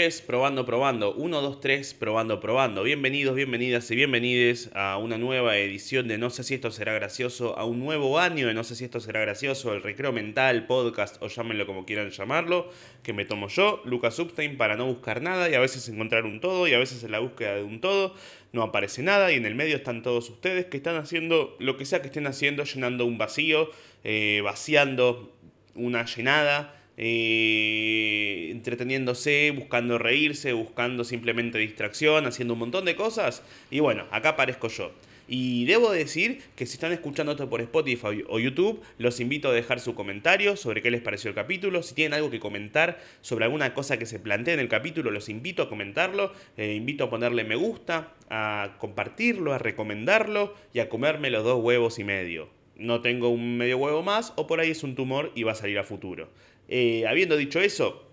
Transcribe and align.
3, 0.00 0.22
probando, 0.22 0.64
probando. 0.64 1.12
1, 1.12 1.42
2, 1.42 1.60
3, 1.60 1.92
probando, 1.92 2.40
probando. 2.40 2.82
Bienvenidos, 2.84 3.36
bienvenidas 3.36 3.90
y 3.90 3.96
bienvenides 3.96 4.70
a 4.72 4.96
una 4.96 5.18
nueva 5.18 5.58
edición 5.58 6.08
de 6.08 6.16
No 6.16 6.30
sé 6.30 6.42
si 6.42 6.54
esto 6.54 6.70
será 6.70 6.94
gracioso, 6.94 7.58
a 7.58 7.66
un 7.66 7.80
nuevo 7.80 8.18
año 8.18 8.46
de 8.46 8.54
No 8.54 8.64
sé 8.64 8.76
si 8.76 8.86
esto 8.86 8.98
será 9.00 9.20
gracioso, 9.20 9.74
el 9.74 9.82
recreo 9.82 10.10
mental, 10.10 10.64
podcast 10.64 11.22
o 11.22 11.28
llámenlo 11.28 11.66
como 11.66 11.84
quieran 11.84 12.08
llamarlo, 12.12 12.70
que 13.02 13.12
me 13.12 13.26
tomo 13.26 13.48
yo, 13.48 13.82
Lucas 13.84 14.18
Upstein, 14.18 14.56
para 14.56 14.74
no 14.74 14.86
buscar 14.86 15.20
nada 15.20 15.50
y 15.50 15.54
a 15.54 15.60
veces 15.60 15.86
encontrar 15.90 16.24
un 16.24 16.40
todo 16.40 16.66
y 16.66 16.72
a 16.72 16.78
veces 16.78 17.04
en 17.04 17.12
la 17.12 17.18
búsqueda 17.18 17.56
de 17.56 17.62
un 17.62 17.82
todo 17.82 18.14
no 18.52 18.62
aparece 18.62 19.02
nada 19.02 19.30
y 19.30 19.34
en 19.34 19.44
el 19.44 19.54
medio 19.54 19.76
están 19.76 20.02
todos 20.02 20.30
ustedes 20.30 20.64
que 20.64 20.78
están 20.78 20.96
haciendo 20.96 21.56
lo 21.58 21.76
que 21.76 21.84
sea 21.84 22.00
que 22.00 22.06
estén 22.06 22.26
haciendo, 22.26 22.64
llenando 22.64 23.04
un 23.04 23.18
vacío, 23.18 23.70
eh, 24.04 24.40
vaciando 24.42 25.36
una 25.74 26.06
llenada 26.06 26.79
eh, 27.02 28.48
entreteniéndose, 28.50 29.52
buscando 29.56 29.96
reírse, 29.96 30.52
buscando 30.52 31.02
simplemente 31.02 31.56
distracción, 31.58 32.26
haciendo 32.26 32.52
un 32.52 32.60
montón 32.60 32.84
de 32.84 32.94
cosas. 32.94 33.42
Y 33.70 33.80
bueno, 33.80 34.04
acá 34.10 34.30
aparezco 34.30 34.68
yo. 34.68 34.92
Y 35.26 35.64
debo 35.64 35.92
decir 35.92 36.42
que 36.56 36.66
si 36.66 36.74
están 36.74 36.92
escuchando 36.92 37.32
esto 37.32 37.48
por 37.48 37.62
Spotify 37.62 38.22
o 38.28 38.38
YouTube, 38.38 38.82
los 38.98 39.18
invito 39.18 39.48
a 39.48 39.52
dejar 39.52 39.80
su 39.80 39.94
comentario 39.94 40.56
sobre 40.56 40.82
qué 40.82 40.90
les 40.90 41.00
pareció 41.00 41.30
el 41.30 41.34
capítulo. 41.34 41.82
Si 41.82 41.94
tienen 41.94 42.14
algo 42.14 42.30
que 42.30 42.38
comentar 42.38 43.00
sobre 43.22 43.46
alguna 43.46 43.72
cosa 43.72 43.98
que 43.98 44.04
se 44.04 44.18
plantea 44.18 44.52
en 44.52 44.60
el 44.60 44.68
capítulo, 44.68 45.10
los 45.10 45.30
invito 45.30 45.62
a 45.62 45.70
comentarlo. 45.70 46.34
Eh, 46.58 46.74
invito 46.74 47.04
a 47.04 47.10
ponerle 47.10 47.44
me 47.44 47.54
gusta, 47.54 48.12
a 48.28 48.74
compartirlo, 48.78 49.54
a 49.54 49.58
recomendarlo 49.58 50.54
y 50.74 50.80
a 50.80 50.90
comerme 50.90 51.30
los 51.30 51.44
dos 51.44 51.62
huevos 51.62 51.98
y 51.98 52.04
medio. 52.04 52.50
No 52.76 53.00
tengo 53.00 53.28
un 53.28 53.56
medio 53.56 53.78
huevo 53.78 54.02
más 54.02 54.32
o 54.36 54.46
por 54.46 54.58
ahí 54.58 54.70
es 54.70 54.82
un 54.82 54.94
tumor 54.94 55.32
y 55.34 55.44
va 55.44 55.52
a 55.52 55.54
salir 55.54 55.78
a 55.78 55.84
futuro. 55.84 56.28
Eh, 56.70 57.04
habiendo 57.08 57.36
dicho 57.36 57.60
eso, 57.60 58.06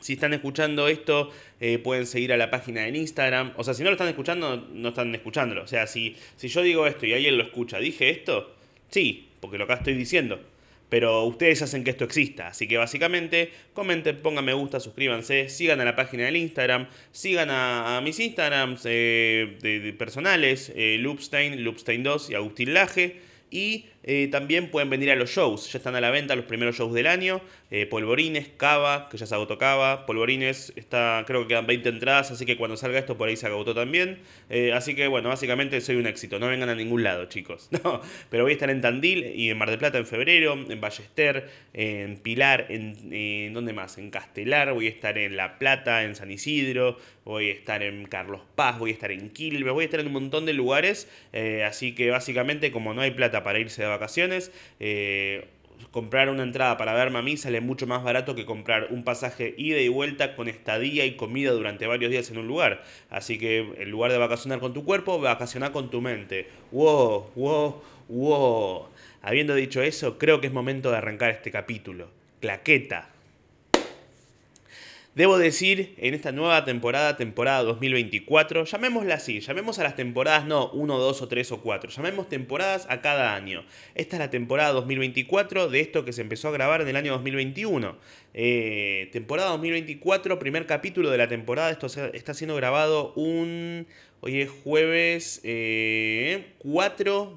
si 0.00 0.14
están 0.14 0.32
escuchando 0.32 0.88
esto, 0.88 1.30
eh, 1.60 1.78
pueden 1.78 2.06
seguir 2.06 2.32
a 2.32 2.38
la 2.38 2.50
página 2.50 2.88
en 2.88 2.96
Instagram. 2.96 3.52
O 3.56 3.62
sea, 3.62 3.74
si 3.74 3.82
no 3.82 3.90
lo 3.90 3.94
están 3.94 4.08
escuchando, 4.08 4.56
no 4.72 4.88
están 4.88 5.14
escuchándolo. 5.14 5.62
O 5.62 5.66
sea, 5.66 5.86
si, 5.86 6.16
si 6.36 6.48
yo 6.48 6.62
digo 6.62 6.86
esto 6.86 7.06
y 7.06 7.12
alguien 7.12 7.36
lo 7.36 7.44
escucha, 7.44 7.78
¿dije 7.78 8.08
esto? 8.08 8.56
Sí, 8.88 9.28
porque 9.40 9.58
lo 9.58 9.64
acá 9.64 9.74
estoy 9.74 9.94
diciendo. 9.94 10.40
Pero 10.88 11.24
ustedes 11.24 11.60
hacen 11.62 11.84
que 11.84 11.90
esto 11.90 12.04
exista. 12.04 12.48
Así 12.48 12.66
que 12.66 12.78
básicamente, 12.78 13.52
comenten, 13.74 14.16
pongan 14.16 14.46
me 14.46 14.54
gusta, 14.54 14.80
suscríbanse, 14.80 15.50
sigan 15.50 15.80
a 15.80 15.84
la 15.84 15.94
página 15.94 16.24
del 16.24 16.36
Instagram, 16.36 16.88
sigan 17.12 17.48
a, 17.50 18.00
mis 18.02 18.18
Instagrams 18.18 18.82
eh, 18.86 19.58
de, 19.60 19.92
personales, 19.92 20.72
Loopstein, 20.74 21.64
Loopstein2 21.64 22.30
y 22.30 22.34
Agustín 22.34 22.74
Laje. 22.74 23.20
Y 23.52 23.86
eh, 24.02 24.28
también 24.30 24.70
pueden 24.70 24.88
venir 24.88 25.10
a 25.10 25.16
los 25.16 25.30
shows, 25.30 25.70
ya 25.70 25.78
están 25.78 25.94
a 25.94 26.00
la 26.00 26.10
venta 26.10 26.34
los 26.34 26.46
primeros 26.46 26.76
shows 26.76 26.94
del 26.94 27.06
año. 27.06 27.40
Eh, 27.70 27.86
Polvorines, 27.86 28.48
Cava, 28.56 29.08
que 29.10 29.18
ya 29.18 29.26
se 29.26 29.34
agotó 29.34 29.58
Cava. 29.58 30.06
Polvorines, 30.06 30.72
está, 30.74 31.22
creo 31.26 31.42
que 31.42 31.48
quedan 31.48 31.66
20 31.66 31.88
entradas, 31.90 32.30
así 32.30 32.46
que 32.46 32.56
cuando 32.56 32.76
salga 32.76 32.98
esto 32.98 33.16
por 33.16 33.28
ahí 33.28 33.36
se 33.36 33.46
agotó 33.46 33.74
también. 33.74 34.18
Eh, 34.48 34.72
así 34.72 34.94
que 34.94 35.06
bueno, 35.06 35.28
básicamente 35.28 35.80
soy 35.80 35.96
un 35.96 36.06
éxito. 36.06 36.38
No 36.38 36.48
vengan 36.48 36.70
a 36.70 36.74
ningún 36.74 37.02
lado, 37.02 37.26
chicos. 37.26 37.68
No, 37.82 38.02
pero 38.28 38.42
voy 38.42 38.50
a 38.50 38.54
estar 38.54 38.68
en 38.68 38.82
Tandil 38.82 39.32
y 39.34 39.48
en 39.48 39.56
Mar 39.56 39.70
del 39.70 39.78
Plata 39.78 39.96
en 39.96 40.04
febrero, 40.04 40.52
en 40.52 40.80
Ballester, 40.82 41.48
en 41.72 42.18
Pilar, 42.18 42.66
en, 42.68 43.54
¿dónde 43.54 43.72
más? 43.72 43.96
En 43.96 44.10
Castelar, 44.10 44.74
voy 44.74 44.86
a 44.86 44.90
estar 44.90 45.16
en 45.16 45.34
La 45.34 45.58
Plata, 45.58 46.02
en 46.04 46.14
San 46.14 46.30
Isidro, 46.30 46.98
voy 47.24 47.48
a 47.48 47.52
estar 47.52 47.82
en 47.82 48.04
Carlos 48.04 48.42
Paz, 48.54 48.78
voy 48.78 48.90
a 48.90 48.92
estar 48.92 49.12
en 49.12 49.30
Quilmes, 49.30 49.72
voy 49.72 49.82
a 49.82 49.86
estar 49.86 50.00
en 50.00 50.08
un 50.08 50.12
montón 50.12 50.44
de 50.44 50.52
lugares. 50.52 51.08
así 51.64 51.94
que 51.94 52.10
básicamente, 52.10 52.70
como 52.70 52.92
no 52.92 53.00
hay 53.00 53.12
plata 53.12 53.42
para 53.42 53.58
irse 53.58 53.82
de 53.82 53.88
vacaciones, 53.90 54.52
eh, 54.78 55.48
comprar 55.90 56.28
una 56.28 56.42
entrada 56.42 56.76
para 56.76 56.94
verme 56.94 57.18
a 57.18 57.22
mí 57.22 57.36
sale 57.36 57.60
mucho 57.60 57.86
más 57.86 58.02
barato 58.02 58.34
que 58.34 58.44
comprar 58.44 58.88
un 58.90 59.04
pasaje 59.04 59.54
ida 59.56 59.78
y 59.78 59.88
vuelta 59.88 60.36
con 60.36 60.48
estadía 60.48 61.04
y 61.04 61.16
comida 61.16 61.52
durante 61.52 61.86
varios 61.86 62.10
días 62.10 62.30
en 62.30 62.38
un 62.38 62.46
lugar. 62.46 62.84
Así 63.08 63.38
que 63.38 63.58
en 63.78 63.90
lugar 63.90 64.12
de 64.12 64.18
vacacionar 64.18 64.60
con 64.60 64.72
tu 64.72 64.84
cuerpo, 64.84 65.20
vacacionar 65.20 65.72
con 65.72 65.90
tu 65.90 66.00
mente. 66.00 66.48
Wow, 66.72 67.30
wow, 67.34 67.82
wow. 68.08 68.88
Habiendo 69.22 69.54
dicho 69.54 69.82
eso, 69.82 70.18
creo 70.18 70.40
que 70.40 70.46
es 70.46 70.52
momento 70.52 70.90
de 70.90 70.98
arrancar 70.98 71.30
este 71.30 71.50
capítulo. 71.50 72.08
Claqueta. 72.40 73.10
Debo 75.16 75.38
decir, 75.38 75.96
en 75.98 76.14
esta 76.14 76.30
nueva 76.30 76.64
temporada, 76.64 77.16
temporada 77.16 77.64
2024, 77.64 78.64
llamémosla 78.64 79.16
así, 79.16 79.40
llamemos 79.40 79.80
a 79.80 79.82
las 79.82 79.96
temporadas 79.96 80.46
no 80.46 80.70
1, 80.70 80.98
2 80.98 81.22
o 81.22 81.26
3 81.26 81.50
o 81.50 81.60
4, 81.62 81.90
llamemos 81.90 82.28
temporadas 82.28 82.86
a 82.88 83.00
cada 83.00 83.34
año. 83.34 83.64
Esta 83.96 84.14
es 84.14 84.20
la 84.20 84.30
temporada 84.30 84.70
2024 84.70 85.68
de 85.68 85.80
esto 85.80 86.04
que 86.04 86.12
se 86.12 86.20
empezó 86.20 86.46
a 86.46 86.52
grabar 86.52 86.80
en 86.82 86.86
el 86.86 86.94
año 86.94 87.10
2021. 87.14 87.96
Eh, 88.34 89.08
temporada 89.10 89.50
2024, 89.50 90.38
primer 90.38 90.66
capítulo 90.66 91.10
de 91.10 91.18
la 91.18 91.26
temporada, 91.26 91.72
esto 91.72 91.88
está 92.12 92.32
siendo 92.32 92.54
grabado 92.54 93.12
un... 93.14 93.88
Hoy 94.20 94.42
es 94.42 94.50
jueves 94.62 95.40
4 95.42 95.44
eh, 95.44 96.44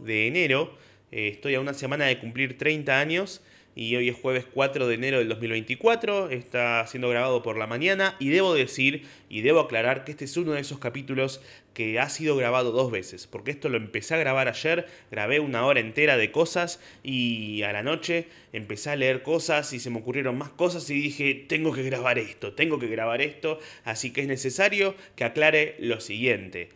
de 0.06 0.28
enero, 0.28 0.78
eh, 1.12 1.29
estoy 1.29 1.56
a 1.56 1.59
una 1.59 1.73
semana 1.73 2.06
de 2.06 2.19
cumplir 2.19 2.56
30 2.56 3.00
años 3.00 3.41
y 3.75 3.95
hoy 3.95 4.09
es 4.09 4.16
jueves 4.16 4.45
4 4.53 4.88
de 4.88 4.95
enero 4.95 5.19
del 5.19 5.29
2024, 5.29 6.29
está 6.29 6.85
siendo 6.88 7.09
grabado 7.09 7.41
por 7.41 7.57
la 7.57 7.67
mañana 7.67 8.16
y 8.19 8.29
debo 8.29 8.53
decir 8.53 9.07
y 9.29 9.41
debo 9.41 9.61
aclarar 9.61 10.03
que 10.03 10.11
este 10.11 10.25
es 10.25 10.38
uno 10.38 10.51
de 10.53 10.61
esos 10.61 10.79
capítulos 10.79 11.41
que 11.73 12.00
ha 12.00 12.09
sido 12.09 12.35
grabado 12.35 12.72
dos 12.72 12.91
veces, 12.91 13.25
porque 13.25 13.51
esto 13.51 13.69
lo 13.69 13.78
empecé 13.78 14.13
a 14.13 14.17
grabar 14.17 14.47
ayer, 14.47 14.88
grabé 15.09 15.39
una 15.39 15.66
hora 15.66 15.79
entera 15.79 16.17
de 16.17 16.31
cosas 16.31 16.79
y 17.01 17.63
a 17.63 17.73
la 17.73 17.81
noche 17.81 18.28
empecé 18.51 18.91
a 18.91 18.95
leer 18.95 19.23
cosas 19.23 19.73
y 19.73 19.79
se 19.79 19.89
me 19.89 20.00
ocurrieron 20.00 20.38
más 20.38 20.50
cosas 20.50 20.89
y 20.89 20.94
dije, 20.94 21.45
tengo 21.47 21.73
que 21.73 21.83
grabar 21.83 22.19
esto, 22.19 22.53
tengo 22.53 22.78
que 22.79 22.88
grabar 22.88 23.22
esto, 23.22 23.59
así 23.85 24.12
que 24.12 24.22
es 24.22 24.28
necesario 24.28 24.95
que 25.16 25.23
aclare 25.23 25.75
lo 25.79 26.00
siguiente. 26.00 26.69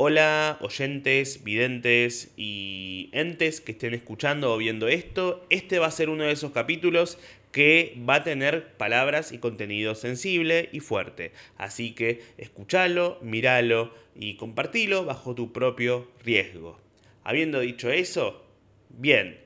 Hola 0.00 0.58
oyentes, 0.60 1.42
videntes 1.42 2.32
y 2.36 3.10
entes 3.12 3.60
que 3.60 3.72
estén 3.72 3.94
escuchando 3.94 4.54
o 4.54 4.56
viendo 4.56 4.86
esto. 4.86 5.44
Este 5.50 5.80
va 5.80 5.88
a 5.88 5.90
ser 5.90 6.08
uno 6.08 6.22
de 6.22 6.30
esos 6.30 6.52
capítulos 6.52 7.18
que 7.50 8.00
va 8.08 8.14
a 8.14 8.22
tener 8.22 8.76
palabras 8.76 9.32
y 9.32 9.38
contenido 9.38 9.96
sensible 9.96 10.68
y 10.70 10.78
fuerte. 10.78 11.32
Así 11.56 11.96
que 11.96 12.22
escúchalo, 12.36 13.18
míralo 13.22 13.92
y 14.14 14.36
compartilo 14.36 15.04
bajo 15.04 15.34
tu 15.34 15.52
propio 15.52 16.08
riesgo. 16.24 16.78
Habiendo 17.24 17.58
dicho 17.58 17.90
eso, 17.90 18.46
bien, 18.90 19.40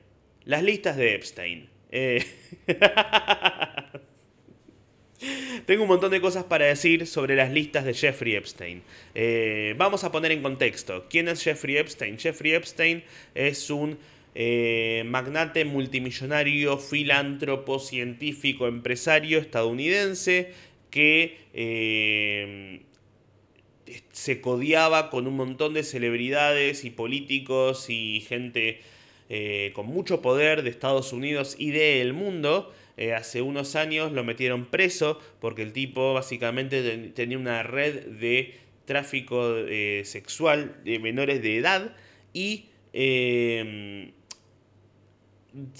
las 0.45 0.61
listas 0.61 0.97
de 0.97 1.15
Epstein. 1.15 1.69
Eh... 1.89 2.23
Tengo 5.65 5.83
un 5.83 5.89
montón 5.89 6.11
de 6.11 6.21
cosas 6.21 6.43
para 6.43 6.65
decir 6.65 7.07
sobre 7.07 7.35
las 7.35 7.51
listas 7.51 7.85
de 7.85 7.93
Jeffrey 7.93 8.35
Epstein. 8.35 8.81
Eh, 9.15 9.75
vamos 9.77 10.03
a 10.03 10.11
poner 10.11 10.31
en 10.31 10.41
contexto. 10.41 11.05
¿Quién 11.09 11.27
es 11.27 11.43
Jeffrey 11.43 11.77
Epstein? 11.77 12.17
Jeffrey 12.17 12.53
Epstein 12.53 13.03
es 13.33 13.69
un 13.69 13.97
eh, 14.35 15.03
magnate 15.05 15.65
multimillonario, 15.65 16.77
filántropo, 16.77 17.79
científico, 17.79 18.67
empresario 18.67 19.39
estadounidense 19.39 20.51
que 20.89 21.37
eh, 21.53 22.81
se 24.11 24.41
codiaba 24.41 25.09
con 25.09 25.27
un 25.27 25.35
montón 25.35 25.73
de 25.73 25.83
celebridades 25.83 26.83
y 26.83 26.89
políticos 26.89 27.89
y 27.89 28.21
gente 28.21 28.81
con 29.73 29.87
mucho 29.87 30.21
poder 30.21 30.61
de 30.61 30.69
Estados 30.69 31.11
Unidos 31.11 31.55
y 31.57 31.71
del 31.71 32.13
mundo 32.13 32.71
eh, 32.95 33.13
hace 33.13 33.41
unos 33.41 33.75
años 33.75 34.11
lo 34.11 34.23
metieron 34.23 34.65
preso 34.65 35.19
porque 35.39 35.63
el 35.63 35.73
tipo 35.73 36.13
básicamente 36.13 37.09
tenía 37.09 37.37
una 37.37 37.63
red 37.63 38.05
de 38.19 38.55
tráfico 38.85 39.55
eh, 39.57 40.03
sexual 40.05 40.81
de 40.83 40.99
menores 40.99 41.41
de 41.41 41.57
edad 41.57 41.95
y 42.33 42.69
em, 42.93 44.11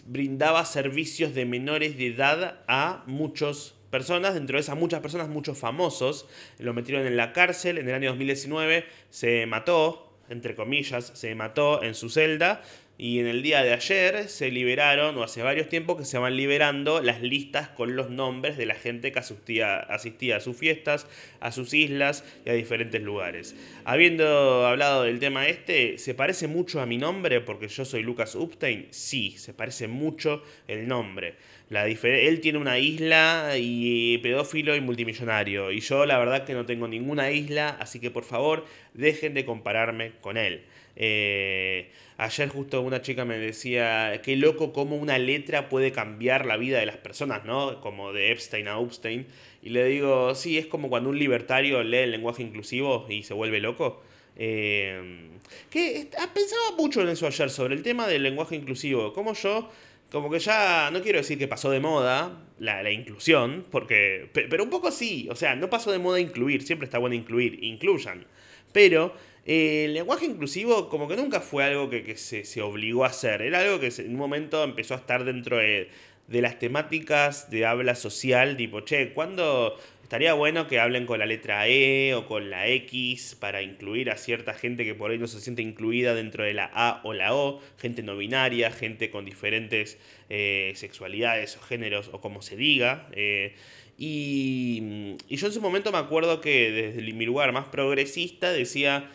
brindaba 0.06 0.66
servicios 0.66 1.34
de 1.36 1.46
menores 1.46 1.98
de 1.98 2.08
edad 2.08 2.64
a 2.68 3.04
muchas 3.08 3.76
personas, 3.90 4.34
dentro 4.34 4.58
de 4.58 4.62
esas 4.62 4.76
muchas 4.76 5.02
personas, 5.02 5.30
muchos 5.30 5.58
famosos, 5.58 6.28
lo 6.58 6.74
metieron 6.74 7.06
en 7.06 7.16
la 7.16 7.32
cárcel, 7.32 7.78
en 7.78 7.88
el 7.90 7.94
año 7.94 8.10
2019 8.10 8.86
se 9.12 9.46
mató, 9.46 10.18
entre 10.30 10.56
comillas, 10.56 11.12
se 11.14 11.36
mató 11.36 11.84
en 11.84 11.94
su 11.94 12.10
celda 12.10 12.64
y 12.98 13.20
en 13.20 13.28
el 13.28 13.42
día 13.42 13.64
de 13.64 13.74
ayer 13.74 14.30
se 14.30 14.52
liberaron, 14.52 15.18
o 15.18 15.24
hace 15.24 15.42
varios 15.42 15.68
tiempos 15.68 15.98
que 15.98 16.06
se 16.06 16.20
van 16.20 16.38
liberando 16.38 17.02
las 17.02 17.22
listas 17.22 17.70
con 17.70 17.96
los 17.96 18.12
nombres 18.12 18.56
de 18.56 18.68
la 18.68 18.76
gente 18.76 19.12
que 19.12 19.20
asistía, 19.20 19.78
asistía 19.78 20.38
a 20.38 20.40
sus 20.40 20.56
fiestas, 20.56 21.08
a 21.40 21.52
sus 21.52 21.74
islas 21.74 22.24
y 22.46 22.52
a 22.52 22.54
diferentes 22.54 23.02
lugares. 23.02 23.56
Habiendo 23.84 24.68
hablado 24.68 25.04
del 25.04 25.20
tema 25.20 25.48
este, 25.48 25.98
¿se 25.98 26.14
parece 26.14 26.48
mucho 26.48 26.82
a 26.82 26.86
mi 26.86 26.98
nombre 26.98 27.42
porque 27.42 27.68
yo 27.68 27.84
soy 27.84 28.04
Lucas 28.04 28.36
Upstein? 28.36 28.88
Sí, 28.92 29.36
se 29.38 29.54
parece 29.54 29.88
mucho 29.88 30.44
el 30.68 30.88
nombre. 30.88 31.36
La 31.70 31.88
él 31.88 32.40
tiene 32.42 32.60
una 32.60 32.78
isla 32.78 33.54
y 33.58 34.20
pedófilo 34.20 34.76
y 34.76 34.82
multimillonario. 34.82 35.72
Y 35.72 35.80
yo 35.80 36.06
la 36.06 36.20
verdad 36.20 36.46
que 36.46 36.54
no 36.54 36.68
tengo 36.68 36.88
ninguna 36.88 37.32
isla, 37.32 37.70
así 37.80 38.00
que 38.00 38.12
por 38.12 38.24
favor 38.24 38.66
dejen 38.94 39.34
de 39.34 39.44
compararme 39.44 40.12
con 40.22 40.38
él. 40.38 40.66
Eh, 40.96 41.92
ayer 42.18 42.50
justo 42.50 42.82
una 42.82 43.02
chica 43.02 43.26
me 43.26 43.38
decía, 43.38 44.22
qué 44.24 44.36
loco 44.36 44.74
cómo 44.74 44.96
una 44.96 45.18
letra 45.18 45.70
puede 45.70 45.92
cambiar 45.92 46.46
la 46.46 46.58
vida 46.58 46.80
de 46.80 46.86
las 46.86 46.98
personas, 46.98 47.46
¿no? 47.46 47.82
Como 47.82 48.14
de 48.14 48.32
Epstein 48.32 48.68
a 48.68 48.80
Upstein. 48.80 49.26
Y 49.62 49.70
le 49.70 49.86
digo, 49.86 50.36
sí, 50.36 50.58
es 50.58 50.68
como 50.68 50.90
cuando 50.90 51.10
un 51.10 51.18
libertario 51.18 51.84
lee 51.84 51.98
el 51.98 52.12
lenguaje 52.12 52.44
inclusivo 52.44 53.06
y 53.10 53.24
se 53.24 53.34
vuelve 53.34 53.60
loco. 53.60 54.04
Eh, 54.36 55.30
que 55.70 56.10
pensaba 56.34 56.76
mucho 56.78 57.02
en 57.02 57.10
eso 57.10 57.28
ayer, 57.28 57.50
sobre 57.50 57.76
el 57.76 57.84
tema 57.84 58.08
del 58.08 58.24
lenguaje 58.24 58.56
inclusivo. 58.56 59.14
Como 59.14 59.34
yo, 59.34 59.70
como 60.12 60.30
que 60.30 60.40
ya, 60.40 60.90
no 60.92 61.02
quiero 61.02 61.20
decir 61.20 61.38
que 61.38 61.48
pasó 61.48 61.72
de 61.72 61.80
moda 61.80 62.44
la, 62.60 62.92
inclusión, 62.92 63.66
porque, 63.72 64.30
pero 64.34 64.64
un 64.64 64.70
poco 64.70 64.92
sí, 64.92 65.28
o 65.30 65.36
sea, 65.36 65.56
no 65.56 65.70
pasó 65.70 65.92
de 65.92 66.00
moda 66.00 66.20
incluir, 66.20 66.64
siempre 66.64 66.86
está 66.86 66.98
bueno 66.98 67.16
incluir, 67.16 67.64
incluyan. 67.64 68.26
Pero 68.72 69.14
eh, 69.46 69.86
el 69.86 69.94
lenguaje 69.94 70.26
inclusivo 70.26 70.90
como 70.90 71.08
que 71.08 71.16
nunca 71.16 71.42
fue 71.42 71.64
algo 71.64 71.90
que, 71.90 72.16
se, 72.18 72.46
se, 72.46 72.62
obligó 72.62 73.04
a 73.04 73.08
hacer, 73.08 73.42
era 73.42 73.60
algo 73.60 73.80
que 73.80 73.88
en 73.88 74.12
un 74.12 74.18
momento 74.18 74.64
empezó 74.64 74.94
a 74.94 74.98
estar 74.98 75.24
dentro 75.26 75.58
de, 75.58 75.90
de 76.28 76.42
las 76.42 76.60
temáticas 76.60 77.50
de 77.50 77.66
habla 77.66 77.96
social, 77.96 78.56
tipo, 78.56 78.82
che, 78.82 79.14
¿cuándo 79.14 79.78
estaría 80.04 80.34
bueno 80.34 80.68
que 80.68 80.80
hablen 80.80 81.06
con 81.06 81.20
la 81.20 81.26
letra 81.26 81.68
E 81.68 82.14
o 82.14 82.28
con 82.28 82.50
la 82.50 82.68
X 82.68 83.36
para 83.40 83.62
incluir 83.62 84.12
a 84.12 84.18
cierta 84.18 84.54
gente 84.54 84.86
que 84.86 84.94
por 84.96 85.12
ahí 85.12 85.18
no 85.18 85.28
se 85.28 85.42
siente 85.42 85.62
incluida 85.62 86.14
dentro 86.14 86.44
de 86.44 86.54
la 86.54 86.70
A 86.74 87.02
o 87.04 87.14
la 87.14 87.34
O, 87.34 87.62
gente 87.78 88.04
no 88.04 88.16
binaria, 88.16 88.72
gente 88.72 89.10
con 89.10 89.26
diferentes 89.26 89.98
eh, 90.30 90.72
sexualidades 90.76 91.58
o 91.58 91.62
géneros 91.62 92.10
o 92.14 92.22
como 92.22 92.42
se 92.42 92.56
diga. 92.56 93.08
Eh, 93.14 93.56
y, 93.98 95.16
y 95.28 95.36
yo 95.36 95.48
en 95.48 95.54
su 95.54 95.62
momento 95.62 95.92
me 95.92 95.98
acuerdo 95.98 96.42
que 96.42 96.72
desde 96.72 97.14
mi 97.14 97.26
lugar 97.26 97.52
más 97.52 97.66
progresista 97.66 98.52
decía 98.52 99.10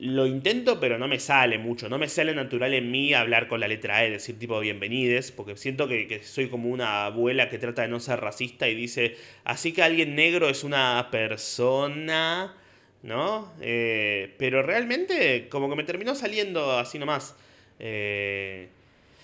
lo 0.00 0.26
intento, 0.26 0.80
pero 0.80 0.98
no 0.98 1.08
me 1.08 1.20
sale 1.20 1.58
mucho. 1.58 1.90
No 1.90 1.98
me 1.98 2.08
sale 2.08 2.34
natural 2.34 2.72
en 2.72 2.90
mí 2.90 3.12
hablar 3.12 3.48
con 3.48 3.60
la 3.60 3.68
letra 3.68 4.02
E, 4.04 4.10
decir 4.10 4.38
tipo 4.38 4.58
bienvenides, 4.58 5.30
porque 5.30 5.56
siento 5.56 5.86
que, 5.88 6.22
soy 6.24 6.48
como 6.48 6.70
una 6.70 7.04
abuela 7.04 7.50
que 7.50 7.58
trata 7.58 7.82
de 7.82 7.88
no 7.88 8.00
ser 8.00 8.18
racista 8.18 8.66
y 8.66 8.74
dice, 8.74 9.16
así 9.44 9.72
que 9.72 9.82
alguien 9.82 10.14
negro 10.14 10.48
es 10.48 10.64
una 10.64 11.08
persona, 11.10 12.56
¿no? 13.02 13.52
Eh, 13.60 14.34
pero 14.38 14.62
realmente 14.62 15.48
como 15.50 15.68
que 15.68 15.76
me 15.76 15.84
terminó 15.84 16.14
saliendo 16.14 16.78
así 16.78 16.98
nomás. 16.98 17.36
Eh, 17.78 18.68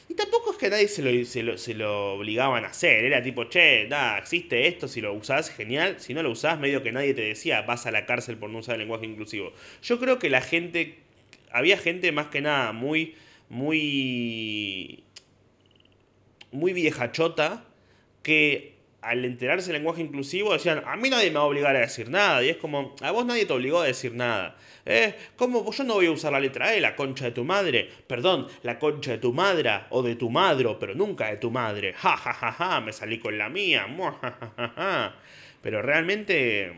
y 0.09 0.15
tampoco 0.15 0.53
es 0.53 0.59
que 0.59 0.71
nadie 0.71 0.87
se 0.89 1.03
lo, 1.43 1.59
se 1.59 1.75
lo, 1.75 2.15
obligaban 2.15 2.65
a 2.65 2.69
hacer. 2.69 3.05
Era 3.05 3.23
tipo, 3.23 3.45
che, 3.49 3.87
nada, 3.89 4.19
existe 4.19 4.69
esto, 4.69 4.87
si 4.87 5.01
lo 5.01 5.13
usás, 5.13 5.51
genial. 5.51 5.97
Si 5.99 6.15
no 6.15 6.23
lo 6.23 6.31
usás, 6.31 6.61
medio 6.61 6.83
que 6.83 6.93
nadie 6.93 7.13
te 7.13 7.23
decía, 7.23 7.63
vas 7.63 7.87
a 7.87 7.91
la 7.91 8.07
cárcel 8.07 8.37
por 8.37 8.51
no 8.51 8.59
usar 8.59 8.75
el 8.75 8.81
lenguaje 8.83 9.07
inclusivo. 9.07 9.53
Yo 9.83 9.99
creo 9.99 10.19
que 10.19 10.31
la 10.31 10.43
gente, 10.43 10.99
había 11.51 11.77
gente 11.77 12.13
más 12.13 12.29
que 12.29 12.41
nada 12.41 12.73
muy, 12.73 13.17
muy, 13.49 15.03
muy 16.53 16.73
viejachota 16.73 17.65
que 18.23 18.76
al 19.07 19.25
enterarse 19.25 19.69
del 19.69 19.81
lenguaje 19.81 20.03
inclusivo 20.03 20.53
decían, 20.53 20.83
a 20.85 20.97
mí 20.97 21.09
nadie 21.09 21.31
me 21.31 21.37
va 21.37 21.43
a 21.43 21.45
obligar 21.45 21.77
a 21.77 21.81
decir 21.81 22.11
nada. 22.11 22.43
Y 22.43 22.49
es 22.49 22.57
como, 22.57 22.97
a 23.01 23.13
vos 23.13 23.25
nadie 23.25 23.47
te 23.47 23.53
obligó 23.53 23.81
a 23.81 23.87
decir 23.87 24.13
nada. 24.15 24.57
¿Eh? 24.85 25.15
¿Cómo? 25.37 25.71
Yo 25.71 25.85
no 25.85 25.95
voy 25.95 26.07
a 26.07 26.11
usar 26.11 26.33
la 26.33 26.41
letra 26.41 26.75
E, 26.75 26.81
la 26.81 26.97
concha 26.97 27.27
de 27.27 27.31
tu 27.31 27.45
madre. 27.45 27.89
Perdón, 28.07 28.49
la 28.63 28.79
concha 28.79 29.13
de 29.13 29.19
tu 29.19 29.33
madre 29.33 29.71
o 29.91 30.03
de 30.03 30.17
tu 30.17 30.29
madre, 30.29 30.77
pero 30.81 30.95
nunca 30.95 31.29
de 31.31 31.37
tu 31.37 31.51
madre. 31.53 31.93
Ja, 31.95 32.17
ja, 32.17 32.33
ja, 32.33 32.53
ja, 32.53 32.81
me 32.81 32.93
salí 32.93 33.19
con 33.19 33.39
la 33.39 33.49
mía. 33.49 33.87
Pero 35.63 35.83
realmente, 35.83 36.73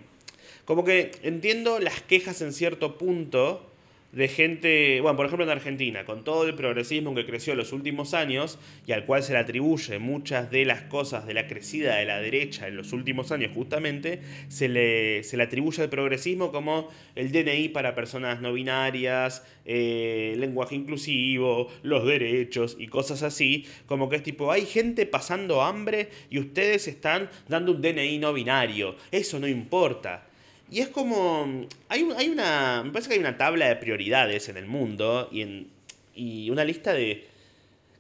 como 0.65 0.85
que 0.85 1.13
entiendo 1.23 1.79
las 1.81 2.03
quejas 2.03 2.43
en 2.43 2.53
cierto 2.53 2.99
punto 2.99 3.71
de 4.13 4.29
gente, 4.29 5.01
bueno, 5.03 5.17
por 5.17 5.27
ejemplo 5.27 5.45
en 5.45 5.51
Argentina, 5.51 6.05
con 6.05 6.25
todo 6.25 6.47
el 6.47 6.55
progresismo 6.55 7.15
que 7.15 7.27
creció 7.27 7.53
en 7.53 7.59
los 7.59 7.73
últimos 7.73 8.15
años 8.15 8.59
y 8.87 8.93
al 8.93 9.05
cual 9.05 9.23
se 9.23 9.35
le 9.35 9.39
atribuye 9.39 9.99
muchas 9.99 10.51
de 10.51 10.65
las 10.65 10.83
cosas 10.83 11.27
de 11.27 11.35
la 11.35 11.47
crecida 11.47 11.97
de 11.97 12.07
la 12.07 12.19
derecha 12.19 12.69
en 12.69 12.77
los 12.77 12.93
últimos 12.95 13.33
años 13.33 13.53
justamente, 13.55 14.23
se 14.49 14.69
le, 14.69 15.23
se 15.25 15.37
le 15.37 15.43
atribuye 15.43 15.83
al 15.83 15.91
progresismo 15.91 16.53
como 16.53 16.89
el 17.15 17.33
DNI 17.33 17.69
para 17.69 17.95
personas 17.95 18.41
no 18.41 18.55
binarias, 18.55 19.45
eh, 19.67 20.35
lenguaje 20.39 20.75
inclusivo, 20.75 21.69
los 21.83 22.07
derechos 22.07 22.77
y 22.79 22.87
cosas 22.87 23.23
así, 23.23 23.67
como 23.87 24.09
que 24.09 24.17
es 24.17 24.23
tipo, 24.23 24.51
hay 24.51 24.65
gente 24.65 25.05
pasando 25.05 25.61
hambre 25.61 26.09
y 26.31 26.39
ustedes 26.39 26.89
están 26.89 27.29
dando 27.47 27.73
un 27.73 27.83
DNI 27.83 28.19
no 28.19 28.33
binario, 28.33 28.97
eso 29.11 29.39
no 29.39 29.47
importa. 29.47 30.28
Y 30.71 30.81
es 30.81 30.89
como. 30.89 31.67
Hay, 31.89 32.09
hay 32.17 32.29
una. 32.29 32.83
Me 32.85 32.91
parece 32.91 33.09
que 33.09 33.15
hay 33.15 33.21
una 33.21 33.39
tabla 33.39 33.69
de 33.69 33.77
prioridades 33.77 34.49
en 34.49 34.57
el 34.57 34.67
mundo 34.67 35.29
y, 35.33 35.43
en, 35.43 35.69
y 36.15 36.51
una 36.51 36.65
lista 36.65 36.93
de. 36.93 37.27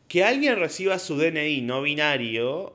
Que 0.09 0.25
alguien 0.25 0.56
reciba 0.56 0.99
su 0.99 1.17
DNI 1.17 1.61
no 1.62 1.82
binario 1.82 2.75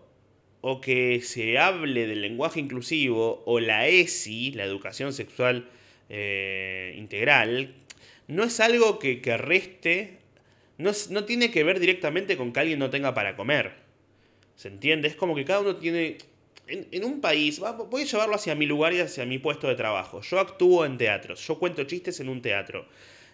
o 0.61 0.79
que 0.79 1.19
se 1.21 1.57
hable 1.57 2.07
del 2.07 2.21
lenguaje 2.21 2.59
inclusivo 2.59 3.43
o 3.45 3.59
la 3.59 3.87
ESI, 3.87 4.51
la 4.51 4.63
educación 4.63 5.11
sexual 5.11 5.67
eh, 6.09 6.93
integral, 6.95 7.73
no 8.27 8.43
es 8.43 8.59
algo 8.59 8.97
que, 8.97 9.19
que 9.21 9.35
reste, 9.35 10.19
no, 10.77 10.91
no 11.09 11.25
tiene 11.25 11.51
que 11.51 11.63
ver 11.63 11.81
directamente 11.81 12.37
con 12.37 12.53
que 12.53 12.61
alguien 12.61 12.79
no 12.79 12.89
tenga 12.89 13.13
para 13.13 13.35
comer. 13.35 13.73
¿Se 14.55 14.69
entiende? 14.69 15.07
Es 15.09 15.15
como 15.15 15.35
que 15.35 15.43
cada 15.43 15.59
uno 15.59 15.75
tiene 15.75 16.17
en, 16.91 17.03
un 17.03 17.21
país, 17.21 17.59
voy 17.59 18.01
a 18.01 18.05
llevarlo 18.05 18.35
hacia 18.35 18.55
mi 18.55 18.65
lugar 18.65 18.93
y 18.93 18.99
hacia 18.99 19.25
mi 19.25 19.39
puesto 19.39 19.67
de 19.67 19.75
trabajo. 19.75 20.21
Yo 20.21 20.39
actúo 20.39 20.85
en 20.85 20.97
teatros, 20.97 21.45
yo 21.47 21.59
cuento 21.59 21.83
chistes 21.83 22.19
en 22.19 22.29
un 22.29 22.41
teatro 22.41 22.85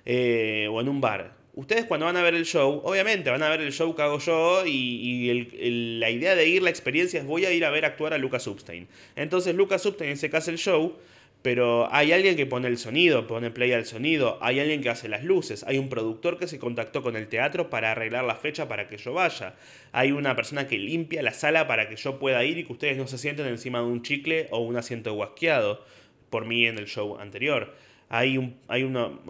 eh, 0.06 0.68
o 0.72 0.82
en 0.82 0.90
un 0.90 1.02
bar. 1.02 1.38
Ustedes 1.56 1.86
cuando 1.86 2.06
van 2.06 2.16
a 2.16 2.22
ver 2.22 2.36
el 2.36 2.46
show, 2.46 2.82
obviamente 2.84 3.30
van 3.30 3.44
a 3.44 3.50
ver 3.50 3.62
el 3.62 3.74
show 3.74 3.94
que 3.96 4.02
hago 4.02 4.20
yo 4.20 4.66
y, 4.66 5.98
la 6.00 6.10
idea 6.10 6.36
de 6.36 6.48
ir, 6.48 6.62
la 6.62 6.70
experiencia 6.70 7.20
es 7.20 7.26
voy 7.26 7.46
a 7.46 7.52
ir 7.52 7.66
a 7.66 7.70
ver 7.70 7.86
actuar 7.86 8.14
a 8.14 8.18
Lucas 8.18 8.44
Substein. 8.44 8.88
Entonces 9.16 9.56
Lucas 9.56 9.82
Substein 9.82 10.16
se 10.18 10.30
casa 10.30 10.52
el 10.52 10.58
show 10.58 10.96
pero 11.42 11.88
hay 11.94 12.12
alguien 12.12 12.36
que 12.36 12.46
pone 12.46 12.68
el 12.68 12.78
sonido, 12.78 13.26
pone 13.26 13.50
play 13.50 13.72
al 13.72 13.86
sonido, 13.86 14.38
hay 14.42 14.60
alguien 14.60 14.82
que 14.82 14.90
hace 14.90 15.08
las 15.08 15.24
luces, 15.24 15.64
hay 15.64 15.78
un 15.78 15.88
productor 15.88 16.38
que 16.38 16.48
se 16.48 16.60
contactó 16.60 17.02
con 17.02 17.16
el 17.16 17.28
teatro 17.28 17.70
para 17.70 17.92
arreglar 17.92 18.26
la 18.26 18.36
fecha 18.36 18.68
para 18.68 18.90
que 18.90 18.98
yo 18.98 19.14
vaya, 19.14 19.56
hay 19.94 20.12
una 20.12 20.36
persona 20.36 20.68
que 20.68 20.78
limpia 20.78 21.24
la 21.24 21.32
sala 21.32 21.66
para 21.66 21.88
que 21.88 21.96
yo 21.96 22.20
pueda 22.20 22.44
ir 22.44 22.58
y 22.58 22.66
que 22.66 22.74
ustedes 22.74 22.98
no 22.98 23.08
se 23.08 23.18
sienten 23.18 23.48
encima 23.48 23.80
de 23.80 23.86
un 23.86 24.02
chicle 24.02 24.48
o 24.52 24.60
un 24.60 24.76
asiento 24.76 25.14
guasqueado 25.14 25.84
por 26.30 26.46
mí 26.46 26.66
en 26.66 26.78
el 26.78 26.88
show 26.88 27.18
anterior. 27.18 27.74
Hay 28.10 28.38
un 28.38 28.58
hay 28.68 28.84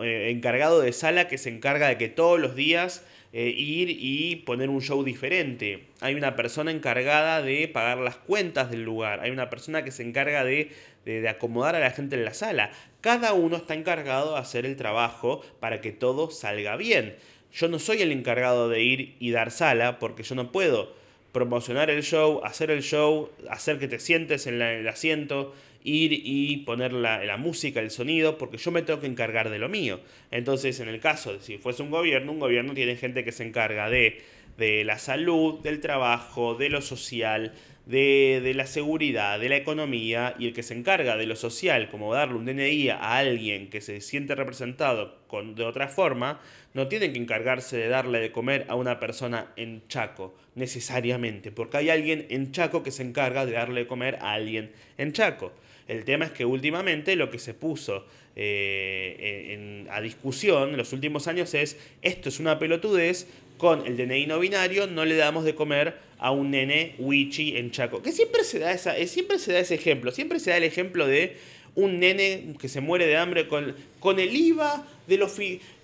eh, 0.04 0.30
encargado 0.32 0.80
de 0.80 0.94
sala 0.94 1.28
que 1.28 1.38
se 1.38 1.50
encarga 1.50 1.90
de 1.90 1.98
que 1.98 2.08
todos 2.08 2.39
los 2.39 2.56
días 2.56 3.06
eh, 3.31 3.53
ir 3.55 3.89
y 3.89 4.38
poner 4.38 4.69
un 4.69 4.81
show 4.81 5.03
diferente. 5.03 5.86
Hay 6.01 6.15
una 6.15 6.36
persona 6.36 6.71
encargada 6.71 7.41
de 7.41 7.67
pagar 7.67 8.00
las 8.00 8.15
cuentas 8.15 8.71
del 8.71 8.83
lugar. 8.83 9.19
Hay 9.19 9.29
una 9.29 9.50
persona 9.50 9.83
que 9.83 9.91
se 9.91 10.03
encarga 10.03 10.43
de, 10.43 10.71
de, 11.05 11.29
acomodar 11.29 11.75
a 11.75 11.79
la 11.79 11.91
gente 11.91 12.15
en 12.15 12.25
la 12.25 12.33
sala. 12.33 12.71
Cada 13.01 13.33
uno 13.33 13.57
está 13.57 13.75
encargado 13.75 14.33
de 14.33 14.39
hacer 14.39 14.65
el 14.65 14.75
trabajo 14.75 15.41
para 15.59 15.79
que 15.79 15.91
todo 15.91 16.31
salga 16.31 16.75
bien. 16.75 17.15
Yo 17.53 17.67
no 17.67 17.77
soy 17.77 18.01
el 18.01 18.12
encargado 18.12 18.67
de 18.67 18.81
ir 18.81 19.15
y 19.19 19.31
dar 19.31 19.51
sala 19.51 20.00
porque 20.00 20.24
yo 20.24 20.36
no 20.36 20.51
puedo 20.51 20.93
promocionar 21.31 21.89
el 21.89 22.03
show, 22.03 22.41
hacer 22.43 22.71
el 22.71 22.81
show, 22.81 23.29
hacer 23.50 23.77
que 23.77 23.88
te 23.88 24.00
sientes 24.00 24.48
en 24.48 24.62
el 24.62 24.88
asiento, 24.88 25.53
ir 25.83 26.12
y 26.13 26.57
poner 26.57 26.93
la, 26.93 27.38
música, 27.38 27.79
el 27.79 27.91
sonido, 27.91 28.38
porque 28.38 28.57
yo 28.57 28.71
me 28.71 28.81
tengo 28.81 29.00
que 29.00 29.07
encargar 29.07 29.50
de 29.50 29.59
lo 29.59 29.69
mío. 29.69 30.00
Entonces, 30.31 30.79
en 30.79 30.89
el 30.89 31.00
caso 31.00 31.33
de 31.33 31.41
si 31.41 31.57
fuese 31.57 31.83
un 31.83 31.91
gobierno, 31.91 32.31
un 32.31 32.39
gobierno 32.39 32.74
tiene 32.74 32.95
gente 32.95 33.24
que 33.24 33.31
se 33.31 33.45
encarga 33.45 33.89
de, 33.89 34.21
de 34.57 34.83
la 34.83 35.00
salud, 35.00 35.59
del 35.62 35.79
trabajo, 35.79 36.55
de 36.55 36.69
lo 36.69 36.81
social, 36.81 37.53
de, 37.86 38.39
de, 38.43 38.53
la 38.53 38.67
seguridad, 38.67 39.39
de 39.39 39.50
la 39.50 39.55
economía, 39.55 40.36
y 40.38 40.48
el 40.48 40.53
que 40.53 40.62
se 40.62 40.75
encarga 40.75 41.17
de 41.17 41.25
lo 41.25 41.36
social, 41.36 41.89
como 41.89 42.13
darle 42.13 42.36
un 42.36 42.45
DNI 42.45 42.89
a 42.89 43.17
alguien 43.17 43.69
que 43.69 43.81
se 43.81 44.00
siente 44.01 44.36
representado 44.36 45.17
con, 45.27 45.55
de 45.55 45.63
otra 45.63 45.88
forma, 45.88 46.39
no 46.74 46.88
tiene 46.88 47.12
que 47.12 47.17
encargarse 47.17 47.77
de 47.77 47.88
darle 47.88 48.19
de 48.19 48.31
comer 48.31 48.65
a 48.69 48.75
una 48.75 49.00
persona 49.00 49.53
en 49.55 49.88
Chaco, 49.88 50.36
necesariamente, 50.53 51.51
porque 51.51 51.77
hay 51.77 51.89
alguien 51.89 52.27
en 52.29 52.51
Chaco 52.51 52.83
que 52.83 52.91
se 52.91 53.01
encarga 53.01 53.45
de 53.45 53.53
darle 53.53 53.81
de 53.81 53.88
comer 53.88 54.17
a 54.21 54.33
alguien 54.33 54.71
en 54.98 55.12
Chaco. 55.12 55.51
El 55.89 56.05
tema 56.05 56.25
es 56.25 56.31
que 56.31 56.46
últimamente 56.46 57.15
lo 57.15 57.31
que 57.31 57.39
se 57.39 57.55
puso 57.55 58.05
eh, 58.36 59.86
a 59.89 60.00
discusión 60.01 60.69
en 60.69 60.77
los 60.77 60.93
últimos 60.93 61.27
años 61.27 61.53
es, 61.55 61.77
esto 62.03 62.29
es 62.29 62.39
una 62.39 62.60
pelotudez, 62.60 63.27
con 63.58 63.86
el 63.86 63.98
DNI 63.98 64.27
no 64.27 64.39
binario 64.39 64.88
no 64.88 65.03
le 65.03 65.15
damos 65.15 65.43
de 65.43 65.55
comer 65.55 65.96
a 66.19 66.31
un 66.31 66.51
nene 66.51 66.93
wichi 67.00 67.58
en 67.58 67.72
Chaco. 67.72 68.03
Que 68.03 68.12
siempre 68.12 68.43
se 68.43 68.60
da, 68.60 68.72
esa, 68.72 68.98
eh, 68.98 69.08
siempre 69.08 69.39
se 69.39 69.51
da 69.51 69.60
ese 69.60 69.75
ejemplo, 69.75 70.12
siempre 70.12 70.39
se 70.39 70.51
da 70.51 70.58
el 70.58 70.63
ejemplo 70.63 71.08
de 71.08 71.36
un 71.75 72.00
nene 72.00 72.53
que 72.60 72.69
se 72.69 72.81
muere 72.81 73.08
de 73.08 73.17
hambre 73.17 73.48
con, 73.48 73.75
con 74.00 74.19
el 74.19 74.36
IVA 74.36 74.86
de 75.08 75.17
los... 75.17 75.38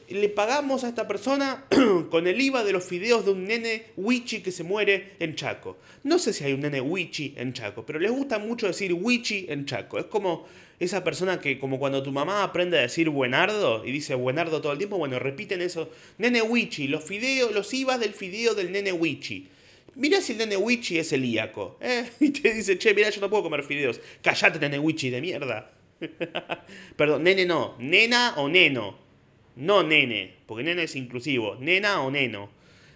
le 0.09 0.29
pagamos 0.29 0.83
a 0.83 0.89
esta 0.89 1.07
persona 1.07 1.65
con 2.09 2.27
el 2.27 2.39
IVA 2.39 2.63
de 2.63 2.73
los 2.73 2.83
fideos 2.83 3.25
de 3.25 3.31
un 3.31 3.45
nene 3.45 3.83
wichi 3.97 4.41
que 4.41 4.51
se 4.51 4.63
muere 4.63 5.13
en 5.19 5.35
Chaco. 5.35 5.77
No 6.03 6.19
sé 6.19 6.33
si 6.33 6.43
hay 6.43 6.53
un 6.53 6.61
nene 6.61 6.81
wichi 6.81 7.33
en 7.37 7.53
Chaco, 7.53 7.85
pero 7.85 7.99
les 7.99 8.11
gusta 8.11 8.39
mucho 8.39 8.67
decir 8.67 8.93
wichi 8.93 9.45
en 9.49 9.65
Chaco. 9.65 9.97
Es 9.97 10.05
como 10.05 10.45
esa 10.79 11.03
persona 11.03 11.39
que, 11.39 11.57
como 11.59 11.79
cuando 11.79 12.03
tu 12.03 12.11
mamá 12.11 12.43
aprende 12.43 12.77
a 12.77 12.81
decir 12.81 13.09
buenardo 13.09 13.85
y 13.85 13.91
dice 13.91 14.15
buenardo 14.15 14.61
todo 14.61 14.73
el 14.73 14.77
tiempo, 14.77 14.97
bueno, 14.97 15.19
repiten 15.19 15.61
eso. 15.61 15.89
Nene 16.17 16.41
wichi, 16.41 16.87
los 16.87 17.03
fideos, 17.03 17.53
los 17.53 17.73
IVA 17.73 17.97
del 17.97 18.13
fideo 18.13 18.53
del 18.53 18.71
nene 18.71 18.91
wichi. 18.91 19.47
Mira 19.95 20.19
si 20.19 20.33
el 20.33 20.39
nene 20.39 20.57
wichi 20.57 20.99
es 20.99 21.09
celíaco. 21.09 21.77
¿eh? 21.81 22.05
Y 22.19 22.31
te 22.31 22.53
dice, 22.53 22.77
che, 22.77 22.93
mira, 22.93 23.09
yo 23.09 23.21
no 23.21 23.29
puedo 23.29 23.43
comer 23.43 23.63
fideos. 23.63 23.99
Callate, 24.21 24.59
nene 24.59 24.77
wichi 24.77 25.09
de 25.09 25.21
mierda. 25.21 25.71
Perdón, 26.97 27.23
nene 27.23 27.45
no. 27.45 27.75
Nena 27.79 28.33
o 28.37 28.49
neno. 28.49 29.04
No 29.55 29.83
nene, 29.83 30.33
porque 30.45 30.63
nene 30.63 30.83
es 30.83 30.95
inclusivo. 30.95 31.55
Nena 31.59 32.01
o 32.01 32.11
neno. 32.11 32.49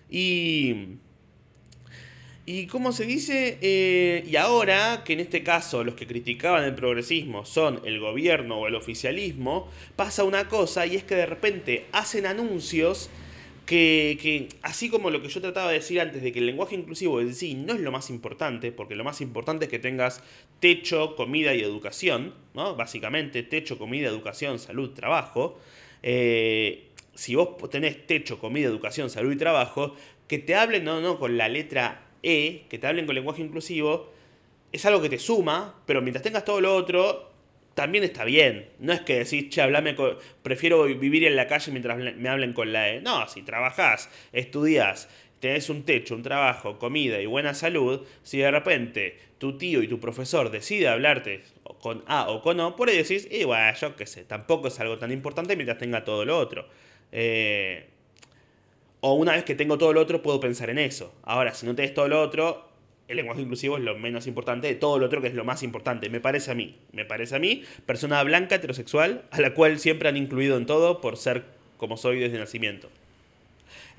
Y... 0.09 0.97
Y 2.51 2.65
cómo 2.65 2.91
se 2.93 3.05
dice, 3.05 3.59
eh, 3.61 4.23
y 4.27 4.35
ahora 4.35 5.03
que 5.05 5.13
en 5.13 5.19
este 5.19 5.43
caso 5.43 5.83
los 5.83 5.93
que 5.93 6.07
criticaban 6.07 6.63
el 6.63 6.73
progresismo 6.73 7.45
son 7.45 7.79
el 7.85 7.99
gobierno 7.99 8.57
o 8.61 8.65
el 8.65 8.73
oficialismo, 8.73 9.69
pasa 9.95 10.23
una 10.23 10.49
cosa 10.49 10.87
y 10.87 10.95
es 10.95 11.03
que 11.03 11.13
de 11.13 11.27
repente 11.27 11.85
hacen 11.91 12.25
anuncios 12.25 13.11
que, 13.67 14.17
que, 14.19 14.49
así 14.63 14.89
como 14.89 15.11
lo 15.11 15.21
que 15.21 15.29
yo 15.29 15.41
trataba 15.41 15.67
de 15.67 15.75
decir 15.75 16.01
antes, 16.01 16.23
de 16.23 16.31
que 16.31 16.39
el 16.39 16.47
lenguaje 16.47 16.73
inclusivo 16.73 17.21
en 17.21 17.35
sí 17.35 17.53
no 17.53 17.75
es 17.75 17.81
lo 17.81 17.91
más 17.91 18.09
importante, 18.09 18.71
porque 18.71 18.95
lo 18.95 19.03
más 19.03 19.21
importante 19.21 19.65
es 19.65 19.69
que 19.69 19.77
tengas 19.77 20.23
techo, 20.59 21.15
comida 21.15 21.53
y 21.53 21.61
educación, 21.61 22.33
¿no? 22.55 22.75
Básicamente, 22.75 23.43
techo, 23.43 23.77
comida, 23.77 24.07
educación, 24.07 24.57
salud, 24.57 24.95
trabajo. 24.95 25.59
Eh, 26.03 26.89
si 27.13 27.35
vos 27.35 27.57
tenés 27.69 28.07
techo, 28.07 28.39
comida, 28.39 28.67
educación, 28.67 29.09
salud 29.09 29.31
y 29.31 29.37
trabajo, 29.37 29.95
que 30.27 30.37
te 30.39 30.55
hablen 30.55 30.83
no, 30.83 31.01
no 31.01 31.19
con 31.19 31.37
la 31.37 31.49
letra 31.49 32.05
E, 32.23 32.65
que 32.69 32.77
te 32.77 32.87
hablen 32.87 33.05
con 33.05 33.15
lenguaje 33.15 33.41
inclusivo, 33.41 34.11
es 34.71 34.85
algo 34.85 35.01
que 35.01 35.09
te 35.09 35.19
suma, 35.19 35.81
pero 35.85 36.01
mientras 36.01 36.23
tengas 36.23 36.45
todo 36.45 36.61
lo 36.61 36.75
otro, 36.75 37.29
también 37.73 38.03
está 38.03 38.23
bien. 38.25 38.69
No 38.79 38.93
es 38.93 39.01
que 39.01 39.19
decís, 39.19 39.49
che, 39.49 39.61
hablame 39.61 39.95
con... 39.95 40.17
prefiero 40.43 40.83
vivir 40.83 41.23
en 41.25 41.35
la 41.35 41.47
calle 41.47 41.71
mientras 41.71 41.97
me 41.97 42.29
hablen 42.29 42.53
con 42.53 42.71
la 42.71 42.89
E. 42.89 43.01
No, 43.01 43.27
si 43.27 43.41
trabajás, 43.41 44.09
estudias, 44.31 45.09
tenés 45.39 45.69
un 45.69 45.83
techo, 45.83 46.15
un 46.15 46.23
trabajo, 46.23 46.77
comida 46.77 47.19
y 47.21 47.25
buena 47.25 47.53
salud, 47.53 48.01
si 48.23 48.39
de 48.39 48.51
repente 48.51 49.17
tu 49.37 49.57
tío 49.57 49.81
y 49.81 49.87
tu 49.87 49.99
profesor 49.99 50.51
decide 50.51 50.87
hablarte 50.87 51.43
con 51.81 52.03
A 52.07 52.29
o 52.29 52.41
con 52.41 52.59
O, 52.59 52.75
por 52.75 52.89
ahí 52.89 52.97
decís, 52.97 53.27
y 53.31 53.43
bueno, 53.45 53.73
yo 53.79 53.95
qué 53.95 54.05
sé, 54.05 54.23
tampoco 54.23 54.67
es 54.67 54.79
algo 54.79 54.97
tan 54.97 55.11
importante 55.11 55.55
mientras 55.55 55.77
tenga 55.77 56.03
todo 56.03 56.25
lo 56.25 56.37
otro. 56.37 56.67
Eh, 57.11 57.87
o 59.01 59.13
una 59.13 59.33
vez 59.33 59.45
que 59.45 59.55
tengo 59.55 59.77
todo 59.77 59.93
lo 59.93 60.01
otro, 60.01 60.21
puedo 60.21 60.39
pensar 60.39 60.69
en 60.69 60.77
eso. 60.77 61.13
Ahora, 61.23 61.53
si 61.53 61.65
no 61.65 61.73
tenés 61.73 61.93
todo 61.93 62.09
lo 62.09 62.21
otro, 62.21 62.69
el 63.07 63.15
lenguaje 63.15 63.41
inclusivo 63.41 63.77
es 63.77 63.83
lo 63.83 63.97
menos 63.97 64.27
importante 64.27 64.67
de 64.67 64.75
todo 64.75 64.99
lo 64.99 65.05
otro 65.05 65.21
que 65.21 65.29
es 65.29 65.33
lo 65.33 65.45
más 65.45 65.63
importante. 65.63 66.09
Me 66.09 66.19
parece 66.19 66.51
a 66.51 66.53
mí. 66.55 66.75
Me 66.91 67.05
parece 67.05 67.35
a 67.35 67.39
mí, 67.39 67.63
persona 67.85 68.21
blanca, 68.23 68.55
heterosexual, 68.55 69.23
a 69.31 69.39
la 69.39 69.53
cual 69.53 69.79
siempre 69.79 70.09
han 70.09 70.17
incluido 70.17 70.57
en 70.57 70.65
todo 70.65 70.99
por 70.99 71.15
ser 71.15 71.45
como 71.77 71.95
soy 71.95 72.19
desde 72.19 72.37
nacimiento. 72.37 72.89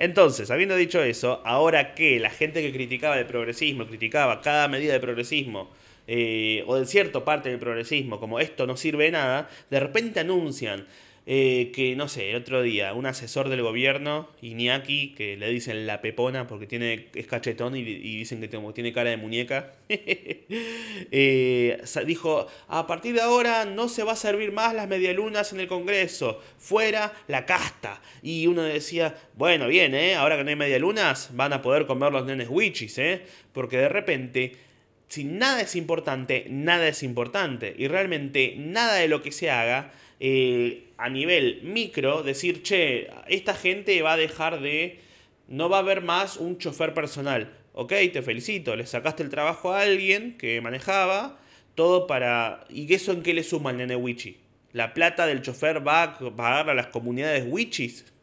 Entonces, 0.00 0.50
habiendo 0.50 0.76
dicho 0.76 1.02
eso, 1.02 1.42
ahora 1.44 1.94
que 1.94 2.18
la 2.20 2.30
gente 2.30 2.62
que 2.62 2.72
criticaba 2.72 3.18
el 3.18 3.26
progresismo, 3.26 3.86
criticaba 3.86 4.40
cada 4.40 4.66
medida 4.66 4.94
de 4.94 5.00
progresismo, 5.00 5.68
eh, 6.06 6.64
o 6.66 6.76
de 6.76 6.86
cierta 6.86 7.22
parte 7.22 7.50
del 7.50 7.58
progresismo, 7.58 8.18
como 8.18 8.40
esto 8.40 8.66
no 8.66 8.78
sirve 8.78 9.04
de 9.04 9.10
nada, 9.10 9.50
de 9.68 9.78
repente 9.78 10.18
anuncian 10.18 10.86
eh, 11.32 11.70
que, 11.72 11.94
no 11.94 12.08
sé, 12.08 12.30
el 12.30 12.36
otro 12.38 12.60
día, 12.60 12.92
un 12.92 13.06
asesor 13.06 13.50
del 13.50 13.62
gobierno, 13.62 14.28
Iñaki, 14.42 15.14
que 15.14 15.36
le 15.36 15.48
dicen 15.48 15.86
la 15.86 16.00
pepona 16.00 16.48
porque 16.48 16.66
tiene, 16.66 17.06
es 17.14 17.28
cachetón 17.28 17.76
y, 17.76 17.84
dicen 17.84 18.40
que 18.40 18.48
tiene 18.48 18.92
cara 18.92 19.10
de 19.10 19.16
muñeca, 19.16 19.74
eh, 19.88 21.80
dijo, 22.04 22.48
a 22.66 22.84
partir 22.88 23.14
de 23.14 23.20
ahora 23.20 23.64
no 23.64 23.88
se 23.88 24.02
va 24.02 24.14
a 24.14 24.16
servir 24.16 24.50
más 24.50 24.74
las 24.74 24.88
medialunas 24.88 25.52
en 25.52 25.60
el 25.60 25.68
Congreso, 25.68 26.42
fuera 26.58 27.12
la 27.28 27.46
casta. 27.46 28.02
Y 28.24 28.48
uno 28.48 28.62
decía, 28.62 29.14
bueno, 29.34 29.68
bien, 29.68 29.94
¿eh? 29.94 30.16
ahora 30.16 30.36
que 30.36 30.42
no 30.42 30.50
hay 30.50 30.56
medialunas, 30.56 31.30
van 31.36 31.52
a 31.52 31.62
poder 31.62 31.86
comer 31.86 32.10
los 32.10 32.26
nenes 32.26 32.48
wichis, 32.50 32.98
¿eh? 32.98 33.22
porque 33.52 33.76
de 33.76 33.88
repente 33.88 34.56
si 35.06 35.22
nada 35.22 35.60
es 35.60 35.76
importante, 35.76 36.46
nada 36.50 36.88
es 36.88 37.04
importante. 37.04 37.72
Y 37.78 37.86
realmente 37.86 38.54
nada 38.56 38.94
de 38.94 39.06
lo 39.06 39.22
que 39.22 39.30
se 39.30 39.50
haga 39.50 39.92
eh, 40.20 40.92
a 40.98 41.08
nivel 41.08 41.62
micro, 41.62 42.22
decir, 42.22 42.62
che, 42.62 43.08
esta 43.26 43.54
gente 43.54 44.00
va 44.02 44.12
a 44.12 44.16
dejar 44.16 44.60
de... 44.60 45.00
No 45.48 45.68
va 45.68 45.78
a 45.78 45.80
haber 45.80 46.02
más 46.02 46.36
un 46.36 46.58
chofer 46.58 46.94
personal. 46.94 47.50
Ok, 47.72 47.92
te 48.12 48.22
felicito, 48.22 48.76
le 48.76 48.86
sacaste 48.86 49.22
el 49.22 49.30
trabajo 49.30 49.72
a 49.72 49.80
alguien 49.80 50.36
que 50.36 50.60
manejaba, 50.60 51.40
todo 51.74 52.06
para... 52.06 52.64
¿Y 52.68 52.92
eso 52.94 53.12
en 53.12 53.22
qué 53.22 53.32
le 53.34 53.42
suma 53.42 53.70
el 53.70 53.78
nene 53.78 53.96
Wichi? 53.96 54.36
¿La 54.72 54.94
plata 54.94 55.26
del 55.26 55.42
chofer 55.42 55.86
va 55.86 56.02
a 56.02 56.18
pagar 56.18 56.70
a 56.70 56.74
las 56.74 56.88
comunidades 56.88 57.44
Wichis? 57.48 58.04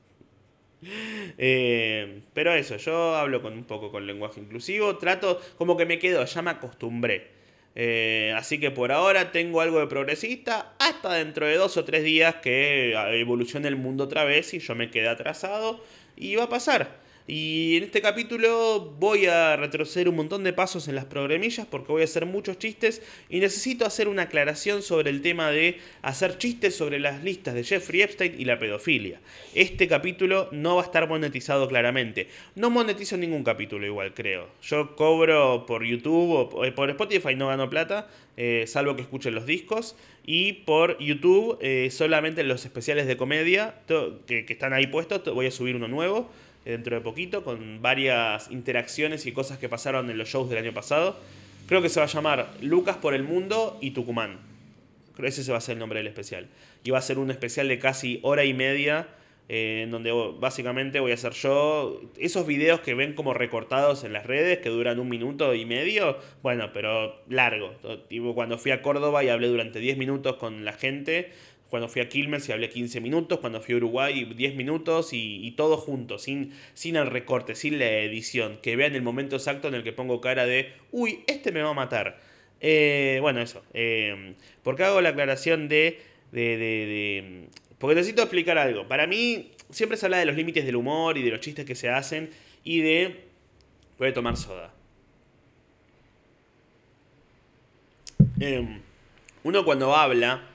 Eh, 1.40 2.22
pero 2.34 2.54
eso, 2.54 2.78
yo 2.78 3.16
hablo 3.16 3.42
con 3.42 3.54
un 3.54 3.64
poco 3.64 3.92
con 3.92 4.06
lenguaje 4.06 4.40
inclusivo, 4.40 4.98
trato 4.98 5.42
como 5.58 5.76
que 5.76 5.88
me 5.88 5.98
quedo, 5.98 6.24
ya 6.24 6.42
me 6.44 6.52
acostumbré. 6.52 7.37
Eh, 7.80 8.34
así 8.36 8.60
que 8.60 8.72
por 8.72 8.92
ahora 8.92 9.32
tengo 9.32 9.62
algo 9.62 9.80
de 9.80 9.86
progresista, 9.86 10.74
hasta 10.80 11.14
dentro 11.14 11.46
de 11.46 11.58
dos 11.58 11.78
o 11.78 11.86
tres 11.86 12.04
días 12.04 12.34
que 12.42 12.94
evolucione 13.20 13.68
el 13.68 13.76
mundo 13.76 14.06
otra 14.06 14.24
vez 14.24 14.56
y 14.56 14.60
yo 14.60 14.74
me 14.74 14.90
quede 14.90 15.08
atrasado 15.08 15.80
y 16.16 16.36
va 16.36 16.46
a 16.46 16.50
pasar. 16.50 17.07
Y 17.30 17.76
en 17.76 17.84
este 17.84 18.02
capítulo 18.02 18.96
voy 18.98 19.26
a 19.26 19.58
retroceder 19.58 20.08
un 20.08 20.16
montón 20.16 20.46
de 20.46 20.54
pasos 20.54 20.88
en 20.88 20.96
las 20.96 21.04
programillas 21.04 21.68
porque 21.68 21.92
voy 21.92 22.02
a 22.02 22.06
hacer 22.06 22.26
muchos 22.26 22.58
chistes 22.58 23.02
y 23.30 23.42
necesito 23.42 23.86
hacer 23.86 24.08
una 24.08 24.24
aclaración 24.24 24.82
sobre 24.82 25.10
el 25.10 25.22
tema 25.22 25.52
de 25.52 25.78
hacer 26.04 26.38
chistes 26.38 26.78
sobre 26.78 27.02
las 27.02 27.26
listas 27.26 27.54
de 27.54 27.66
Jeffrey 27.66 28.02
Epstein 28.02 28.40
y 28.40 28.46
la 28.46 28.58
pedofilia. 28.58 29.20
Este 29.54 29.90
capítulo 29.90 30.48
no 30.54 30.78
va 30.78 30.84
a 30.84 30.86
estar 30.86 31.10
monetizado 31.10 31.68
claramente. 31.68 32.30
No 32.56 32.70
monetizo 32.70 33.18
ningún 33.18 33.44
capítulo 33.44 33.86
igual, 33.86 34.14
creo. 34.14 34.48
Yo 34.62 34.96
cobro 34.96 35.66
por 35.66 35.84
YouTube 35.84 36.32
o 36.32 36.50
por 36.76 36.90
Spotify 36.90 37.36
no 37.36 37.50
gano 37.50 37.70
plata, 37.70 38.08
eh, 38.38 38.64
salvo 38.68 38.96
que 38.96 39.02
escuchen 39.02 39.36
los 39.36 39.46
discos. 39.46 39.98
Y 40.26 40.54
por 40.54 40.98
YouTube 41.00 41.58
eh, 41.62 41.90
solamente 41.92 42.44
los 42.44 42.64
especiales 42.64 43.06
de 43.06 43.18
comedia 43.18 43.82
que, 44.26 44.46
que 44.46 44.54
están 44.54 44.72
ahí 44.72 44.88
puestos, 44.88 45.24
voy 45.34 45.48
a 45.48 45.52
subir 45.52 45.76
uno 45.76 45.90
nuevo 45.90 46.30
dentro 46.72 46.96
de 46.96 47.02
poquito, 47.02 47.44
con 47.44 47.82
varias 47.82 48.52
interacciones 48.52 49.26
y 49.26 49.32
cosas 49.32 49.58
que 49.58 49.70
pasaron 49.70 50.10
en 50.10 50.18
los 50.18 50.30
shows 50.30 50.50
del 50.50 50.60
año 50.60 50.74
pasado. 50.74 51.18
Creo 51.68 51.82
que 51.82 51.90
se 51.90 52.00
va 52.00 52.06
a 52.06 52.10
llamar 52.10 52.54
Lucas 52.62 52.98
por 52.98 53.14
el 53.14 53.24
Mundo 53.24 53.78
y 53.82 53.92
Tucumán. 53.92 54.40
Creo 55.16 55.24
que 55.26 55.30
ese 55.30 55.44
se 55.44 55.52
va 55.52 55.58
a 55.58 55.62
ser 55.62 55.74
el 55.74 55.80
nombre 55.80 56.00
del 56.00 56.08
especial. 56.08 56.48
Y 56.84 56.92
va 56.92 57.00
a 57.00 57.02
ser 57.02 57.20
un 57.20 57.32
especial 57.32 57.68
de 57.68 57.80
casi 57.80 58.20
hora 58.22 58.46
y 58.46 58.54
media, 58.54 59.08
eh, 59.50 59.82
en 59.84 59.92
donde 59.92 60.12
básicamente 60.40 61.00
voy 61.00 61.12
a 61.12 61.14
hacer 61.14 61.32
yo 61.34 62.02
esos 62.18 62.46
videos 62.46 62.82
que 62.82 62.94
ven 62.94 63.14
como 63.14 63.34
recortados 63.34 64.04
en 64.04 64.14
las 64.14 64.26
redes, 64.26 64.60
que 64.60 64.70
duran 64.70 65.00
un 65.00 65.08
minuto 65.08 65.56
y 65.56 65.66
medio, 65.66 66.18
bueno, 66.44 66.72
pero 66.74 67.22
largo. 67.30 67.72
Tipo 68.10 68.36
cuando 68.36 68.58
fui 68.58 68.72
a 68.72 68.82
Córdoba 68.82 69.24
y 69.24 69.30
hablé 69.30 69.48
durante 69.48 69.80
10 69.80 69.98
minutos 69.98 70.36
con 70.36 70.66
la 70.66 70.74
gente, 70.74 71.32
cuando 71.70 71.90
fui 71.90 72.02
a 72.02 72.10
Quilmes 72.10 72.48
y 72.48 72.52
hablé 72.52 72.70
15 72.70 73.02
minutos, 73.02 73.40
cuando 73.40 73.62
fui 73.62 73.74
a 73.74 73.78
Uruguay 73.78 74.26
10 74.26 74.56
minutos 74.56 75.10
y, 75.12 75.52
todo 75.52 75.78
junto, 75.78 76.18
sin, 76.18 76.54
sin 76.74 76.96
el 76.96 77.08
recorte, 77.08 77.56
sin 77.56 77.80
la 77.80 77.90
edición. 77.90 78.60
Que 78.62 78.76
vean 78.76 78.96
el 78.96 79.02
momento 79.02 79.36
exacto 79.36 79.68
en 79.68 79.76
el 79.76 79.84
que 79.84 79.94
pongo 79.94 80.22
cara 80.22 80.46
de, 80.46 80.74
uy, 80.92 81.24
este 81.28 81.52
me 81.52 81.62
va 81.62 81.72
a 81.72 81.74
matar. 81.74 82.20
Eh, 82.62 83.20
bueno, 83.22 83.42
eso. 83.42 83.64
Eh, 83.74 84.36
porque 84.64 84.84
hago 84.84 85.02
la 85.02 85.10
aclaración 85.10 85.68
de, 85.68 86.00
de, 86.32 86.58
de, 86.58 87.48
Porque 87.78 87.96
necesito 87.96 88.22
explicar 88.22 88.58
algo. 88.58 88.88
Para 88.88 89.08
mí 89.08 89.52
siempre 89.70 89.98
se 89.98 90.06
habla 90.06 90.18
de 90.18 90.26
los 90.26 90.36
límites 90.36 90.66
del 90.66 90.76
humor 90.76 91.18
y 91.18 91.24
de 91.24 91.32
los 91.32 91.40
chistes 91.40 91.66
que 91.66 91.76
se 91.76 91.90
hacen 91.90 92.30
y 92.64 92.82
de... 92.82 93.28
Voy 93.98 94.10
a 94.10 94.14
tomar 94.14 94.38
soda. 94.38 94.74
Em, 98.40 98.82
uno 99.44 99.66
cuando 99.66 99.96
habla 99.96 100.47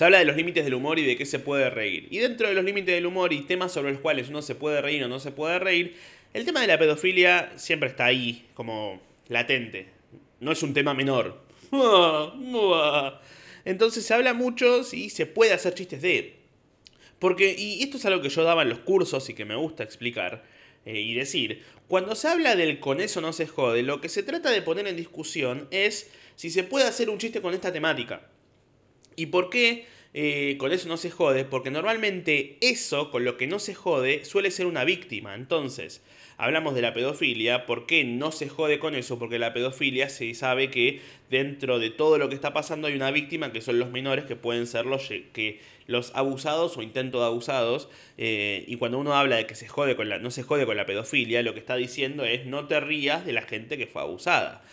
se 0.00 0.06
habla 0.06 0.20
de 0.20 0.24
los 0.24 0.34
límites 0.34 0.64
del 0.64 0.72
humor 0.72 0.98
y 0.98 1.04
de 1.04 1.14
qué 1.14 1.26
se 1.26 1.38
puede 1.38 1.68
reír. 1.68 2.08
Y 2.10 2.20
dentro 2.20 2.48
de 2.48 2.54
los 2.54 2.64
límites 2.64 2.94
del 2.94 3.04
humor 3.04 3.34
y 3.34 3.42
temas 3.42 3.70
sobre 3.70 3.92
los 3.92 4.00
cuales 4.00 4.30
uno 4.30 4.40
se 4.40 4.54
puede 4.54 4.80
reír 4.80 5.04
o 5.04 5.08
no 5.08 5.20
se 5.20 5.30
puede 5.30 5.58
reír, 5.58 5.94
el 6.32 6.46
tema 6.46 6.62
de 6.62 6.68
la 6.68 6.78
pedofilia 6.78 7.52
siempre 7.56 7.90
está 7.90 8.06
ahí, 8.06 8.46
como 8.54 8.98
latente. 9.28 9.88
No 10.40 10.52
es 10.52 10.62
un 10.62 10.72
tema 10.72 10.94
menor. 10.94 11.42
Entonces 13.66 14.06
se 14.06 14.14
habla 14.14 14.32
mucho 14.32 14.80
y 14.90 15.10
se 15.10 15.26
puede 15.26 15.52
hacer 15.52 15.74
chistes 15.74 16.00
de. 16.00 16.36
Porque, 17.18 17.54
y 17.58 17.82
esto 17.82 17.98
es 17.98 18.06
algo 18.06 18.22
que 18.22 18.30
yo 18.30 18.42
daba 18.42 18.62
en 18.62 18.70
los 18.70 18.78
cursos 18.78 19.28
y 19.28 19.34
que 19.34 19.44
me 19.44 19.54
gusta 19.54 19.84
explicar 19.84 20.44
eh, 20.86 20.98
y 20.98 21.12
decir, 21.12 21.62
cuando 21.88 22.14
se 22.14 22.26
habla 22.26 22.56
del 22.56 22.80
con 22.80 23.02
eso 23.02 23.20
no 23.20 23.34
se 23.34 23.46
jode, 23.46 23.82
lo 23.82 24.00
que 24.00 24.08
se 24.08 24.22
trata 24.22 24.50
de 24.50 24.62
poner 24.62 24.88
en 24.88 24.96
discusión 24.96 25.68
es 25.70 26.10
si 26.36 26.48
se 26.48 26.64
puede 26.64 26.86
hacer 26.86 27.10
un 27.10 27.18
chiste 27.18 27.42
con 27.42 27.52
esta 27.52 27.70
temática. 27.70 28.22
¿Y 29.20 29.26
por 29.26 29.50
qué 29.50 29.84
eh, 30.12 30.56
con 30.58 30.72
eso 30.72 30.88
no 30.88 30.96
se 30.96 31.10
jode, 31.10 31.44
porque 31.44 31.70
normalmente 31.70 32.58
eso 32.60 33.12
con 33.12 33.24
lo 33.24 33.36
que 33.36 33.46
no 33.46 33.60
se 33.60 33.74
jode 33.74 34.24
suele 34.24 34.50
ser 34.50 34.66
una 34.66 34.82
víctima. 34.84 35.36
Entonces, 35.36 36.02
hablamos 36.36 36.74
de 36.74 36.82
la 36.82 36.92
pedofilia, 36.92 37.64
¿por 37.64 37.86
qué 37.86 38.02
no 38.02 38.32
se 38.32 38.48
jode 38.48 38.80
con 38.80 38.96
eso? 38.96 39.20
Porque 39.20 39.38
la 39.38 39.52
pedofilia 39.52 40.08
se 40.08 40.34
sabe 40.34 40.68
que 40.68 41.00
dentro 41.30 41.78
de 41.78 41.90
todo 41.90 42.18
lo 42.18 42.28
que 42.28 42.34
está 42.34 42.52
pasando 42.52 42.88
hay 42.88 42.94
una 42.94 43.12
víctima 43.12 43.52
que 43.52 43.60
son 43.60 43.78
los 43.78 43.90
menores 43.90 44.24
que 44.24 44.34
pueden 44.34 44.66
ser 44.66 44.84
los, 44.84 45.06
que, 45.06 45.60
los 45.86 46.10
abusados 46.16 46.76
o 46.76 46.82
intento 46.82 47.20
de 47.20 47.26
abusados. 47.26 47.88
Eh, 48.18 48.64
y 48.66 48.76
cuando 48.76 48.98
uno 48.98 49.14
habla 49.14 49.36
de 49.36 49.46
que 49.46 49.54
se 49.54 49.68
jode 49.68 49.94
con 49.94 50.08
la, 50.08 50.18
no 50.18 50.32
se 50.32 50.42
jode 50.42 50.66
con 50.66 50.76
la 50.76 50.86
pedofilia, 50.86 51.42
lo 51.44 51.54
que 51.54 51.60
está 51.60 51.76
diciendo 51.76 52.24
es 52.24 52.46
no 52.46 52.66
te 52.66 52.80
rías 52.80 53.24
de 53.24 53.32
la 53.32 53.42
gente 53.42 53.78
que 53.78 53.86
fue 53.86 54.02
abusada. 54.02 54.64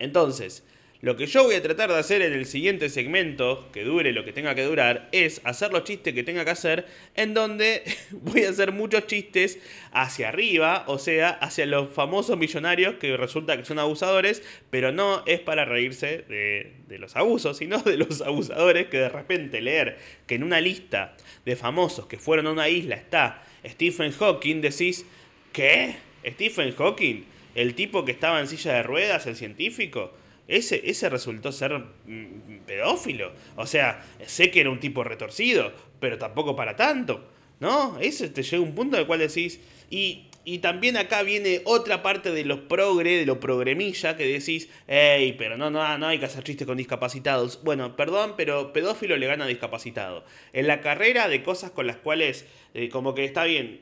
Entonces, 0.00 0.64
lo 1.06 1.16
que 1.16 1.28
yo 1.28 1.44
voy 1.44 1.54
a 1.54 1.62
tratar 1.62 1.88
de 1.88 2.00
hacer 2.00 2.20
en 2.20 2.32
el 2.32 2.46
siguiente 2.46 2.88
segmento, 2.88 3.68
que 3.72 3.84
dure 3.84 4.12
lo 4.12 4.24
que 4.24 4.32
tenga 4.32 4.56
que 4.56 4.64
durar, 4.64 5.08
es 5.12 5.40
hacer 5.44 5.70
los 5.70 5.84
chistes 5.84 6.12
que 6.14 6.24
tenga 6.24 6.44
que 6.44 6.50
hacer, 6.50 6.84
en 7.14 7.32
donde 7.32 7.84
voy 8.10 8.42
a 8.42 8.50
hacer 8.50 8.72
muchos 8.72 9.06
chistes 9.06 9.60
hacia 9.92 10.30
arriba, 10.30 10.82
o 10.88 10.98
sea, 10.98 11.28
hacia 11.28 11.64
los 11.64 11.90
famosos 11.90 12.36
millonarios 12.36 12.96
que 12.96 13.16
resulta 13.16 13.56
que 13.56 13.64
son 13.64 13.78
abusadores, 13.78 14.42
pero 14.70 14.90
no 14.90 15.22
es 15.26 15.38
para 15.38 15.64
reírse 15.64 16.24
de, 16.28 16.72
de 16.88 16.98
los 16.98 17.14
abusos, 17.14 17.58
sino 17.58 17.78
de 17.78 17.98
los 17.98 18.20
abusadores 18.20 18.88
que 18.88 18.98
de 18.98 19.08
repente 19.08 19.60
leer 19.60 19.98
que 20.26 20.34
en 20.34 20.42
una 20.42 20.60
lista 20.60 21.16
de 21.44 21.54
famosos 21.54 22.06
que 22.06 22.18
fueron 22.18 22.48
a 22.48 22.50
una 22.50 22.68
isla 22.68 22.96
está 22.96 23.44
Stephen 23.64 24.10
Hawking, 24.10 24.60
decís, 24.60 25.06
¿qué? 25.52 25.98
¿Stephen 26.26 26.74
Hawking? 26.74 27.26
¿El 27.54 27.76
tipo 27.76 28.04
que 28.04 28.10
estaba 28.10 28.40
en 28.40 28.48
silla 28.48 28.72
de 28.72 28.82
ruedas, 28.82 29.28
el 29.28 29.36
científico? 29.36 30.12
Ese, 30.48 30.88
ese 30.88 31.08
resultó 31.08 31.52
ser 31.52 31.72
mm, 31.76 32.60
pedófilo. 32.66 33.32
O 33.56 33.66
sea, 33.66 34.04
sé 34.26 34.50
que 34.50 34.60
era 34.60 34.70
un 34.70 34.80
tipo 34.80 35.04
retorcido, 35.04 35.72
pero 36.00 36.18
tampoco 36.18 36.54
para 36.54 36.76
tanto. 36.76 37.28
¿No? 37.58 37.98
Ese 38.00 38.28
te 38.28 38.42
llega 38.42 38.62
un 38.62 38.74
punto 38.74 38.96
en 38.96 39.02
el 39.02 39.06
cual 39.06 39.20
decís. 39.20 39.60
Y, 39.90 40.26
y 40.44 40.58
también 40.58 40.96
acá 40.96 41.22
viene 41.22 41.62
otra 41.64 42.02
parte 42.02 42.30
de 42.30 42.44
los 42.44 42.60
progre, 42.60 43.16
de 43.16 43.26
lo 43.26 43.40
progremilla, 43.40 44.16
que 44.16 44.26
decís, 44.26 44.68
hey, 44.86 45.34
pero 45.38 45.56
no, 45.56 45.70
no, 45.70 45.98
no 45.98 46.06
hay 46.06 46.18
que 46.18 46.26
hacer 46.26 46.44
chistes 46.44 46.66
con 46.66 46.76
discapacitados. 46.76 47.62
Bueno, 47.64 47.96
perdón, 47.96 48.34
pero 48.36 48.72
pedófilo 48.72 49.16
le 49.16 49.26
gana 49.26 49.46
a 49.46 49.48
discapacitado. 49.48 50.24
En 50.52 50.66
la 50.66 50.80
carrera 50.80 51.28
de 51.28 51.42
cosas 51.42 51.70
con 51.70 51.86
las 51.86 51.96
cuales, 51.96 52.46
eh, 52.74 52.88
como 52.90 53.14
que 53.14 53.24
está 53.24 53.44
bien, 53.44 53.80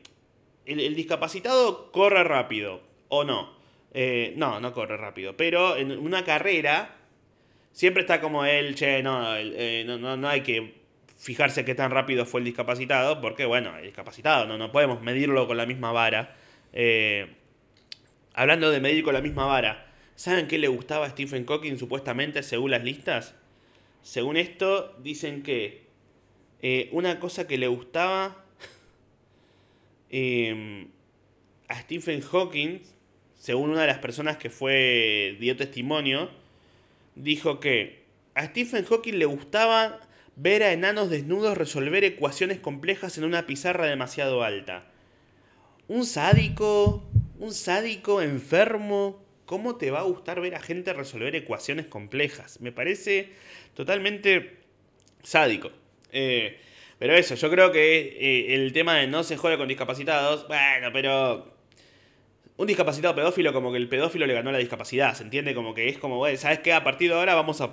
el 0.64 0.94
discapacitado 0.94 1.92
corre 1.92 2.24
rápido, 2.24 2.80
o 3.08 3.24
no. 3.24 3.63
Eh, 3.96 4.34
no, 4.36 4.58
no 4.58 4.72
corre 4.72 4.96
rápido. 4.96 5.36
Pero 5.36 5.76
en 5.76 5.92
una 5.92 6.24
carrera 6.24 6.96
siempre 7.70 8.02
está 8.02 8.20
como 8.20 8.44
él, 8.44 8.74
che, 8.74 9.02
no, 9.04 9.36
eh, 9.36 9.84
no, 9.86 10.16
no, 10.16 10.28
hay 10.28 10.40
que 10.42 10.82
fijarse 11.16 11.64
qué 11.64 11.76
tan 11.76 11.92
rápido 11.92 12.26
fue 12.26 12.40
el 12.40 12.44
discapacitado, 12.44 13.20
porque 13.20 13.44
bueno, 13.44 13.78
el 13.78 13.84
discapacitado, 13.84 14.46
no, 14.46 14.58
no 14.58 14.72
podemos 14.72 15.00
medirlo 15.00 15.46
con 15.46 15.56
la 15.56 15.64
misma 15.64 15.92
vara. 15.92 16.34
Eh, 16.72 17.34
hablando 18.34 18.72
de 18.72 18.80
medir 18.80 19.04
con 19.04 19.14
la 19.14 19.20
misma 19.20 19.46
vara, 19.46 19.86
¿saben 20.16 20.48
qué 20.48 20.58
le 20.58 20.66
gustaba 20.66 21.06
a 21.06 21.10
Stephen 21.10 21.46
Hawking 21.46 21.76
supuestamente 21.78 22.42
según 22.42 22.72
las 22.72 22.82
listas? 22.82 23.36
Según 24.02 24.36
esto, 24.36 24.96
dicen 24.98 25.42
que 25.42 25.84
una 26.92 27.20
cosa 27.20 27.46
que 27.46 27.58
le 27.58 27.68
gustaba 27.68 28.24
a 31.68 31.80
Stephen 31.80 32.22
Hawking 32.22 32.80
según 33.44 33.68
una 33.68 33.82
de 33.82 33.88
las 33.88 33.98
personas 33.98 34.38
que 34.38 34.48
fue 34.48 35.36
dio 35.38 35.54
testimonio, 35.54 36.30
dijo 37.14 37.60
que 37.60 38.04
a 38.34 38.46
Stephen 38.46 38.86
Hawking 38.86 39.18
le 39.18 39.26
gustaba 39.26 40.00
ver 40.34 40.62
a 40.62 40.72
enanos 40.72 41.10
desnudos 41.10 41.58
resolver 41.58 42.04
ecuaciones 42.04 42.58
complejas 42.58 43.18
en 43.18 43.24
una 43.24 43.44
pizarra 43.44 43.84
demasiado 43.84 44.42
alta. 44.42 44.86
Un 45.88 46.06
sádico, 46.06 47.04
un 47.38 47.52
sádico 47.52 48.22
enfermo, 48.22 49.22
¿cómo 49.44 49.76
te 49.76 49.90
va 49.90 49.98
a 50.00 50.04
gustar 50.04 50.40
ver 50.40 50.54
a 50.54 50.60
gente 50.60 50.94
resolver 50.94 51.36
ecuaciones 51.36 51.84
complejas? 51.84 52.62
Me 52.62 52.72
parece 52.72 53.34
totalmente 53.74 54.56
sádico. 55.22 55.70
Eh, 56.12 56.60
pero 56.98 57.14
eso, 57.14 57.34
yo 57.34 57.50
creo 57.50 57.72
que 57.72 58.16
eh, 58.18 58.54
el 58.54 58.72
tema 58.72 58.94
de 58.94 59.06
no 59.06 59.22
se 59.22 59.36
juega 59.36 59.58
con 59.58 59.68
discapacitados, 59.68 60.48
bueno, 60.48 60.88
pero 60.94 61.53
un 62.56 62.66
discapacitado 62.66 63.14
pedófilo, 63.14 63.52
como 63.52 63.72
que 63.72 63.78
el 63.78 63.88
pedófilo 63.88 64.26
le 64.26 64.34
ganó 64.34 64.52
la 64.52 64.58
discapacidad, 64.58 65.14
¿se 65.14 65.24
entiende? 65.24 65.54
Como 65.54 65.74
que 65.74 65.88
es 65.88 65.98
como, 65.98 66.18
güey, 66.18 66.36
¿sabes 66.36 66.60
qué? 66.60 66.72
A 66.72 66.84
partir 66.84 67.10
de 67.10 67.16
ahora 67.16 67.34
vamos 67.34 67.60
a, 67.60 67.70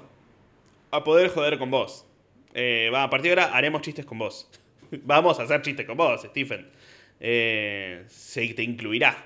a 0.92 1.04
poder 1.04 1.30
joder 1.30 1.60
con 1.60 1.70
vos. 1.70 2.06
Eh, 2.54 2.90
va, 2.94 3.04
a 3.04 3.10
partir 3.10 3.34
de 3.34 3.42
ahora 3.42 3.56
haremos 3.56 3.82
chistes 3.82 4.06
con 4.06 4.18
vos. 4.18 4.50
vamos 4.92 5.40
a 5.40 5.44
hacer 5.44 5.62
chistes 5.62 5.86
con 5.86 5.98
vos, 5.98 6.22
Stephen. 6.22 6.70
Eh, 7.20 8.04
se 8.08 8.54
te 8.54 8.64
incluirá. 8.64 9.26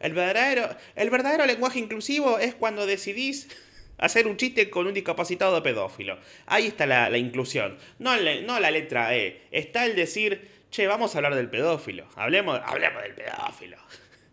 El 0.00 0.12
verdadero, 0.12 0.68
el 0.96 1.08
verdadero 1.10 1.46
lenguaje 1.46 1.78
inclusivo 1.78 2.38
es 2.38 2.54
cuando 2.54 2.84
decidís 2.84 3.48
hacer 3.96 4.26
un 4.26 4.36
chiste 4.36 4.68
con 4.70 4.86
un 4.86 4.94
discapacitado 4.94 5.62
pedófilo. 5.62 6.18
Ahí 6.46 6.66
está 6.66 6.86
la, 6.86 7.16
inclusión. 7.16 7.78
No, 7.98 8.16
no 8.42 8.60
la 8.60 8.70
letra 8.70 9.16
E. 9.16 9.42
Está 9.50 9.86
el 9.86 9.94
decir, 9.94 10.48
che, 10.70 10.86
vamos 10.86 11.14
a 11.14 11.18
hablar 11.18 11.36
del 11.36 11.48
pedófilo. 11.48 12.06
Hablemos, 12.16 12.60
hablemos 12.64 13.02
del 13.02 13.14
pedófilo. 13.14 13.76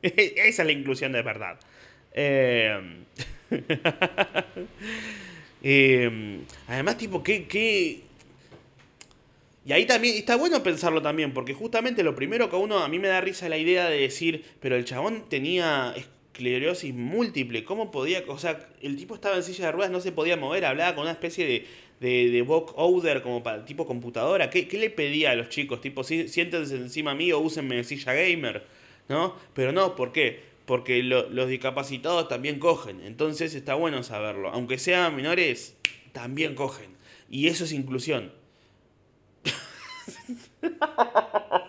Esa 0.17 0.61
es 0.61 0.65
la 0.65 0.71
inclusión 0.71 1.11
de 1.11 1.21
verdad. 1.21 1.59
Eh, 2.13 3.03
eh, 5.63 6.39
además, 6.67 6.97
tipo, 6.97 7.23
¿qué, 7.23 7.47
¿qué, 7.47 8.01
Y 9.65 9.71
ahí 9.71 9.85
también, 9.85 10.17
está 10.17 10.35
bueno 10.35 10.63
pensarlo 10.63 11.01
también, 11.01 11.33
porque 11.33 11.53
justamente 11.53 12.03
lo 12.03 12.15
primero 12.15 12.49
que 12.49 12.55
a 12.55 12.59
uno, 12.59 12.79
a 12.79 12.87
mí 12.87 12.99
me 12.99 13.07
da 13.07 13.21
risa 13.21 13.49
la 13.49 13.57
idea 13.57 13.89
de 13.89 13.99
decir, 13.99 14.43
pero 14.59 14.75
el 14.75 14.85
chabón 14.85 15.29
tenía 15.29 15.93
esclerosis 15.95 16.93
múltiple, 16.93 17.63
¿cómo 17.63 17.91
podía? 17.91 18.23
O 18.27 18.39
sea, 18.39 18.67
el 18.81 18.95
tipo 18.95 19.15
estaba 19.15 19.35
en 19.35 19.43
silla 19.43 19.67
de 19.67 19.71
ruedas, 19.71 19.91
no 19.91 19.99
se 19.99 20.11
podía 20.11 20.37
mover, 20.37 20.65
hablaba 20.65 20.95
con 20.95 21.03
una 21.03 21.11
especie 21.11 21.45
de, 21.45 21.67
de, 21.99 22.31
de 22.31 22.41
oder 22.47 23.21
como 23.21 23.43
para 23.43 23.63
tipo 23.65 23.85
computadora. 23.85 24.49
¿Qué, 24.49 24.67
¿Qué, 24.67 24.77
le 24.77 24.89
pedía 24.89 25.31
a 25.31 25.35
los 25.35 25.49
chicos? 25.49 25.81
Tipo, 25.81 26.03
siéntense 26.03 26.75
encima 26.75 27.13
mío, 27.13 27.39
úsenme 27.39 27.83
silla 27.83 28.13
gamer. 28.13 28.63
¿No? 29.09 29.35
Pero 29.53 29.71
no, 29.71 29.95
¿por 29.95 30.11
qué? 30.11 30.51
Porque 30.65 31.03
los 31.03 31.47
discapacitados 31.47 32.27
también 32.27 32.59
cogen, 32.59 33.01
entonces 33.01 33.55
está 33.55 33.75
bueno 33.75 34.03
saberlo. 34.03 34.49
Aunque 34.49 34.77
sean 34.77 35.15
menores, 35.15 35.75
también 36.11 36.55
cogen. 36.55 36.91
Y 37.29 37.47
eso 37.47 37.65
es 37.65 37.73
inclusión. 37.73 38.31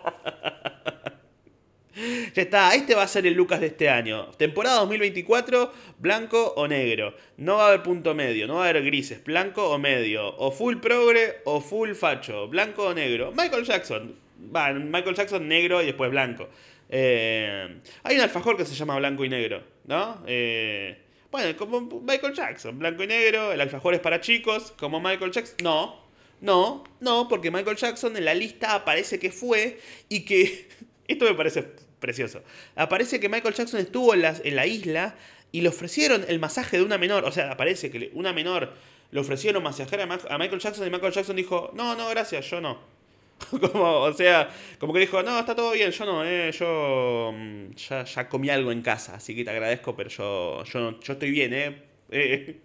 Ya 2.33 2.41
está, 2.41 2.73
este 2.73 2.95
va 2.95 3.03
a 3.03 3.07
ser 3.07 3.27
el 3.27 3.35
Lucas 3.35 3.59
de 3.59 3.67
este 3.67 3.87
año. 3.87 4.31
Temporada 4.37 4.79
2024, 4.79 5.71
blanco 5.99 6.53
o 6.55 6.67
negro. 6.67 7.15
No 7.37 7.57
va 7.57 7.65
a 7.65 7.67
haber 7.67 7.83
punto 7.83 8.15
medio, 8.15 8.47
no 8.47 8.55
va 8.55 8.65
a 8.65 8.69
haber 8.69 8.83
grises, 8.83 9.23
blanco 9.23 9.69
o 9.69 9.77
medio. 9.77 10.35
O 10.37 10.51
full 10.51 10.77
progre 10.77 11.41
o 11.45 11.61
full 11.61 11.91
facho, 11.91 12.47
blanco 12.47 12.87
o 12.87 12.93
negro. 12.93 13.31
Michael 13.31 13.63
Jackson. 13.63 14.15
Va, 14.53 14.73
Michael 14.73 15.15
Jackson 15.15 15.47
negro 15.47 15.83
y 15.83 15.85
después 15.85 16.09
blanco. 16.09 16.49
Eh, 16.95 17.81
hay 18.03 18.15
un 18.15 18.21
alfajor 18.21 18.55
que 18.55 18.65
se 18.65 18.75
llama 18.75 18.95
blanco 18.97 19.25
y 19.25 19.29
negro, 19.29 19.63
¿no? 19.85 20.23
Eh, 20.27 20.95
bueno, 21.31 21.57
como 21.57 21.81
Michael 22.01 22.35
Jackson, 22.35 22.77
blanco 22.77 23.01
y 23.01 23.07
negro, 23.07 23.51
el 23.51 23.59
alfajor 23.59 23.95
es 23.95 23.99
para 23.99 24.21
chicos, 24.21 24.71
como 24.77 24.99
Michael 24.99 25.31
Jackson. 25.31 25.55
No, 25.63 26.03
no, 26.39 26.83
no, 26.99 27.27
porque 27.27 27.49
Michael 27.49 27.77
Jackson 27.77 28.15
en 28.15 28.25
la 28.25 28.35
lista 28.35 28.75
aparece 28.75 29.17
que 29.17 29.31
fue 29.31 29.79
y 30.07 30.23
que... 30.23 30.69
Esto 31.07 31.25
me 31.25 31.33
parece 31.33 31.63
precioso. 31.99 32.43
Aparece 32.75 33.19
que 33.19 33.27
Michael 33.27 33.55
Jackson 33.55 33.79
estuvo 33.79 34.13
en 34.13 34.21
la, 34.21 34.67
isla 34.67 35.15
y 35.51 35.61
le 35.61 35.69
ofrecieron 35.69 36.23
el 36.27 36.39
masaje 36.39 36.77
de 36.77 36.83
una 36.83 36.99
menor. 36.99 37.25
O 37.25 37.31
sea, 37.31 37.51
aparece 37.51 37.89
que 37.89 38.11
una 38.13 38.33
menor 38.33 38.71
le 39.09 39.19
ofrecieron 39.19 39.63
masajear 39.63 40.01
a 40.01 40.37
Michael 40.37 40.61
Jackson 40.61 40.85
y 40.85 40.91
Michael 40.91 41.11
Jackson 41.11 41.35
dijo, 41.35 41.71
no, 41.73 41.95
no, 41.95 42.07
gracias, 42.09 42.49
yo 42.51 42.61
no. 42.61 42.92
como, 43.49 43.99
o 43.99 44.13
sea, 44.13 44.49
como 44.79 44.93
que 44.93 44.99
dijo, 44.99 45.21
no, 45.23 45.39
está 45.39 45.55
todo 45.55 45.71
bien, 45.71 45.91
yo 45.91 46.05
no, 46.05 46.25
eh, 46.25 46.51
yo 46.51 47.33
mm, 47.33 47.71
ya, 47.75 48.29
comí 48.29 48.49
algo 48.49 48.71
en 48.71 48.81
casa, 48.81 49.15
así 49.15 49.35
que 49.35 49.43
te 49.43 49.49
agradezco, 49.49 49.95
pero 49.95 50.09
yo, 50.09 50.63
yo, 50.65 50.99
yo 50.99 51.13
estoy 51.13 51.31
bien, 51.31 51.53
eh. 51.53 51.81
eh 52.11 52.59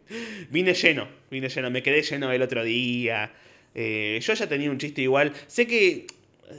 vine 0.51 0.75
lleno, 0.75 1.09
vine 1.31 1.49
lleno, 1.49 1.71
me 1.71 1.83
quedé 1.83 2.03
lleno 2.03 2.31
el 2.33 2.43
otro 2.43 2.65
día. 2.65 3.33
Eh, 3.75 4.19
yo 4.23 4.35
ya 4.35 4.49
tenía 4.49 4.71
un 4.71 4.79
chiste 4.79 5.03
igual. 5.03 5.33
Sé 5.47 5.67
que 5.67 6.07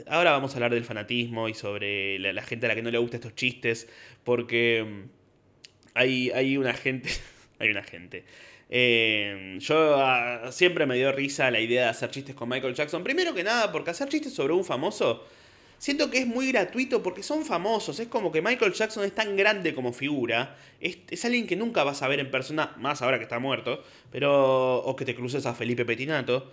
ahora 0.06 0.32
vamos 0.32 0.52
a 0.52 0.56
hablar 0.56 0.72
del 0.72 0.84
fanatismo 0.84 1.48
y 1.48 1.54
sobre 1.54 2.18
la, 2.18 2.42
gente 2.42 2.66
a 2.66 2.68
la 2.68 2.74
que 2.74 2.82
no 2.82 2.90
le 2.90 2.98
gustan 2.98 3.20
estos 3.20 3.34
chistes, 3.34 3.88
porque 4.24 4.84
mm, 4.86 5.08
hay, 5.94 6.30
hay 6.30 6.56
una 6.56 6.74
gente, 6.74 7.10
hay 7.58 7.70
una 7.70 7.82
gente 7.82 8.24
eh, 8.72 9.56
yo 9.58 9.96
ah, 9.96 10.52
siempre 10.52 10.86
me 10.86 10.94
dio 10.94 11.10
risa 11.10 11.50
la 11.50 11.58
idea 11.58 11.84
de 11.84 11.88
hacer 11.88 12.10
chistes 12.10 12.36
con 12.36 12.48
Michael 12.48 12.74
Jackson. 12.74 13.02
Primero 13.02 13.34
que 13.34 13.42
nada, 13.42 13.72
porque 13.72 13.90
hacer 13.90 14.08
chistes 14.08 14.32
sobre 14.32 14.54
un 14.54 14.64
famoso, 14.64 15.26
siento 15.78 16.08
que 16.08 16.18
es 16.18 16.26
muy 16.26 16.52
gratuito 16.52 17.02
porque 17.02 17.24
son 17.24 17.44
famosos. 17.44 17.98
Es 17.98 18.06
como 18.06 18.30
que 18.30 18.40
Michael 18.40 18.72
Jackson 18.72 19.04
es 19.04 19.12
tan 19.12 19.36
grande 19.36 19.74
como 19.74 19.92
figura. 19.92 20.56
Es, 20.80 21.24
alguien 21.24 21.48
que 21.48 21.56
nunca 21.56 21.82
vas 21.82 22.02
a 22.02 22.08
ver 22.08 22.20
en 22.20 22.30
persona, 22.30 22.74
más 22.78 23.02
ahora 23.02 23.18
que 23.18 23.24
está 23.24 23.40
muerto. 23.40 23.82
Pero. 24.12 24.78
O 24.84 24.94
que 24.94 25.04
te 25.04 25.16
cruces 25.16 25.46
a 25.46 25.54
Felipe 25.54 25.84
Petinato. 25.84 26.52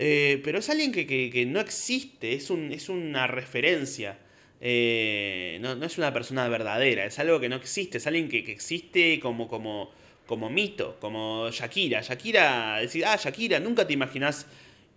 Eh, 0.00 0.40
pero 0.44 0.60
es 0.60 0.70
alguien 0.70 0.92
que, 0.92 1.46
no 1.48 1.58
existe, 1.58 2.34
es, 2.34 2.50
un, 2.50 2.70
es 2.70 2.88
una 2.88 3.26
referencia. 3.26 4.18
Eh, 4.60 5.58
no, 5.60 5.72
es 5.84 5.98
una 5.98 6.12
persona 6.12 6.48
verdadera, 6.48 7.04
es 7.04 7.18
algo 7.18 7.40
que 7.40 7.48
no 7.48 7.56
existe, 7.56 7.98
es 7.98 8.06
alguien 8.06 8.28
que, 8.28 8.38
existe 8.38 9.20
como, 9.20 9.48
como, 9.48 9.92
como 10.28 10.50
mito, 10.50 10.98
como 11.00 11.50
Shakira. 11.50 12.02
Shakira, 12.02 12.78
decir, 12.80 13.04
ah, 13.06 13.16
Shakira, 13.16 13.58
nunca 13.58 13.86
te 13.86 13.94
imaginas 13.94 14.46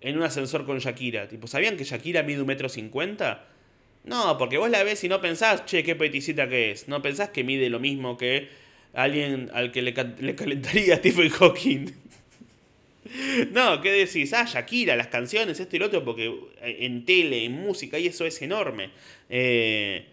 en 0.02 0.18
un 0.18 0.24
ascensor 0.24 0.66
con 0.66 0.78
Shakira. 0.80 1.30
Tipo, 1.30 1.48
¿sabían 1.48 1.78
que 1.78 1.86
Shakira 1.86 2.22
mide 2.22 2.42
un 2.42 2.48
metro 2.48 2.68
cincuenta? 2.68 3.48
No, 4.04 4.38
porque 4.38 4.58
vos 4.58 4.70
la 4.70 4.84
ves 4.84 5.04
y 5.06 5.10
no 5.10 5.22
pensás, 5.22 5.66
che, 5.66 5.84
qué 5.84 5.96
peticita 5.96 6.50
que 6.50 6.72
es. 6.72 6.90
No 6.90 7.02
pensás 7.02 7.30
que 7.30 7.46
mide 7.46 7.70
lo 7.70 7.80
mismo 7.80 8.18
que 8.18 8.50
alguien 8.94 9.50
al 9.54 9.72
que 9.72 9.82
le, 9.82 9.94
le 10.20 10.36
calentaría 10.36 10.94
a 10.96 10.98
Stephen 10.98 11.30
Hawking. 11.30 11.92
no, 13.52 13.80
¿qué 13.80 13.92
decís? 13.92 14.34
Ah, 14.34 14.46
Shakira, 14.46 14.98
las 14.98 15.08
canciones, 15.08 15.62
esto 15.62 15.78
y 15.78 15.80
lo 15.80 15.86
otro, 15.86 16.04
porque 16.04 16.30
en 16.62 17.06
tele, 17.06 17.46
en 17.46 17.54
música, 17.54 17.98
y 17.98 18.08
eso 18.08 18.26
es 18.26 18.42
enorme. 18.42 18.90
Eh, 19.30 20.06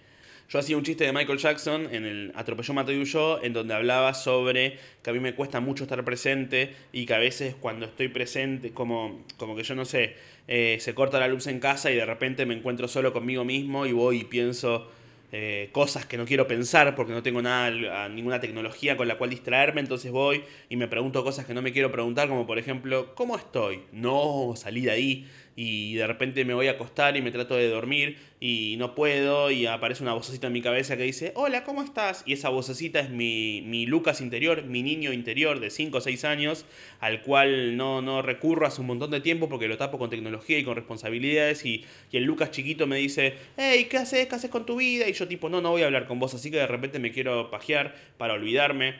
yo 0.48 0.58
hacía 0.58 0.78
un 0.78 0.82
chiste 0.82 1.04
de 1.04 1.12
Michael 1.12 1.38
Jackson 1.38 1.88
en 1.92 2.06
el 2.06 2.32
Atropelló 2.34 2.72
Mateo 2.72 3.02
y 3.02 3.04
yo, 3.04 3.38
en 3.42 3.52
donde 3.52 3.74
hablaba 3.74 4.14
sobre 4.14 4.78
que 5.02 5.10
a 5.10 5.12
mí 5.12 5.20
me 5.20 5.34
cuesta 5.34 5.60
mucho 5.60 5.84
estar 5.84 6.02
presente 6.04 6.74
y 6.90 7.04
que 7.04 7.12
a 7.12 7.18
veces 7.18 7.54
cuando 7.54 7.84
estoy 7.84 8.08
presente, 8.08 8.70
como, 8.72 9.24
como 9.36 9.54
que 9.54 9.62
yo 9.62 9.74
no 9.74 9.84
sé, 9.84 10.16
eh, 10.46 10.78
se 10.80 10.94
corta 10.94 11.20
la 11.20 11.28
luz 11.28 11.46
en 11.48 11.60
casa 11.60 11.90
y 11.90 11.96
de 11.96 12.06
repente 12.06 12.46
me 12.46 12.54
encuentro 12.54 12.88
solo 12.88 13.12
conmigo 13.12 13.44
mismo 13.44 13.84
y 13.84 13.92
voy 13.92 14.20
y 14.20 14.24
pienso 14.24 14.90
eh, 15.32 15.68
cosas 15.72 16.06
que 16.06 16.16
no 16.16 16.24
quiero 16.24 16.48
pensar 16.48 16.94
porque 16.94 17.12
no 17.12 17.22
tengo 17.22 17.42
nada, 17.42 18.08
ninguna 18.08 18.40
tecnología 18.40 18.96
con 18.96 19.06
la 19.06 19.18
cual 19.18 19.28
distraerme, 19.28 19.82
entonces 19.82 20.10
voy 20.10 20.44
y 20.70 20.76
me 20.76 20.88
pregunto 20.88 21.22
cosas 21.22 21.44
que 21.44 21.52
no 21.52 21.60
me 21.60 21.72
quiero 21.72 21.92
preguntar, 21.92 22.26
como 22.28 22.46
por 22.46 22.58
ejemplo, 22.58 23.14
¿cómo 23.14 23.36
estoy? 23.36 23.82
No, 23.92 24.54
salí 24.56 24.80
de 24.80 24.90
ahí 24.92 25.28
y 25.60 25.94
de 25.94 26.06
repente 26.06 26.44
me 26.44 26.54
voy 26.54 26.68
a 26.68 26.72
acostar 26.72 27.16
y 27.16 27.20
me 27.20 27.32
trato 27.32 27.56
de 27.56 27.68
dormir 27.68 28.16
y 28.38 28.76
no 28.78 28.94
puedo 28.94 29.50
y 29.50 29.66
aparece 29.66 30.04
una 30.04 30.12
vocecita 30.12 30.46
en 30.46 30.52
mi 30.52 30.62
cabeza 30.62 30.96
que 30.96 31.02
dice, 31.02 31.32
hola, 31.34 31.64
¿cómo 31.64 31.82
estás? 31.82 32.22
Y 32.26 32.34
esa 32.34 32.48
vocecita 32.48 33.00
es 33.00 33.10
mi, 33.10 33.64
mi 33.66 33.84
Lucas 33.84 34.20
interior, 34.20 34.62
mi 34.62 34.84
niño 34.84 35.12
interior 35.12 35.58
de 35.58 35.70
5 35.70 35.98
o 35.98 36.00
6 36.00 36.24
años, 36.26 36.64
al 37.00 37.22
cual 37.22 37.76
no, 37.76 38.00
no 38.02 38.22
recurro 38.22 38.68
hace 38.68 38.82
un 38.82 38.86
montón 38.86 39.10
de 39.10 39.20
tiempo 39.20 39.48
porque 39.48 39.66
lo 39.66 39.76
tapo 39.76 39.98
con 39.98 40.10
tecnología 40.10 40.60
y 40.60 40.62
con 40.62 40.76
responsabilidades 40.76 41.64
y, 41.64 41.84
y 42.12 42.18
el 42.18 42.22
Lucas 42.22 42.52
chiquito 42.52 42.86
me 42.86 42.98
dice, 42.98 43.34
hey, 43.56 43.88
¿qué 43.90 43.96
haces? 43.96 44.28
¿Qué 44.28 44.36
haces 44.36 44.50
con 44.50 44.64
tu 44.64 44.76
vida? 44.76 45.08
Y 45.08 45.12
yo 45.12 45.26
tipo, 45.26 45.48
no, 45.48 45.60
no 45.60 45.72
voy 45.72 45.82
a 45.82 45.86
hablar 45.86 46.06
con 46.06 46.20
vos, 46.20 46.34
así 46.34 46.52
que 46.52 46.58
de 46.58 46.68
repente 46.68 47.00
me 47.00 47.10
quiero 47.10 47.50
pajear 47.50 47.96
para 48.16 48.34
olvidarme. 48.34 48.94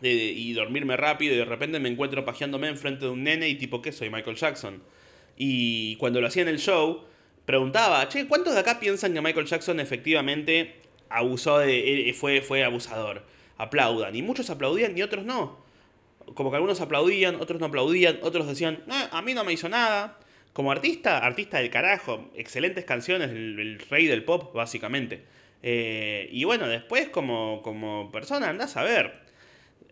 y 0.00 0.54
dormirme 0.54 0.96
rápido 0.96 1.34
y 1.34 1.36
de 1.36 1.44
repente 1.44 1.78
me 1.78 1.90
encuentro 1.90 2.24
pajeándome 2.24 2.68
enfrente 2.68 3.04
de 3.04 3.10
un 3.10 3.22
nene 3.22 3.50
y 3.50 3.56
tipo, 3.56 3.82
¿qué 3.82 3.92
soy? 3.92 4.08
Michael 4.08 4.36
Jackson. 4.36 4.82
Y 5.36 5.96
cuando 5.96 6.20
lo 6.20 6.26
hacía 6.26 6.42
en 6.42 6.48
el 6.48 6.58
show, 6.58 7.04
preguntaba, 7.44 8.08
che, 8.08 8.26
¿cuántos 8.26 8.54
de 8.54 8.60
acá 8.60 8.80
piensan 8.80 9.14
que 9.14 9.20
Michael 9.20 9.46
Jackson 9.46 9.80
efectivamente 9.80 10.76
abusó 11.08 11.58
de. 11.58 12.08
Eh, 12.08 12.12
fue, 12.14 12.40
fue 12.40 12.64
abusador? 12.64 13.24
Aplaudan. 13.56 14.14
Y 14.14 14.22
muchos 14.22 14.50
aplaudían 14.50 14.96
y 14.96 15.02
otros 15.02 15.24
no. 15.24 15.58
Como 16.34 16.50
que 16.50 16.56
algunos 16.56 16.80
aplaudían, 16.80 17.36
otros 17.36 17.60
no 17.60 17.66
aplaudían, 17.66 18.18
otros 18.22 18.46
decían, 18.46 18.82
eh, 18.90 19.08
a 19.10 19.22
mí 19.22 19.34
no 19.34 19.44
me 19.44 19.52
hizo 19.52 19.68
nada. 19.68 20.18
Como 20.52 20.70
artista, 20.70 21.18
artista 21.18 21.58
del 21.58 21.70
carajo, 21.70 22.30
excelentes 22.34 22.84
canciones, 22.84 23.30
el, 23.30 23.80
rey 23.90 24.06
del 24.06 24.24
pop, 24.24 24.54
básicamente. 24.54 25.24
Eh, 25.62 26.28
y 26.30 26.44
bueno, 26.44 26.68
después 26.68 27.08
como, 27.08 27.60
como 27.62 28.12
persona 28.12 28.48
andás 28.48 28.76
a 28.76 28.82
ver 28.84 29.23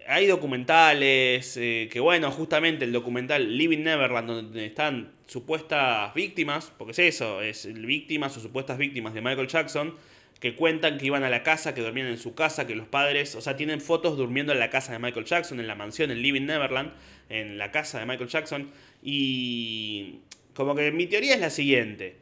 hay 0.07 0.27
documentales, 0.27 1.57
eh, 1.57 1.89
que 1.91 2.01
bueno, 2.01 2.31
justamente 2.31 2.85
el 2.85 2.93
documental 2.93 3.57
Living 3.57 3.83
Neverland, 3.83 4.29
donde 4.29 4.67
están 4.67 5.13
supuestas 5.27 6.13
víctimas, 6.15 6.73
porque 6.77 6.93
es 6.93 6.99
eso, 6.99 7.43
es 7.43 7.73
víctimas 7.73 8.37
o 8.37 8.41
supuestas 8.41 8.79
víctimas 8.79 9.15
de 9.15 9.21
Michael 9.21 9.49
Jackson, 9.49 9.95
que 10.41 10.57
cuentan 10.57 10.99
que 10.99 11.07
iban 11.07 11.23
a 11.23 11.31
la 11.31 11.43
casa, 11.43 11.73
que 11.73 11.81
dormían 11.83 12.09
en 12.09 12.19
su 12.19 12.35
casa, 12.35 12.67
que 12.67 12.75
los 12.75 12.89
padres, 12.89 13.35
o 13.37 13.41
sea, 13.41 13.57
tienen 13.57 13.81
fotos 13.81 14.17
durmiendo 14.17 14.53
en 14.53 14.59
la 14.59 14.71
casa 14.71 14.93
de 14.93 14.99
Michael 14.99 15.25
Jackson, 15.25 15.61
en 15.61 15.67
la 15.69 15.75
mansión, 15.75 16.11
en 16.11 16.21
Living 16.21 16.47
Neverland, 16.47 16.93
en 17.29 17.59
la 17.59 17.71
casa 17.71 18.01
de 18.01 18.07
Michael 18.07 18.29
Jackson, 18.29 18.71
y 19.03 20.19
como 20.55 20.75
que 20.75 20.91
mi 20.91 21.07
teoría 21.07 21.35
es 21.35 21.41
la 21.41 21.51
siguiente, 21.51 22.17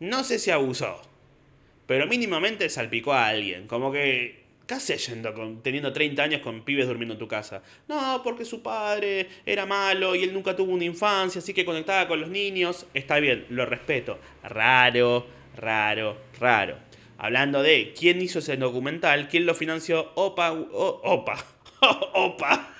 no 0.00 0.24
sé 0.24 0.38
si 0.38 0.50
abusó, 0.50 1.02
pero 1.86 2.06
mínimamente 2.06 2.68
salpicó 2.70 3.12
a 3.12 3.26
alguien, 3.28 3.66
como 3.66 3.92
que 3.92 4.47
¿Qué 4.68 4.74
haces 4.74 5.06
yendo 5.06 5.32
con, 5.32 5.62
teniendo 5.62 5.94
30 5.94 6.22
años 6.22 6.42
con 6.42 6.62
pibes 6.62 6.86
durmiendo 6.86 7.14
en 7.14 7.18
tu 7.18 7.26
casa? 7.26 7.62
No, 7.88 8.20
porque 8.22 8.44
su 8.44 8.62
padre 8.62 9.26
era 9.46 9.64
malo 9.64 10.14
y 10.14 10.22
él 10.22 10.34
nunca 10.34 10.54
tuvo 10.54 10.72
una 10.72 10.84
infancia, 10.84 11.38
así 11.38 11.54
que 11.54 11.64
conectaba 11.64 12.06
con 12.06 12.20
los 12.20 12.28
niños. 12.28 12.84
Está 12.92 13.18
bien, 13.18 13.46
lo 13.48 13.64
respeto. 13.64 14.18
Raro, 14.42 15.26
raro, 15.56 16.18
raro. 16.38 16.76
Hablando 17.16 17.62
de 17.62 17.94
quién 17.98 18.20
hizo 18.20 18.40
ese 18.40 18.58
documental, 18.58 19.28
quién 19.28 19.46
lo 19.46 19.54
financió, 19.54 20.12
Opa, 20.16 20.52
Opa, 20.52 21.42
Opa. 22.12 22.74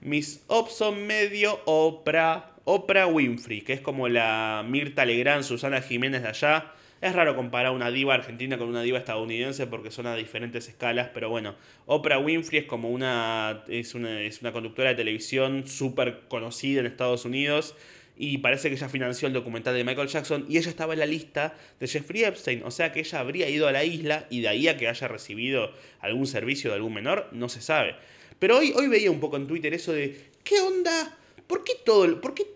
Mis 0.00 0.42
ops 0.48 0.72
son 0.72 1.06
medio 1.06 1.60
Oprah, 1.66 2.56
Oprah 2.64 3.06
Winfrey, 3.06 3.60
que 3.60 3.74
es 3.74 3.80
como 3.80 4.08
la 4.08 4.64
Mirta 4.66 5.04
Legrand, 5.04 5.44
Susana 5.44 5.80
Jiménez 5.80 6.22
de 6.22 6.28
allá 6.28 6.72
es 7.00 7.14
raro 7.14 7.36
comparar 7.36 7.72
una 7.72 7.90
diva 7.90 8.14
argentina 8.14 8.56
con 8.56 8.68
una 8.68 8.82
diva 8.82 8.98
estadounidense 8.98 9.66
porque 9.66 9.90
son 9.90 10.06
a 10.06 10.14
diferentes 10.14 10.68
escalas, 10.68 11.10
pero 11.12 11.28
bueno, 11.28 11.54
Oprah 11.86 12.18
Winfrey 12.18 12.60
es 12.60 12.66
como 12.66 12.90
una, 12.90 13.64
es 13.68 13.94
una, 13.94 14.22
es 14.22 14.40
una 14.40 14.52
conductora 14.52 14.90
de 14.90 14.96
televisión 14.96 15.66
súper 15.66 16.22
conocida 16.28 16.80
en 16.80 16.86
Estados 16.86 17.24
Unidos 17.24 17.74
y 18.16 18.38
parece 18.38 18.70
que 18.70 18.76
ella 18.76 18.88
financió 18.88 19.28
el 19.28 19.34
documental 19.34 19.74
de 19.74 19.84
Michael 19.84 20.08
Jackson 20.08 20.46
y 20.48 20.56
ella 20.56 20.70
estaba 20.70 20.94
en 20.94 21.00
la 21.00 21.06
lista 21.06 21.54
de 21.78 21.86
Jeffrey 21.86 22.24
Epstein, 22.24 22.62
o 22.64 22.70
sea 22.70 22.92
que 22.92 23.00
ella 23.00 23.20
habría 23.20 23.48
ido 23.48 23.68
a 23.68 23.72
la 23.72 23.84
isla 23.84 24.26
y 24.30 24.40
de 24.40 24.48
ahí 24.48 24.68
a 24.68 24.78
que 24.78 24.88
haya 24.88 25.06
recibido 25.06 25.72
algún 26.00 26.26
servicio 26.26 26.70
de 26.70 26.76
algún 26.76 26.94
menor, 26.94 27.28
no 27.32 27.48
se 27.48 27.60
sabe. 27.60 27.94
Pero 28.38 28.58
hoy, 28.58 28.72
hoy 28.74 28.88
veía 28.88 29.10
un 29.10 29.20
poco 29.20 29.36
en 29.36 29.46
Twitter 29.46 29.72
eso 29.74 29.92
de, 29.92 30.18
¿qué 30.44 30.60
onda? 30.60 31.16
¿Por 31.46 31.62
qué 31.62 31.74
todo, 31.84 32.20
por 32.20 32.34
qué 32.34 32.55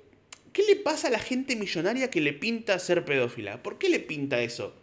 ¿Qué 0.52 0.62
le 0.64 0.76
pasa 0.76 1.08
a 1.08 1.10
la 1.10 1.18
gente 1.18 1.54
millonaria 1.56 2.10
que 2.10 2.20
le 2.20 2.32
pinta 2.32 2.78
ser 2.78 3.04
pedófila? 3.04 3.62
¿Por 3.62 3.78
qué 3.78 3.88
le 3.88 4.00
pinta 4.00 4.40
eso? 4.42 4.74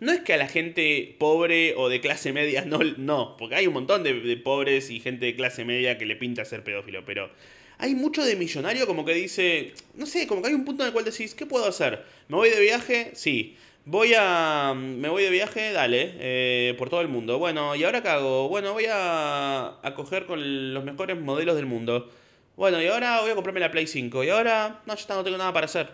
No 0.00 0.12
es 0.12 0.20
que 0.20 0.34
a 0.34 0.36
la 0.36 0.48
gente 0.48 1.16
pobre 1.18 1.74
o 1.76 1.88
de 1.88 2.00
clase 2.00 2.32
media 2.32 2.64
no, 2.66 2.80
no 2.98 3.36
porque 3.38 3.54
hay 3.54 3.66
un 3.66 3.72
montón 3.74 4.02
de, 4.02 4.36
pobres 4.36 4.90
y 4.90 5.00
gente 5.00 5.26
de 5.26 5.36
clase 5.36 5.64
media 5.64 5.96
que 5.96 6.04
le 6.04 6.16
pinta 6.16 6.44
ser 6.44 6.62
pedófilo, 6.62 7.04
pero 7.06 7.30
hay 7.78 7.94
mucho 7.94 8.24
de 8.24 8.36
millonario 8.36 8.86
como 8.86 9.04
que 9.04 9.14
dice, 9.14 9.72
no 9.94 10.06
sé, 10.06 10.26
como 10.26 10.42
que 10.42 10.48
hay 10.48 10.54
un 10.54 10.64
punto 10.64 10.82
en 10.82 10.88
el 10.88 10.92
cual 10.92 11.04
decís, 11.04 11.34
¿qué 11.34 11.46
puedo 11.46 11.66
hacer? 11.66 12.04
¿Me 12.28 12.36
voy 12.36 12.50
de 12.50 12.60
viaje? 12.60 13.12
Sí. 13.14 13.56
Voy 13.84 14.14
a. 14.18 14.74
Me 14.74 15.08
voy 15.08 15.22
de 15.22 15.30
viaje, 15.30 15.70
dale, 15.72 16.14
eh, 16.18 16.74
por 16.76 16.90
todo 16.90 17.02
el 17.02 17.08
mundo. 17.08 17.38
Bueno, 17.38 17.76
¿y 17.76 17.84
ahora 17.84 18.02
qué 18.02 18.08
hago? 18.08 18.48
Bueno, 18.48 18.72
voy 18.72 18.86
a, 18.90 19.78
a 19.80 19.94
coger 19.94 20.26
con 20.26 20.74
los 20.74 20.84
mejores 20.84 21.16
modelos 21.20 21.54
del 21.54 21.66
mundo. 21.66 22.10
Bueno, 22.56 22.80
y 22.80 22.86
ahora 22.86 23.20
voy 23.20 23.30
a 23.30 23.34
comprarme 23.34 23.60
la 23.60 23.70
Play 23.70 23.86
5. 23.86 24.24
Y 24.24 24.30
ahora, 24.30 24.80
no, 24.86 24.94
ya 24.94 25.14
no 25.14 25.22
tengo 25.22 25.36
nada 25.36 25.52
para 25.52 25.66
hacer. 25.66 25.90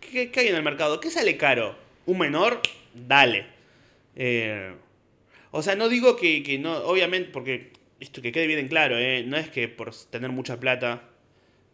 ¿Qué, 0.00 0.30
hay 0.34 0.48
en 0.48 0.56
el 0.56 0.62
mercado? 0.62 1.00
¿Qué 1.00 1.08
sale 1.08 1.36
caro? 1.36 1.76
¿Un 2.06 2.18
menor? 2.18 2.60
Dale. 2.94 3.46
Eh, 4.16 4.74
o 5.52 5.62
sea, 5.62 5.76
no 5.76 5.88
digo 5.88 6.16
que, 6.16 6.58
no, 6.60 6.78
obviamente, 6.78 7.30
porque 7.32 7.72
esto 8.00 8.22
que 8.22 8.32
quede 8.32 8.48
bien 8.48 8.58
en 8.58 8.68
claro, 8.68 8.98
eh, 8.98 9.22
no 9.24 9.36
es 9.36 9.50
que 9.50 9.68
por 9.68 9.94
tener 10.10 10.30
mucha 10.30 10.58
plata 10.58 11.08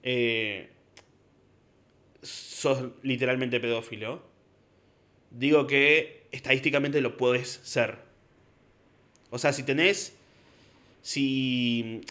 eh, 0.03 0.69
sos 2.23 2.91
literalmente 3.03 3.59
pedófilo. 3.59 4.23
Digo 5.31 5.67
que 5.67 6.27
estadísticamente 6.31 7.01
lo 7.01 7.17
puedes 7.17 7.49
ser. 7.65 7.97
O 9.31 9.39
sea, 9.39 9.55
si 9.55 9.63
tenés. 9.63 10.15
Si 11.01 12.03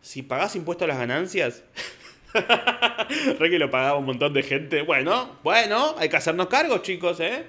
si 0.00 0.22
pagás 0.22 0.56
impuesto 0.56 0.84
a 0.84 0.88
las 0.88 0.98
ganancias. 0.98 1.64
Re 3.38 3.50
que 3.50 3.58
lo 3.58 3.70
pagaba 3.70 3.98
un 3.98 4.06
montón 4.06 4.32
de 4.32 4.42
gente. 4.42 4.82
Bueno, 4.82 5.38
bueno, 5.42 5.94
hay 5.98 6.08
que 6.08 6.16
hacernos 6.16 6.46
cargos, 6.48 6.82
chicos, 6.82 7.20
¿eh? 7.20 7.44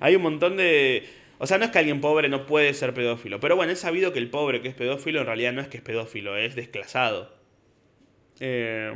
Hay 0.00 0.16
un 0.16 0.22
montón 0.22 0.56
de. 0.56 1.08
O 1.38 1.46
sea, 1.46 1.58
no 1.58 1.64
es 1.64 1.70
que 1.70 1.78
alguien 1.78 2.00
pobre 2.00 2.28
no 2.28 2.46
puede 2.46 2.74
ser 2.74 2.92
pedófilo. 2.92 3.40
Pero 3.40 3.56
bueno, 3.56 3.72
es 3.72 3.78
sabido 3.78 4.12
que 4.12 4.18
el 4.18 4.28
pobre 4.28 4.60
que 4.60 4.68
es 4.68 4.74
pedófilo 4.74 5.20
en 5.20 5.26
realidad 5.26 5.52
no 5.52 5.60
es 5.60 5.68
que 5.68 5.78
es 5.78 5.82
pedófilo, 5.82 6.36
es 6.36 6.54
desclasado. 6.54 7.34
Eh... 8.40 8.94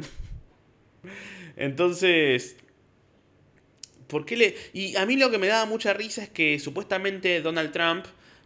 Entonces. 1.56 2.56
¿Por 4.08 4.26
qué 4.26 4.36
le.? 4.36 4.54
Y 4.72 4.96
a 4.96 5.06
mí 5.06 5.16
lo 5.16 5.30
que 5.30 5.38
me 5.38 5.46
daba 5.46 5.64
mucha 5.64 5.92
risa 5.94 6.22
es 6.22 6.28
que 6.28 6.58
supuestamente 6.58 7.40
Donald 7.40 7.72
Trump 7.72 8.04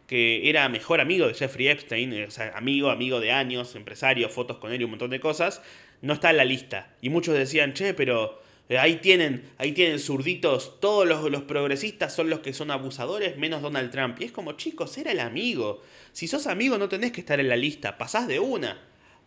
que 0.09 0.49
era 0.49 0.69
mejor 0.71 1.03
amigo 1.03 1.29
de 1.29 1.35
Jeffrey 1.35 1.69
Epstein, 1.69 2.13
eh, 2.15 2.29
amigo, 2.55 2.91
amigo 2.91 3.21
de 3.21 3.31
años, 3.31 3.77
empresario, 3.77 4.31
fotos 4.31 4.57
con 4.57 4.73
él 4.73 4.81
y 4.81 4.85
un 4.85 4.91
montón 4.91 5.11
de 5.11 5.21
cosas, 5.21 5.63
no 6.01 6.15
está 6.15 6.31
en 6.31 6.39
la 6.39 6.47
lista. 6.47 6.95
Y 7.03 7.11
muchos 7.11 7.37
decían, 7.37 7.75
che, 7.75 7.93
pero 7.93 8.41
eh, 8.71 8.79
ahí 8.79 8.97
tienen, 8.97 9.51
ahí 9.59 9.73
tienen 9.73 9.99
zurditos, 9.99 10.81
todos 10.81 11.07
los, 11.07 11.43
progresistas 11.43 12.15
son 12.15 12.31
los 12.31 12.41
que 12.41 12.55
son 12.55 12.71
abusadores, 12.71 13.37
menos 13.37 13.61
Donald 13.61 13.91
Trump. 13.91 14.19
Y 14.19 14.25
es 14.25 14.33
como, 14.33 14.53
chicos, 14.53 14.97
era 14.97 15.13
el 15.13 15.21
amigo. 15.21 15.83
Si 16.13 16.27
sos 16.27 16.47
amigo 16.47 16.79
no 16.79 16.89
tenés 16.89 17.13
que 17.13 17.21
estar 17.21 17.39
en 17.39 17.51
la 17.51 17.57
lista, 17.57 17.99
pasás 17.99 18.27
de 18.29 18.41
una. 18.41 18.79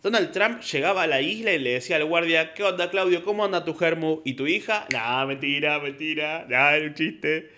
Donald 0.01 0.31
Trump 0.31 0.61
llegaba 0.61 1.03
a 1.03 1.07
la 1.07 1.21
isla 1.21 1.53
y 1.53 1.59
le 1.59 1.73
decía 1.73 1.97
al 1.97 2.05
guardia, 2.05 2.55
¿qué 2.55 2.63
onda 2.63 2.89
Claudio? 2.89 3.23
¿Cómo 3.23 3.45
anda 3.45 3.63
tu 3.63 3.75
germu? 3.75 4.21
¿Y 4.25 4.33
tu 4.33 4.47
hija? 4.47 4.87
Nah, 4.91 5.27
mentira, 5.27 5.77
mentira, 5.77 6.47
era 6.49 6.83
un 6.83 6.95
chiste. 6.95 7.51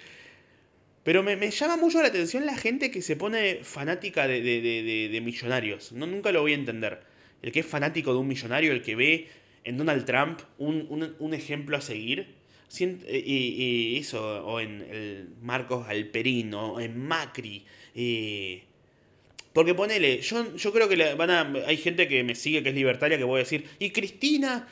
Pero 1.04 1.22
me, 1.22 1.52
llama 1.52 1.76
mucho 1.76 2.02
la 2.02 2.08
atención 2.08 2.46
la 2.46 2.58
gente 2.58 2.90
que 2.90 3.02
se 3.02 3.16
pone 3.16 3.60
fanática 3.64 4.26
de, 4.28 5.22
millonarios. 5.24 5.92
No, 5.92 6.08
nunca 6.08 6.32
lo 6.32 6.42
voy 6.42 6.54
a 6.54 6.56
entender. 6.56 7.02
El 7.42 7.52
que 7.52 7.60
es 7.60 7.66
fanático 7.66 8.14
de 8.14 8.20
un 8.20 8.28
millonario, 8.28 8.72
el 8.72 8.82
que 8.82 8.96
ve 8.96 9.28
en 9.66 9.78
Donald 9.78 10.06
Trump 10.06 10.40
un, 10.58 11.34
ejemplo 11.34 11.76
a 11.76 11.82
seguir. 11.82 12.36
Y, 12.80 13.98
eso, 13.98 14.46
o 14.46 14.62
en 14.62 14.82
el 14.82 15.30
Marcos 15.42 15.88
Alperino, 15.90 16.74
o 16.74 16.80
en 16.80 16.98
Macri. 16.98 17.66
Eh, 17.94 18.64
porque 19.52 19.76
ponele, 19.76 20.20
yo, 20.22 20.56
yo 20.56 20.74
creo 20.74 20.90
que 20.90 21.14
van 21.14 21.30
a, 21.30 21.54
hay 21.68 21.78
gente 21.78 22.08
que 22.08 22.24
me 22.24 22.34
sigue 22.34 22.64
que 22.64 22.70
es 22.70 22.76
libertaria 22.76 23.18
que 23.18 23.24
voy 23.24 23.36
a 23.36 23.44
decir, 23.44 23.66
y 23.78 23.92
Cristina, 23.92 24.68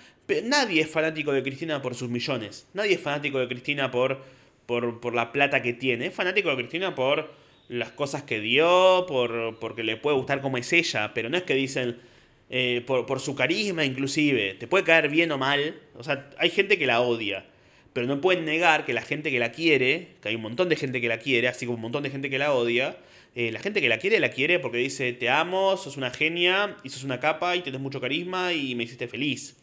nadie 0.46 0.82
es 0.82 0.89
fanático 0.89 1.32
de 1.32 1.44
Cristina 1.44 1.84
por 1.84 1.94
sus 1.94 2.10
millones, 2.10 2.65
nadie 2.74 2.96
es 2.96 3.00
fanático 3.00 3.38
de 3.38 3.48
Cristina 3.48 3.91
por, 3.91 4.24
por, 4.80 5.14
la 5.14 5.32
plata 5.32 5.62
que 5.62 5.74
tiene, 5.74 6.08
es 6.08 6.14
fanático 6.14 6.50
de 6.50 6.56
Cristina 6.56 6.96
por 6.96 7.34
las 7.68 7.92
cosas 7.92 8.24
que 8.24 8.40
dio, 8.40 9.06
por, 9.08 9.58
porque 9.60 9.84
le 9.84 9.98
puede 9.98 10.16
gustar 10.18 10.42
como 10.42 10.58
es 10.58 10.72
ella, 10.72 11.12
pero 11.14 11.30
no 11.30 11.38
es 11.38 11.44
que 11.44 11.56
dicen 11.56 11.98
eh, 12.50 12.84
por, 12.86 13.06
por 13.06 13.20
su 13.20 13.36
carisma 13.36 13.84
inclusive, 13.86 14.56
te 14.56 14.68
puede 14.68 14.84
caer 14.84 15.10
bien 15.10 15.32
o 15.32 15.38
mal, 15.38 15.76
o 15.96 16.04
sea, 16.04 16.30
hay 16.38 16.50
gente 16.50 16.78
que 16.78 16.86
la 16.86 17.02
odia. 17.02 17.46
Pero 17.94 18.08
no 18.08 18.22
pueden 18.22 18.46
negar 18.46 18.86
que 18.86 18.94
la 18.94 19.02
gente 19.02 19.32
que 19.32 19.40
la 19.40 19.52
quiere, 19.52 20.08
que 20.22 20.30
hay 20.30 20.36
un 20.36 20.42
montón 20.42 20.70
de 20.70 20.78
gente 20.78 21.02
que 21.02 21.10
la 21.10 21.18
quiere, 21.18 21.50
así 21.50 21.66
como 21.66 21.76
un 21.76 21.82
montón 21.82 22.04
de 22.04 22.10
gente 22.10 22.30
que 22.30 22.38
la 22.38 22.54
odia, 22.54 22.96
eh, 23.36 23.52
la 23.52 23.60
gente 23.60 23.82
que 23.82 23.90
la 23.90 23.98
quiere, 23.98 24.22
la 24.22 24.30
quiere 24.30 24.60
porque 24.60 24.78
dice, 24.78 25.12
te 25.12 25.30
amo, 25.30 25.76
sos 25.76 25.98
una 25.98 26.12
genia, 26.12 26.78
y 26.84 26.90
sos 26.90 27.04
una 27.04 27.20
capa, 27.20 27.58
y 27.58 27.62
tenés 27.62 27.82
mucho 27.82 28.00
carisma, 28.00 28.54
y 28.54 28.76
me 28.76 28.86
hiciste 28.86 29.10
feliz. 29.10 29.61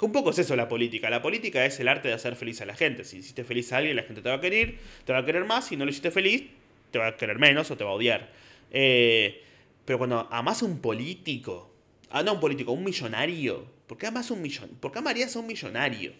Que 0.00 0.06
un 0.06 0.12
poco 0.12 0.30
es 0.30 0.38
eso 0.38 0.56
la 0.56 0.66
política. 0.66 1.10
La 1.10 1.20
política 1.20 1.66
es 1.66 1.78
el 1.78 1.86
arte 1.86 2.08
de 2.08 2.14
hacer 2.14 2.34
feliz 2.34 2.58
a 2.62 2.64
la 2.64 2.74
gente. 2.74 3.04
Si 3.04 3.18
hiciste 3.18 3.44
feliz 3.44 3.70
a 3.74 3.76
alguien, 3.76 3.96
la 3.96 4.02
gente 4.02 4.22
te 4.22 4.30
va 4.30 4.36
a 4.36 4.40
querer, 4.40 4.78
te 5.04 5.12
va 5.12 5.18
a 5.18 5.26
querer 5.26 5.44
más. 5.44 5.66
Si 5.66 5.76
no 5.76 5.84
lo 5.84 5.90
hiciste 5.90 6.10
feliz, 6.10 6.44
te 6.90 6.98
va 6.98 7.08
a 7.08 7.16
querer 7.18 7.38
menos 7.38 7.70
o 7.70 7.76
te 7.76 7.84
va 7.84 7.90
a 7.90 7.92
odiar. 7.92 8.30
Eh, 8.70 9.42
pero 9.84 9.98
cuando 9.98 10.26
amas 10.30 10.62
a 10.62 10.64
un 10.64 10.80
político, 10.80 11.70
ah, 12.08 12.22
no 12.22 12.32
un 12.32 12.40
político, 12.40 12.72
un 12.72 12.82
millonario, 12.82 13.66
¿por 13.86 13.98
qué 13.98 14.06
amas 14.06 14.30
a 14.30 14.32
un 14.32 14.40
millón? 14.40 14.70
¿Por 14.80 14.90
qué 14.90 15.00
amarías 15.00 15.36
a 15.36 15.40
un 15.40 15.46
millonario? 15.46 16.14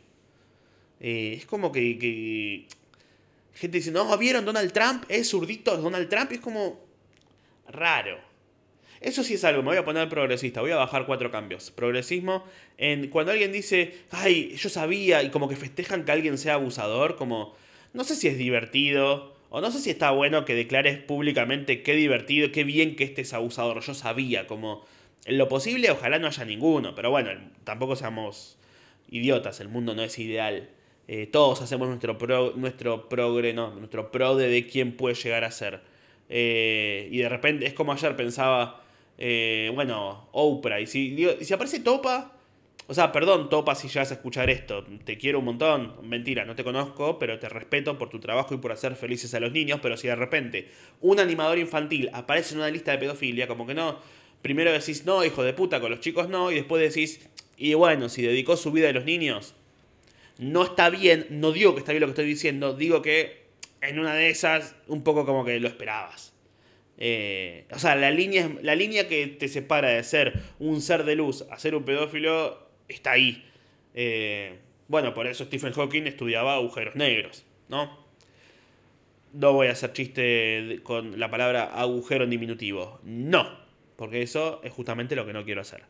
Eh, 1.01 1.37
es 1.39 1.47
como 1.47 1.73
que, 1.73 1.99
que, 1.99 2.67
gente 3.55 3.79
dice, 3.79 3.93
no, 3.93 4.15
¿vieron 4.19 4.45
Donald 4.45 4.73
Trump? 4.73 5.05
Es 5.09 5.31
zurdito 5.31 5.75
Donald 5.79 6.11
Trump. 6.11 6.33
Es 6.33 6.41
como, 6.41 6.85
raro. 7.67 8.30
Eso 9.01 9.25
sí 9.25 9.35
es 9.35 9.45
algo, 9.45 9.63
me 9.63 9.69
voy 9.69 9.79
a 9.79 9.85
poner 9.85 10.11
progresista, 10.11 10.61
voy 10.61 10.73
a 10.73 10.77
bajar 10.77 11.07
cuatro 11.07 11.31
cambios. 11.31 11.71
Progresismo, 11.71 12.45
en 12.77 13.09
cuando 13.09 13.33
alguien 13.33 13.51
dice, 13.51 13.95
ay, 14.11 14.55
yo 14.57 14.69
sabía, 14.69 15.23
y 15.23 15.31
como 15.31 15.49
que 15.49 15.57
festejan 15.57 16.05
que 16.05 16.13
alguien 16.13 16.37
sea 16.37 16.55
abusador, 16.55 17.17
como, 17.17 17.55
no 17.95 18.05
sé 18.05 18.15
si 18.15 18.29
es 18.29 18.37
divertido, 18.37 19.35
o 19.49 19.63
no 19.63 19.71
sé 19.71 19.81
si 19.81 19.89
está 19.89 20.11
bueno 20.11 20.45
que 20.45 20.55
declares 20.55 20.99
públicamente 20.99 21.83
qué 21.83 21.95
divertido, 21.95 22.53
qué 22.53 22.63
bien 22.63 22.95
que 22.95 23.05
este 23.05 23.23
es 23.23 23.33
abusador, 23.33 23.81
yo 23.81 23.95
sabía, 23.95 24.47
como, 24.47 24.85
en 25.25 25.39
lo 25.39 25.49
posible 25.49 25.91
ojalá 25.91 26.19
no 26.19 26.27
haya 26.27 26.45
ninguno, 26.45 26.95
pero 26.95 27.11
bueno, 27.11 27.31
tampoco 27.65 27.97
seamos 27.97 28.59
idiotas, 29.11 29.61
el 29.61 29.69
mundo 29.69 29.95
no 29.95 30.03
es 30.03 30.19
ideal. 30.19 30.69
Eh, 31.09 31.27
todos 31.27 31.61
hacemos 31.63 31.89
nuestro, 31.89 32.19
pro, 32.19 32.53
nuestro 32.55 33.09
progre, 33.09 33.53
no, 33.53 33.75
nuestro 33.75 34.13
pro 34.13 34.37
de 34.37 34.67
quién 34.67 34.93
puede 34.93 35.15
llegar 35.15 35.45
a 35.45 35.51
ser. 35.51 35.81
Eh, 36.29 37.09
y 37.11 37.19
de 37.19 37.29
repente 37.29 37.67
es 37.67 37.75
como 37.75 37.93
ayer 37.93 38.15
pensaba, 38.15 38.85
eh, 39.21 39.71
bueno, 39.75 40.29
Oprah. 40.33 40.81
Y 40.81 40.87
si, 40.87 41.17
si 41.43 41.53
aparece 41.55 41.81
Topa, 41.81 42.33
o 42.87 42.95
sea, 42.95 43.13
perdón 43.13 43.51
Topa 43.51 43.75
si 43.75 43.87
vas 43.97 44.11
a 44.11 44.15
escuchar 44.15 44.49
esto, 44.49 44.85
te 45.05 45.19
quiero 45.19 45.39
un 45.39 45.45
montón, 45.45 45.95
mentira, 46.03 46.47
no 46.47 46.57
te 46.57 46.65
conozco, 46.65 47.19
pero 47.19 47.39
te 47.39 47.49
respeto 47.49 47.99
por 47.99 48.09
tu 48.09 48.19
trabajo 48.19 48.55
y 48.55 48.59
por 48.59 48.73
hacer 48.73 48.97
felices 48.97 49.33
a 49.35 49.41
los 49.41 49.53
niños, 49.53 49.79
pero 49.83 49.97
si 49.97 50.09
de 50.09 50.17
repente 50.17 50.71
un 51.01 51.21
animador 51.21 51.59
infantil 51.59 52.11
aparece 52.15 52.55
en 52.55 52.61
una 52.61 52.71
lista 52.71 52.93
de 52.93 52.99
pedofilia, 52.99 53.47
como 53.47 53.67
que 53.67 53.75
no, 53.75 54.01
primero 54.43 54.73
decís, 54.73 55.05
no, 55.05 55.23
hijo 55.23 55.45
de 55.45 55.53
puta, 55.53 55.81
con 55.81 55.91
los 55.91 56.01
chicos 56.01 56.29
no, 56.31 56.51
y 56.51 56.55
después 56.55 56.83
decís, 56.83 57.29
y 57.59 57.75
bueno, 57.75 58.09
si 58.09 58.23
dedicó 58.23 58.57
su 58.57 58.73
vida 58.73 58.89
a 58.89 58.93
los 58.93 59.05
niños, 59.05 59.55
no 60.39 60.65
está 60.65 60.89
bien, 60.89 61.27
no 61.29 61.53
digo 61.53 61.75
que 61.75 61.81
está 61.81 61.93
bien 61.93 62.01
lo 62.01 62.07
que 62.07 62.13
estoy 62.13 62.27
diciendo, 62.27 62.73
digo 62.73 63.03
que 63.03 63.45
en 63.83 63.99
una 63.99 64.15
de 64.15 64.31
esas, 64.31 64.75
un 64.89 65.05
poco 65.05 65.27
como 65.27 65.45
que 65.45 65.61
lo 65.61 65.69
esperabas. 65.69 66.30
Eh, 67.03 67.65
o 67.73 67.79
sea, 67.79 67.97
la 67.97 68.11
línea, 68.11 68.51
la 68.63 68.75
línea 68.75 69.09
que 69.09 69.27
te 69.27 69.49
separa 69.49 69.89
de 69.89 70.05
ser 70.05 70.39
un 70.59 70.83
ser 70.83 71.05
de 71.05 71.17
luz 71.17 71.47
a 71.51 71.59
ser 71.59 71.75
un 71.75 71.85
pedófilo 71.85 72.69
está 72.89 73.13
ahí. 73.13 73.43
Eh, 73.95 74.59
bueno, 74.87 75.15
por 75.15 75.27
eso 75.27 75.45
Stephen 75.45 75.73
Hawking 75.73 76.03
estudiaba 76.03 76.55
agujeros 76.55 76.95
negros, 76.97 77.45
¿no? 77.69 77.99
No 79.33 79.53
voy 79.55 79.69
a 79.69 79.73
hacer 79.73 79.93
chiste 79.93 80.81
con 80.83 81.19
la 81.19 81.31
palabra 81.31 81.65
agujero 81.65 82.25
en 82.25 82.31
diminutivo. 82.31 83.01
No, 83.05 83.59
porque 83.97 84.21
eso 84.21 84.61
es 84.63 84.73
justamente 84.73 85.17
lo 85.17 85.25
que 85.25 85.33
no 85.33 85.45
quiero 85.45 85.63
hacer. 85.63 85.85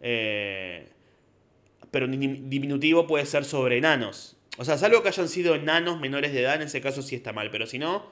Eh, 0.00 0.86
pero 1.90 2.06
diminutivo 2.06 3.06
puede 3.06 3.26
ser 3.26 3.44
sobre 3.44 3.78
enanos. 3.78 4.36
O 4.56 4.64
sea, 4.64 4.78
salvo 4.78 5.02
que 5.02 5.08
hayan 5.08 5.28
sido 5.28 5.54
enanos 5.56 6.00
menores 6.00 6.32
de 6.32 6.40
edad, 6.40 6.54
en 6.54 6.62
ese 6.62 6.80
caso 6.80 7.02
sí 7.02 7.16
está 7.16 7.32
mal, 7.32 7.50
pero 7.50 7.66
si 7.66 7.78
no, 7.78 8.06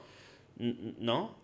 ¿no? 0.57 1.42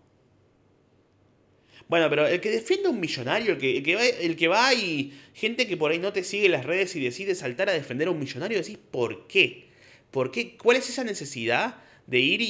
Bueno, 1.89 2.08
pero 2.08 2.28
el 2.28 2.39
que 2.39 2.52
defiende 2.52 2.88
a 2.88 2.91
un 2.91 2.99
millonario, 2.99 3.54
el 3.54 3.58
que, 3.58 3.78
el 3.78 3.84
que, 3.84 3.95
va, 3.95 4.06
el 4.06 4.36
que 4.36 4.47
va 4.47 4.73
y 4.75 5.12
gente 5.34 5.67
que 5.67 5.75
por 5.75 5.91
ahí 5.91 5.97
no 5.97 6.13
te 6.13 6.23
sigue 6.23 6.45
en 6.45 6.52
las 6.52 6.63
redes 6.63 6.95
y 6.95 6.99
decide 6.99 7.34
saltar 7.34 7.67
a 7.67 7.73
defender 7.73 8.08
a 8.08 8.12
un 8.12 8.19
millonario, 8.19 8.60
decís, 8.60 8.78
¿por 8.78 9.25
qué? 9.25 9.69
¿Por 10.12 10.30
qué? 10.30 10.56
¿Cuál 10.56 10.78
es 10.78 10.88
esa 10.88 11.04
necesidad 11.04 11.78
de 12.06 12.19
ir 12.19 12.41
y, 12.41 12.45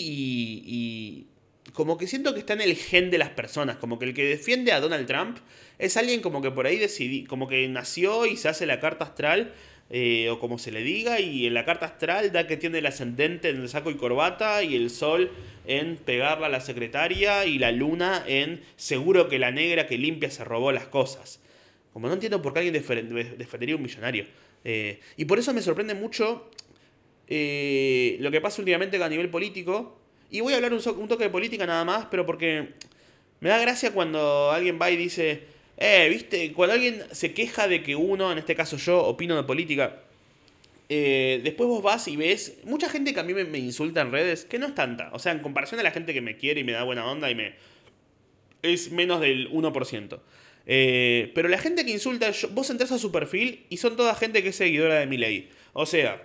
y, 0.66 1.28
como 1.72 1.98
que 1.98 2.06
siento 2.06 2.34
que 2.34 2.42
está 2.42 2.52
en 2.52 2.62
el 2.62 2.76
gen 2.76 3.12
de 3.12 3.18
las 3.18 3.30
personas, 3.30 3.78
como 3.78 3.98
que 3.98 4.06
el 4.06 4.14
que 4.14 4.26
defiende 4.26 4.74
a 4.74 4.82
Donald 4.82 5.08
Trump 5.08 5.38
es 5.78 5.96
alguien 5.96 6.20
como 6.20 6.42
que 6.42 6.52
por 6.52 6.66
ahí 6.66 6.78
decidí, 6.78 7.24
como 7.24 7.48
que 7.48 7.66
nació 7.70 8.26
y 8.26 8.36
se 8.36 8.50
hace 8.50 8.66
la 8.66 8.82
carta 8.82 9.06
astral 9.06 9.54
eh, 9.90 10.30
o 10.30 10.40
como 10.40 10.60
se 10.60 10.72
le 10.72 10.84
diga, 10.84 11.20
y 11.20 11.48
en 11.48 11.54
la 11.54 11.66
carta 11.66 11.88
astral 11.88 12.32
da 12.32 12.46
que 12.46 12.58
tiene 12.58 12.78
el 12.78 12.86
ascendente 12.86 13.50
en 13.50 13.62
el 13.62 13.70
saco 13.70 13.90
y 13.90 13.96
corbata, 13.96 14.64
y 14.64 14.76
el 14.76 14.90
sol 14.90 15.32
en 15.66 15.98
pegarla 15.98 16.48
a 16.48 16.50
la 16.50 16.62
secretaria, 16.62 17.46
y 17.46 17.58
la 17.58 17.72
luna 17.72 18.24
en 18.28 18.62
seguro 18.76 19.30
que 19.30 19.40
la 19.40 19.52
negra 19.52 19.88
que 19.88 19.98
limpia 19.98 20.30
se 20.30 20.44
robó 20.44 20.72
las 20.72 20.86
cosas. 20.86 21.42
Como 21.94 22.08
no 22.08 22.14
entiendo 22.14 22.42
por 22.42 22.54
qué 22.54 22.60
alguien 22.60 22.74
defendería 23.38 23.76
un 23.76 23.82
millonario. 23.82 24.26
Eh, 24.64 25.00
y 25.18 25.26
por 25.26 25.40
eso 25.40 25.54
me 25.54 25.62
sorprende 25.62 25.96
mucho 25.96 26.50
eh, 27.28 28.18
lo 28.20 28.30
que 28.30 28.42
pasa 28.42 28.62
últimamente 28.62 29.02
a 29.02 29.10
nivel 29.10 29.30
político. 29.30 30.00
Y 30.30 30.42
voy 30.42 30.54
a 30.54 30.58
hablar 30.58 30.74
un, 30.74 30.82
un 30.98 31.08
toque 31.08 31.24
de 31.24 31.30
política 31.32 31.66
nada 31.66 31.84
más, 31.84 32.06
pero 32.12 32.26
porque 32.26 32.70
me 33.40 33.50
da 33.50 33.58
gracia 33.58 33.92
cuando 33.92 34.52
alguien 34.52 34.78
va 34.80 34.92
y 34.92 34.98
dice 34.98 35.44
eh, 35.80 36.10
viste, 36.10 36.52
cuando 36.52 36.74
alguien 36.74 37.04
se 37.12 37.34
queja 37.34 37.70
de 37.70 37.82
que 37.82 37.96
uno, 37.96 38.32
en 38.34 38.38
este 38.38 38.54
caso 38.54 38.76
yo, 38.76 39.02
opino 39.02 39.38
de 39.38 39.44
política, 39.44 40.02
eh, 40.90 41.40
después 41.42 41.70
vos 41.70 41.82
vas 41.82 42.08
y 42.10 42.18
ves 42.18 42.58
mucha 42.66 42.90
gente 42.90 43.14
que 43.14 43.20
a 43.22 43.24
mí 43.24 43.34
me, 43.34 43.60
insulta 43.60 44.02
en 44.02 44.12
redes, 44.12 44.44
que 44.44 44.60
no 44.60 44.68
es 44.68 44.76
tanta. 44.76 45.10
O 45.14 45.20
sea, 45.20 45.32
en 45.32 45.40
comparación 45.40 45.80
a 45.80 45.84
la 45.84 45.92
gente 45.92 46.14
que 46.14 46.20
me 46.20 46.36
quiere 46.36 46.60
y 46.62 46.64
me 46.66 46.74
da 46.74 46.84
buena 46.84 47.10
onda 47.10 47.32
y 47.32 47.36
me... 47.36 47.54
Es 48.62 48.92
menos 48.92 49.22
del 49.22 49.50
1%. 49.52 50.20
Eh, 50.66 51.32
pero 51.34 51.48
la 51.48 51.58
gente 51.58 51.86
que 51.86 51.92
insulta, 51.92 52.30
vos 52.52 52.70
entras 52.70 52.92
a 52.92 53.00
su 53.00 53.12
perfil 53.12 53.66
y 53.70 53.78
son 53.78 53.96
toda 53.96 54.16
gente 54.16 54.44
que 54.44 54.50
es 54.50 54.58
seguidora 54.58 55.00
de 55.00 55.08
mi 55.08 55.18
ley. 55.18 55.50
O 55.72 55.86
sea, 55.86 56.22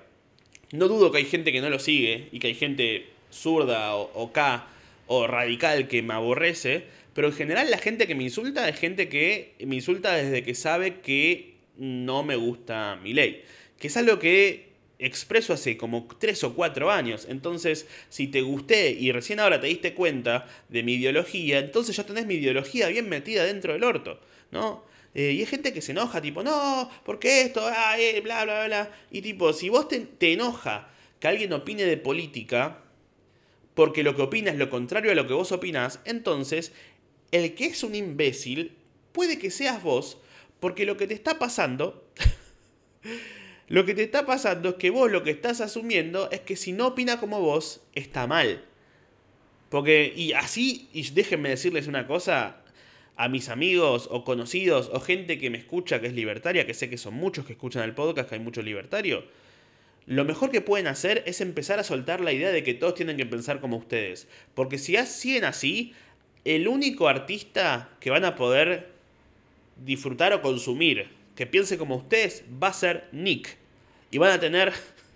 no 0.73 0.89
dudo 0.89 1.13
que 1.13 1.19
hay 1.19 1.27
gente 1.27 1.53
que 1.53 1.61
no 1.61 1.71
lo 1.71 1.79
sigue 1.79 2.29
y 2.33 2.41
que 2.41 2.49
hay 2.49 2.55
gente 2.55 3.07
zurda 3.31 3.95
o, 3.95 4.11
o 4.15 4.33
K 4.33 4.67
o 5.07 5.27
radical 5.27 5.87
que 5.87 6.03
me 6.03 6.15
aborrece, 6.15 6.85
pero 7.15 7.29
en 7.29 7.35
general 7.35 7.71
la 7.71 7.79
gente 7.79 8.07
que 8.07 8.15
me 8.15 8.25
insulta 8.25 8.69
es 8.69 8.79
gente 8.79 9.09
que 9.09 9.55
me 9.65 9.77
insulta 9.77 10.15
desde 10.15 10.43
que 10.43 10.55
sabe 10.55 11.01
que 11.01 11.55
no 11.77 12.23
me 12.23 12.37
gusta 12.37 12.99
mi 13.03 13.13
ley. 13.13 13.45
Que 13.79 13.87
es 13.87 13.97
algo 13.97 14.19
que 14.19 14.75
expreso 14.99 15.53
hace 15.53 15.77
como 15.77 16.07
3 16.19 16.45
o 16.45 16.55
4 16.55 16.91
años. 16.91 17.27
Entonces, 17.29 17.87
si 18.09 18.29
te 18.29 18.43
gusté 18.43 18.91
y 18.91 19.13
recién 19.13 19.41
ahora 19.41 19.61
te 19.61 19.67
diste 19.67 19.95
cuenta 19.95 20.47
de 20.69 20.83
mi 20.83 20.95
ideología, 20.95 21.59
entonces 21.59 21.97
ya 21.97 22.05
tenés 22.05 22.27
mi 22.27 22.35
ideología 22.35 22.89
bien 22.89 23.09
metida 23.09 23.45
dentro 23.45 23.73
del 23.73 23.85
orto, 23.85 24.21
¿no? 24.51 24.85
Eh, 25.15 25.33
y 25.33 25.41
hay 25.41 25.47
gente 25.47 25.73
que 25.73 25.81
se 25.81 25.93
enoja, 25.93 26.21
tipo, 26.21 26.43
no, 26.43 26.91
¿por 27.05 27.21
qué 27.21 27.43
esto? 27.43 27.65
Ah, 27.65 27.97
eh, 27.99 28.21
bla, 28.21 28.45
bla, 28.45 28.67
bla. 28.67 28.91
Y 29.13 29.23
tipo, 29.23 29.53
si 29.53 29.69
vos 29.69 29.87
te, 29.87 30.01
te 30.01 30.33
enoja 30.33 30.89
que 31.21 31.29
alguien 31.29 31.53
opine 31.53 31.85
de 31.85 31.97
política, 31.97 32.81
porque 33.75 34.03
lo 34.03 34.17
que 34.17 34.23
opina 34.23 34.51
es 34.51 34.59
lo 34.59 34.71
contrario 34.71 35.13
a 35.13 35.15
lo 35.15 35.27
que 35.27 35.35
vos 35.35 35.53
opinás, 35.53 36.01
entonces 36.05 36.73
el 37.35 37.55
que 37.55 37.67
es 37.67 37.83
un 37.83 37.97
imbécil 37.97 38.77
puede 39.11 39.39
que 39.39 39.51
seas 39.51 39.83
vos, 39.83 40.19
porque 40.61 40.87
lo 40.87 40.97
que 40.97 41.09
te 41.09 41.15
está 41.15 41.37
pasando, 41.39 42.09
lo 43.69 43.85
que 43.85 43.95
te 43.95 44.05
está 44.05 44.25
pasando 44.25 44.71
es 44.71 44.75
que 44.77 44.91
vos 44.91 45.11
lo 45.11 45.25
que 45.25 45.33
estás 45.33 45.61
asumiendo 45.61 46.31
es 46.31 46.41
que 46.41 46.55
si 46.55 46.73
no 46.73 46.87
opina 46.87 47.19
como 47.19 47.41
vos, 47.41 47.83
está 47.93 48.29
mal. 48.29 48.65
Porque, 49.69 50.13
y 50.15 50.33
así, 50.33 50.89
y 50.93 51.11
déjenme 51.11 51.49
decirles 51.49 51.89
una 51.89 52.07
cosa, 52.07 52.63
a 53.17 53.29
mis 53.29 53.49
amigos 53.49 54.09
o 54.13 54.25
conocidos 54.25 54.89
o 54.93 55.01
gente 55.01 55.39
que 55.39 55.51
me 55.51 55.59
escucha 55.59 56.01
que 56.01 56.07
es 56.07 56.15
libertaria, 56.15 56.67
que 56.67 56.75
sé 56.75 56.89
que 56.89 56.99
son 56.99 57.15
muchos 57.15 57.47
que 57.47 57.55
escuchan 57.55 57.83
el 57.83 57.95
podcast, 57.95 58.29
que 58.29 58.37
hay 58.37 58.41
muchos 58.41 58.65
libertarios, 58.65 59.25
lo 60.07 60.25
mejor 60.25 60.51
que 60.51 60.61
pueden 60.61 60.87
hacer 60.87 61.25
es 61.27 61.41
empezar 61.41 61.81
a 61.81 61.85
soltar 61.85 62.21
la 62.21 62.33
idea 62.33 62.53
de 62.53 62.63
que 62.63 62.75
todos 62.75 62.95
tienen 62.95 63.17
que 63.17 63.27
pensar 63.27 63.61
como 63.61 63.77
ustedes. 63.77 64.29
Porque 64.55 64.79
si 64.79 64.97
siguen 65.07 65.45
así, 65.45 65.95
el 66.45 66.69
único 66.69 67.09
artista 67.09 67.91
que 68.01 68.11
van 68.11 68.25
a 68.25 68.37
poder 68.37 68.93
disfrutar 69.77 70.33
o 70.33 70.43
consumir 70.43 71.09
que 71.35 71.47
piense 71.47 71.79
como 71.79 71.97
ustedes 71.97 72.45
va 72.63 72.69
a 72.69 72.73
ser 72.73 73.09
Nick. 73.13 73.57
Y 74.11 74.19
van 74.19 74.31
a 74.31 74.41
tener 74.41 74.73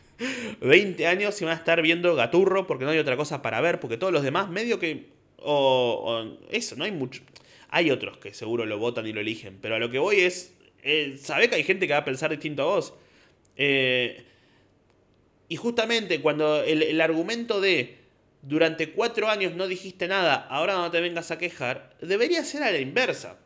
20 0.61 1.07
años 1.07 1.41
y 1.41 1.45
van 1.45 1.55
a 1.55 1.59
estar 1.59 1.81
viendo 1.83 2.15
Gaturro 2.15 2.67
porque 2.67 2.85
no 2.85 2.91
hay 2.91 2.99
otra 2.99 3.17
cosa 3.17 3.43
para 3.43 3.61
ver, 3.61 3.81
porque 3.81 3.97
todos 3.97 4.13
los 4.13 4.23
demás 4.23 4.51
medio 4.51 4.79
que... 4.79 5.07
O, 5.41 6.37
eso, 6.51 6.77
no 6.77 6.85
hay 6.85 6.93
mucho... 6.93 7.23
Hay 7.71 7.91
otros 7.91 8.17
que 8.17 8.33
seguro 8.33 8.65
lo 8.67 8.79
votan 8.79 9.07
y 9.07 9.13
lo 9.13 9.21
eligen, 9.21 9.59
pero 9.61 9.77
a 9.77 9.79
lo 9.79 9.91
que 9.91 9.99
voy 9.99 10.21
es... 10.21 10.55
Eh, 10.83 11.17
Sabe 11.21 11.49
que 11.49 11.57
hay 11.57 11.65
gente 11.65 11.87
que 11.87 11.93
va 11.93 12.01
a 12.01 12.05
pensar 12.05 12.31
distinto 12.31 12.63
a 12.63 12.67
vos. 12.67 12.95
Eh, 13.57 14.25
y 15.49 15.57
justamente 15.57 16.21
cuando 16.21 16.63
el, 16.63 17.01
argumento 17.01 17.61
de 17.61 17.98
durante 18.49 18.93
cuatro 18.93 19.29
años 19.29 19.55
no 19.55 19.69
dijiste 19.69 20.09
nada, 20.09 20.35
ahora 20.35 20.75
no 20.75 20.91
te 20.91 21.03
vengas 21.03 21.31
a 21.31 21.37
quejar, 21.37 21.95
debería 22.01 22.43
ser 22.45 22.63
a 22.63 22.71
la 22.71 22.79
inversa. 22.79 23.37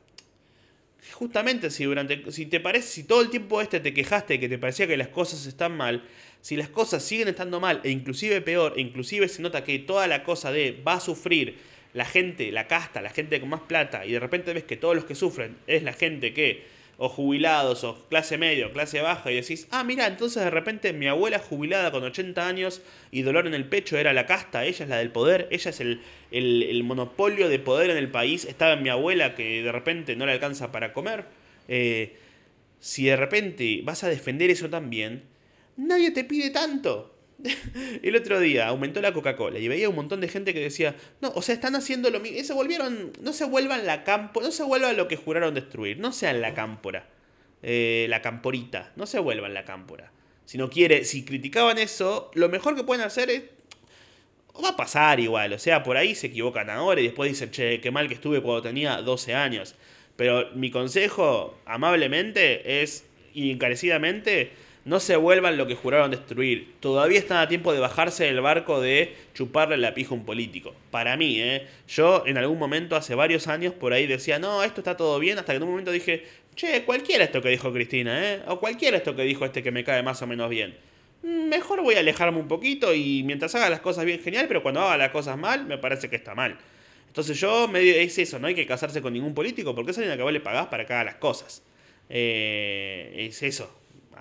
Justamente 1.13 1.71
si 1.71 1.83
durante 1.83 2.31
si 2.31 2.47
te 2.47 2.61
parece 2.61 2.87
si 2.87 3.03
todo 3.03 3.21
el 3.21 3.29
tiempo 3.29 3.61
este 3.61 3.81
te 3.81 3.93
quejaste 3.93 4.39
que 4.39 4.49
te 4.49 4.59
parecía 4.59 4.87
que 4.87 4.97
las 4.97 5.09
cosas 5.09 5.47
están 5.47 5.77
mal, 5.77 6.05
si 6.41 6.57
las 6.57 6.69
cosas 6.69 7.03
siguen 7.03 7.27
estando 7.27 7.59
mal 7.59 7.81
e 7.83 7.91
inclusive 7.91 8.41
peor, 8.41 8.75
e 8.77 8.81
inclusive 8.81 9.29
se 9.29 9.43
nota 9.43 9.65
que 9.65 9.81
toda 9.81 10.07
la 10.07 10.23
cosa 10.23 10.53
de 10.53 10.81
va 10.87 10.95
a 10.95 11.01
sufrir 11.01 11.59
la 11.95 12.05
gente, 12.05 12.53
la 12.53 12.69
casta, 12.69 13.03
la 13.03 13.11
gente 13.11 13.41
con 13.41 13.49
más 13.49 13.63
plata 13.63 14.07
y 14.07 14.13
de 14.13 14.21
repente 14.21 14.53
ves 14.53 14.65
que 14.65 14.77
todos 14.77 14.95
los 14.95 15.05
que 15.05 15.17
sufren 15.17 15.57
es 15.67 15.83
la 15.83 15.93
gente 15.93 16.33
que 16.33 16.65
o 16.99 17.09
jubilados, 17.09 17.85
o 17.85 18.07
clase 18.09 18.39
media, 18.39 18.67
o 18.67 18.73
clase 18.73 19.01
baja, 19.01 19.31
y 19.31 19.37
decís, 19.37 19.67
ah, 19.71 19.85
mira, 19.85 20.07
entonces 20.07 20.45
de 20.45 20.51
repente 20.51 20.93
mi 20.93 21.09
abuela 21.09 21.39
jubilada 21.39 21.91
con 21.91 22.05
80 22.05 22.47
años 22.47 22.83
y 23.11 23.23
dolor 23.23 23.47
en 23.47 23.55
el 23.55 23.69
pecho 23.69 23.97
era 23.99 24.13
la 24.13 24.27
casta, 24.27 24.65
ella 24.65 24.85
es 24.85 24.89
la 24.89 24.99
del 24.99 25.11
poder, 25.11 25.49
ella 25.51 25.71
es 25.71 25.81
el, 25.81 26.01
el, 26.31 26.85
monopolio 26.85 27.49
de 27.49 27.59
poder 27.59 27.91
en 27.91 27.97
el 27.97 28.11
país, 28.11 28.45
estaba 28.45 28.77
mi 28.77 28.89
abuela 28.89 29.35
que 29.35 29.63
de 29.63 29.73
repente 29.73 30.17
no 30.17 30.27
le 30.27 30.33
alcanza 30.33 30.73
para 30.73 30.93
comer. 30.93 31.25
Eh, 31.69 32.17
si 32.79 33.05
de 33.05 33.17
repente 33.17 33.81
vas 33.85 34.05
a 34.05 34.09
defender 34.09 34.51
eso 34.51 34.69
también, 34.69 35.23
nadie 35.77 36.11
te 36.11 36.25
pide 36.25 36.51
tanto. 36.51 37.12
el 38.03 38.17
otro 38.17 38.41
día 38.41 38.69
aumentó 38.69 39.01
la 39.01 39.13
Coca-Cola 39.13 39.59
y 39.59 39.69
veía 39.69 39.89
un 39.89 39.97
montón 39.97 40.21
de 40.21 40.29
gente 40.29 40.55
que 40.55 40.61
decía, 40.61 40.95
no, 41.21 41.33
o 41.35 41.43
sea, 41.43 41.55
están 41.55 41.75
haciendo 41.75 42.11
lo 42.11 42.21
mismo, 42.21 42.43
se 42.43 42.53
volvieron, 42.53 43.13
no 43.21 43.33
se 43.33 43.45
vuelvan 43.45 43.87
la 43.87 44.05
campo, 44.05 44.41
no 44.41 44.51
se 44.51 44.63
vuelvan 44.63 44.97
lo 44.97 45.09
que 45.09 45.17
juraron 45.17 45.55
destruir, 45.55 45.99
no 45.99 46.13
sean 46.13 46.41
la 46.41 46.55
cámpora, 46.55 47.09
eh, 47.63 48.07
la 48.09 48.23
camporita, 48.23 48.93
no 48.97 49.07
se 49.07 49.19
vuelvan 49.19 49.55
la 49.55 49.65
cámpora. 49.65 50.13
Si 50.45 50.59
no 50.59 50.71
quiere, 50.71 51.05
si 51.05 51.25
criticaban 51.25 51.79
eso, 51.79 52.31
lo 52.35 52.49
mejor 52.49 52.77
que 52.77 52.85
pueden 52.85 53.05
hacer 53.05 53.31
es 53.31 53.43
va 54.63 54.71
a 54.71 54.77
pasar 54.77 55.21
igual, 55.21 55.53
o 55.55 55.59
sea, 55.59 55.83
por 55.83 55.97
ahí 55.97 56.15
se 56.15 56.27
equivocan 56.27 56.69
ahora 56.69 57.01
y 57.01 57.05
después 57.05 57.31
dicen, 57.31 57.51
che, 57.51 57.81
qué 57.81 57.91
mal 57.91 58.09
que 58.09 58.15
estuve 58.15 58.43
cuando 58.43 58.63
tenía 58.63 59.01
12 59.01 59.35
años. 59.35 59.75
Pero 60.17 60.51
mi 60.55 60.71
consejo, 60.71 61.59
amablemente, 61.65 62.83
es, 62.83 63.07
y 63.33 63.51
encarecidamente, 63.51 64.53
no 64.85 65.01
se 65.01 65.17
vuelvan 65.17 65.57
lo 65.57 65.67
que 65.67 65.75
juraron 65.75 66.11
destruir. 66.11 66.75
Todavía 66.81 67.19
están 67.19 67.39
a 67.39 67.49
tiempo 67.49 67.73
de 67.73 67.79
bajarse 67.79 68.25
del 68.25 68.41
barco 68.41 68.81
de 68.81 69.15
chuparle 69.35 69.77
la 69.77 69.95
pija 69.95 70.11
a 70.11 70.15
un 70.15 70.25
político. 70.25 70.75
Para 70.91 71.17
mí, 71.17 71.41
¿eh? 71.41 71.67
Yo 71.89 72.25
en 72.27 72.37
algún 72.39 72.59
momento, 72.59 72.97
hace 72.97 73.15
varios 73.15 73.47
años, 73.47 73.75
por 73.75 73.93
ahí 73.93 74.07
decía, 74.07 74.39
no, 74.39 74.63
esto 74.65 74.81
está 74.81 74.97
todo 74.97 75.19
bien, 75.19 75.39
hasta 75.39 75.53
que 75.53 75.59
en 75.59 75.63
un 75.63 75.71
momento 75.71 75.93
dije, 75.93 76.25
che, 76.57 76.83
cualquiera 76.85 77.25
esto 77.25 77.41
que 77.41 77.49
dijo 77.51 77.73
Cristina, 77.73 78.35
¿eh? 78.35 78.43
O 78.49 78.59
cualquiera 78.59 78.97
esto 78.97 79.15
que 79.15 79.23
dijo 79.23 79.45
este 79.45 79.63
que 79.63 79.71
me 79.71 79.85
cae 79.85 80.03
más 80.03 80.21
o 80.23 80.27
menos 80.27 80.51
bien. 80.51 80.77
Mm, 81.23 81.49
mejor 81.49 81.83
voy 81.83 81.95
a 81.95 82.01
alejarme 82.01 82.39
un 82.41 82.49
poquito 82.49 82.95
y 82.95 83.23
mientras 83.23 83.55
haga 83.55 83.71
las 83.71 83.81
cosas 83.81 84.05
bien, 84.05 84.21
genial, 84.21 84.47
pero 84.49 84.63
cuando 84.63 84.81
haga 84.81 84.97
las 84.97 85.11
cosas 85.11 85.39
mal, 85.39 85.65
me 85.67 85.79
parece 85.79 86.11
que 86.11 86.17
está 86.17 86.35
mal. 86.35 86.59
Entonces 87.07 87.39
yo, 87.39 87.69
medio, 87.69 87.95
es 87.95 88.19
eso, 88.19 88.39
no 88.39 88.47
hay 88.47 88.55
que 88.55 88.67
casarse 88.67 89.03
con 89.03 89.13
ningún 89.13 89.35
político 89.35 89.75
porque 89.75 89.91
es 89.93 89.99
alguien 89.99 90.15
a 90.15 90.17
que 90.17 90.23
vos 90.23 90.33
le 90.33 90.41
pagás 90.41 90.69
para 90.69 90.87
que 90.87 90.93
haga 90.95 91.05
las 91.05 91.17
cosas. 91.17 91.63
Eh, 92.09 93.27
es 93.29 93.43
eso, 93.43 93.71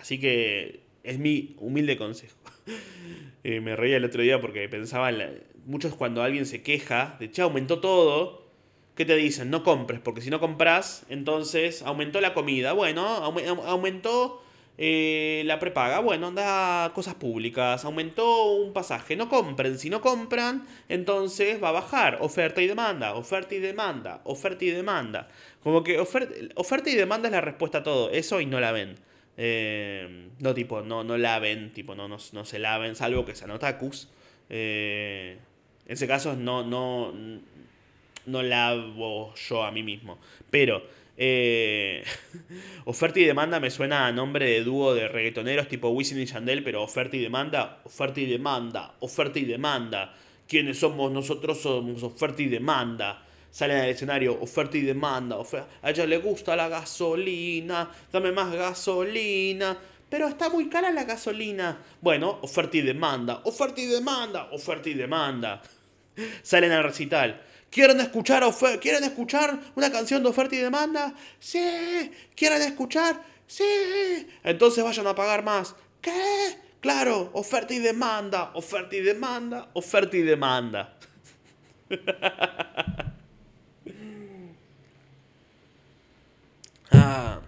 Así 0.02 0.20
que 0.20 0.82
es 1.04 1.20
mi 1.20 1.56
humilde 1.60 1.98
consejo. 1.98 2.38
Eh, 3.44 3.60
me 3.60 3.76
reía 3.76 3.98
el 3.98 4.06
otro 4.06 4.22
día 4.22 4.40
porque 4.40 4.70
pensaba, 4.70 5.10
en 5.10 5.42
muchos 5.66 5.96
cuando 5.96 6.22
alguien 6.22 6.46
se 6.46 6.62
queja 6.62 7.18
de, 7.20 7.32
che, 7.32 7.42
aumentó 7.42 7.80
todo, 7.80 8.46
¿qué 8.94 9.04
te 9.04 9.16
dicen? 9.16 9.50
No 9.50 9.64
compres, 9.64 10.00
porque 10.00 10.22
si 10.22 10.30
no 10.30 10.40
compras, 10.40 11.08
entonces 11.10 11.82
aumentó 11.82 12.22
la 12.22 12.36
comida. 12.36 12.74
Bueno, 12.74 13.04
aumentó 13.04 14.44
eh, 14.78 15.44
la 15.46 15.60
prepaga. 15.60 16.00
Bueno, 16.00 16.28
anda 16.28 16.92
cosas 16.94 17.16
públicas. 17.16 17.86
Aumentó 17.86 18.54
un 18.54 18.74
pasaje. 18.74 19.16
No 19.16 19.30
compren. 19.30 19.78
Si 19.78 19.90
no 19.90 20.02
compran, 20.02 20.66
entonces 20.90 21.62
va 21.62 21.70
a 21.70 21.74
bajar. 21.74 22.18
Oferta 22.22 22.62
y 22.62 22.68
demanda. 22.68 23.14
Oferta 23.16 23.56
y 23.56 23.60
demanda. 23.60 24.22
Oferta 24.24 24.66
y 24.66 24.72
demanda. 24.72 25.28
Como 25.64 25.84
que 25.84 26.00
oferta, 26.00 26.34
oferta 26.56 26.90
y 26.90 26.96
demanda 26.96 27.28
es 27.28 27.32
la 27.32 27.42
respuesta 27.42 27.80
a 27.80 27.84
todo. 27.84 28.10
Eso 28.12 28.42
y 28.42 28.46
no 28.46 28.60
la 28.60 28.72
ven. 28.72 28.96
Eh, 29.38 30.30
no, 30.40 30.54
tipo, 30.54 30.82
no, 30.82 31.04
no 31.04 31.18
laven, 31.18 31.72
tipo, 31.72 31.96
no, 31.96 32.08
no, 32.08 32.18
no 32.34 32.46
se 32.46 32.60
laven, 32.60 32.96
salvo 32.96 33.26
que 33.26 33.36
sean 33.36 33.52
otakus. 33.52 34.10
Eh, 34.50 35.38
en 35.86 35.94
ese 35.94 36.08
caso 36.08 36.36
no, 36.36 36.64
no, 36.64 37.14
no 38.26 38.44
lavo 38.44 39.34
yo 39.36 39.64
a 39.64 39.72
mí 39.72 39.84
mismo. 39.84 40.20
Pero 40.50 40.84
eh, 41.18 42.04
oferta 42.86 43.20
y 43.20 43.24
demanda 43.24 43.60
me 43.60 43.72
suena 43.72 44.08
a 44.08 44.12
nombre 44.12 44.50
de 44.50 44.64
dúo 44.64 44.94
de 44.94 45.08
reggaetoneros 45.08 45.68
tipo 45.68 45.90
Wisin 45.90 46.20
y 46.20 46.26
Chandel, 46.26 46.64
pero 46.64 46.84
oferta 46.84 47.16
y 47.16 47.20
demanda, 47.20 47.82
oferta 47.84 48.20
y 48.20 48.26
demanda, 48.26 48.96
oferta 49.00 49.40
y 49.40 49.46
demanda. 49.46 50.16
¿Quiénes 50.48 50.80
somos? 50.80 51.12
Nosotros 51.12 51.62
somos 51.62 52.04
oferta 52.04 52.42
y 52.42 52.48
demanda 52.48 53.26
salen 53.52 53.78
al 53.78 53.90
escenario, 53.90 54.42
oferta 54.42 54.78
y 54.78 54.82
demanda, 54.82 55.38
a 55.82 55.90
ella 55.90 56.06
le 56.06 56.18
gusta 56.18 56.56
la 56.56 56.70
gasolina, 56.70 57.92
dame 58.12 58.32
más 58.32 58.54
gasolina, 58.54 59.78
pero 60.10 60.28
está 60.28 60.50
muy 60.50 60.70
cara 60.70 60.92
la 60.92 61.04
gasolina. 61.04 61.78
Bueno, 62.02 62.40
oferta 62.42 62.78
y 62.78 62.82
demanda, 62.82 63.42
oferta 63.46 63.80
y 63.80 63.86
demanda, 63.86 64.50
oferta 64.52 64.90
y 64.90 64.94
demanda. 64.94 65.62
Salen 66.44 66.72
al 66.72 66.84
recital. 66.84 67.42
¿Quieren 67.70 68.02
escuchar, 68.02 68.44
¿Quieren 68.82 69.04
escuchar 69.06 69.58
una 69.76 69.90
canción 69.90 70.22
de 70.22 70.30
oferta 70.30 70.56
y 70.56 70.60
demanda? 70.60 71.14
Sí. 71.40 72.12
¿Quieren 72.36 72.62
escuchar? 72.62 73.24
Sí. 73.48 74.28
Entonces 74.44 74.84
vayan 74.84 75.08
a 75.08 75.16
pagar 75.16 75.44
más. 75.44 75.76
¿Qué? 76.02 76.12
Claro, 76.82 77.30
oferta 77.34 77.74
y 77.74 77.80
demanda, 77.80 78.52
oferta 78.56 78.96
y 78.96 79.02
demanda, 79.02 79.70
oferta 79.74 80.18
y 80.18 80.22
demanda. 80.24 80.98
Ah. 86.92 87.42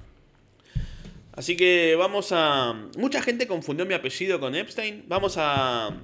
Así 1.33 1.57
que 1.57 1.95
vamos 1.97 2.29
a... 2.31 2.73
Mucha 2.97 3.21
gente 3.21 3.47
confundió 3.47 3.85
mi 3.85 3.95
apellido 3.95 4.39
con 4.39 4.53
Epstein. 4.53 5.05
Vamos 5.07 5.35
a, 5.37 5.97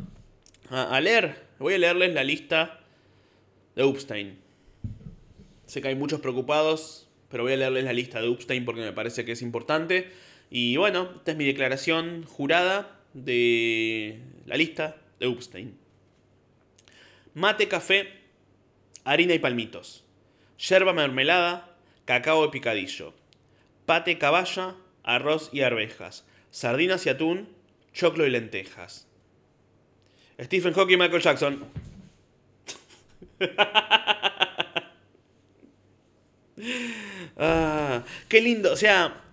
a, 0.69 1.02
leer. 1.02 1.45
Voy 1.60 1.75
a 1.75 1.78
leerles 1.78 2.13
la 2.15 2.23
lista 2.23 2.80
de 3.75 3.88
Epstein. 3.88 4.39
Sé 5.67 5.84
que 5.84 5.89
hay 5.89 5.95
muchos 5.95 6.19
preocupados, 6.19 7.08
pero 7.30 7.43
voy 7.43 7.54
a 7.54 7.58
leerles 7.58 7.84
la 7.84 7.93
lista 7.93 8.19
de 8.19 8.28
Epstein 8.28 8.65
porque 8.65 8.82
me 8.82 8.91
parece 8.91 9.23
que 9.23 9.34
es 9.34 9.43
importante. 9.43 10.10
Y 10.49 10.78
bueno, 10.78 11.12
esta 11.17 11.32
es 11.32 11.38
mi 11.38 11.45
declaración 11.45 12.23
jurada 12.23 12.99
de 13.13 14.19
la 14.47 14.58
lista 14.58 14.97
de 15.19 15.28
Epstein. 15.28 15.78
Mate, 17.36 17.67
café, 17.67 18.08
harina 19.04 19.36
y 19.36 19.39
palmitos. 19.39 20.04
Yerba 20.58 20.91
mermelada, 20.91 21.78
cacao 22.06 22.41
de 22.41 22.49
picadillo 22.49 23.18
pate 23.89 24.19
caballa, 24.19 24.75
arroz 25.02 25.49
y 25.52 25.62
arvejas, 25.62 26.23
sardinas 26.52 27.08
y 27.08 27.10
atún, 27.10 27.49
choclo 27.91 28.28
y 28.28 28.30
lentejas. 28.30 29.08
Stephen 30.39 30.75
Hawking 30.75 30.93
y 30.93 30.97
Michael 30.97 31.23
Jackson. 31.23 31.65
ah, 37.38 38.04
qué 38.28 38.41
lindo, 38.41 38.73
o 38.73 38.75
sea, 38.75 39.23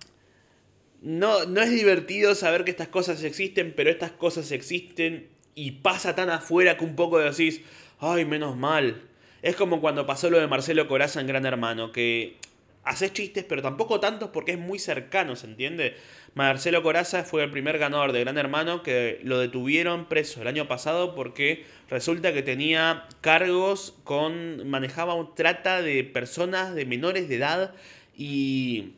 no, 1.03 1.45
no 1.45 1.61
es 1.61 1.69
divertido 1.69 2.33
saber 2.33 2.63
que 2.63 2.71
estas 2.71 2.87
cosas 2.87 3.21
existen, 3.23 3.75
pero 3.77 3.91
estas 3.91 4.09
cosas 4.09 4.51
existen 4.51 5.29
y 5.53 5.69
pasa 5.73 6.15
tan 6.15 6.31
afuera 6.31 6.77
que 6.77 6.83
un 6.83 6.95
poco 6.95 7.19
decís, 7.19 7.61
ay, 7.99 8.25
menos 8.25 8.57
mal. 8.57 9.03
Es 9.43 9.55
como 9.55 9.81
cuando 9.81 10.07
pasó 10.07 10.31
lo 10.31 10.39
de 10.39 10.47
Marcelo 10.47 10.87
Coraza 10.87 11.21
en 11.21 11.27
Gran 11.27 11.45
Hermano, 11.45 11.91
que 11.91 12.39
haces 12.87 13.13
chistes, 13.13 13.45
pero 13.47 13.61
tampoco 13.61 13.99
tantos 13.99 14.29
porque 14.29 14.53
es 14.53 14.59
muy 14.59 14.79
cercano, 14.79 15.35
¿se 15.35 15.45
entiende? 15.47 15.95
Marcelo 16.33 16.83
Coraza 16.83 17.23
fue 17.23 17.43
el 17.43 17.51
primer 17.51 17.77
ganador 17.79 18.11
de 18.11 18.21
Gran 18.21 18.37
Hermano 18.37 18.83
que 18.83 19.19
lo 19.23 19.39
detuvieron 19.39 20.05
preso 20.05 20.41
el 20.41 20.47
año 20.47 20.67
pasado 20.67 21.15
porque 21.15 21.65
resulta 21.89 22.33
que 22.33 22.43
tenía 22.43 23.07
cargos 23.21 23.95
con. 24.03 24.67
manejaba 24.69 25.15
un 25.15 25.33
trata 25.35 25.81
de 25.81 26.03
personas 26.03 26.75
de 26.75 26.85
menores 26.85 27.27
de 27.27 27.35
edad 27.35 27.73
y. 28.15 28.93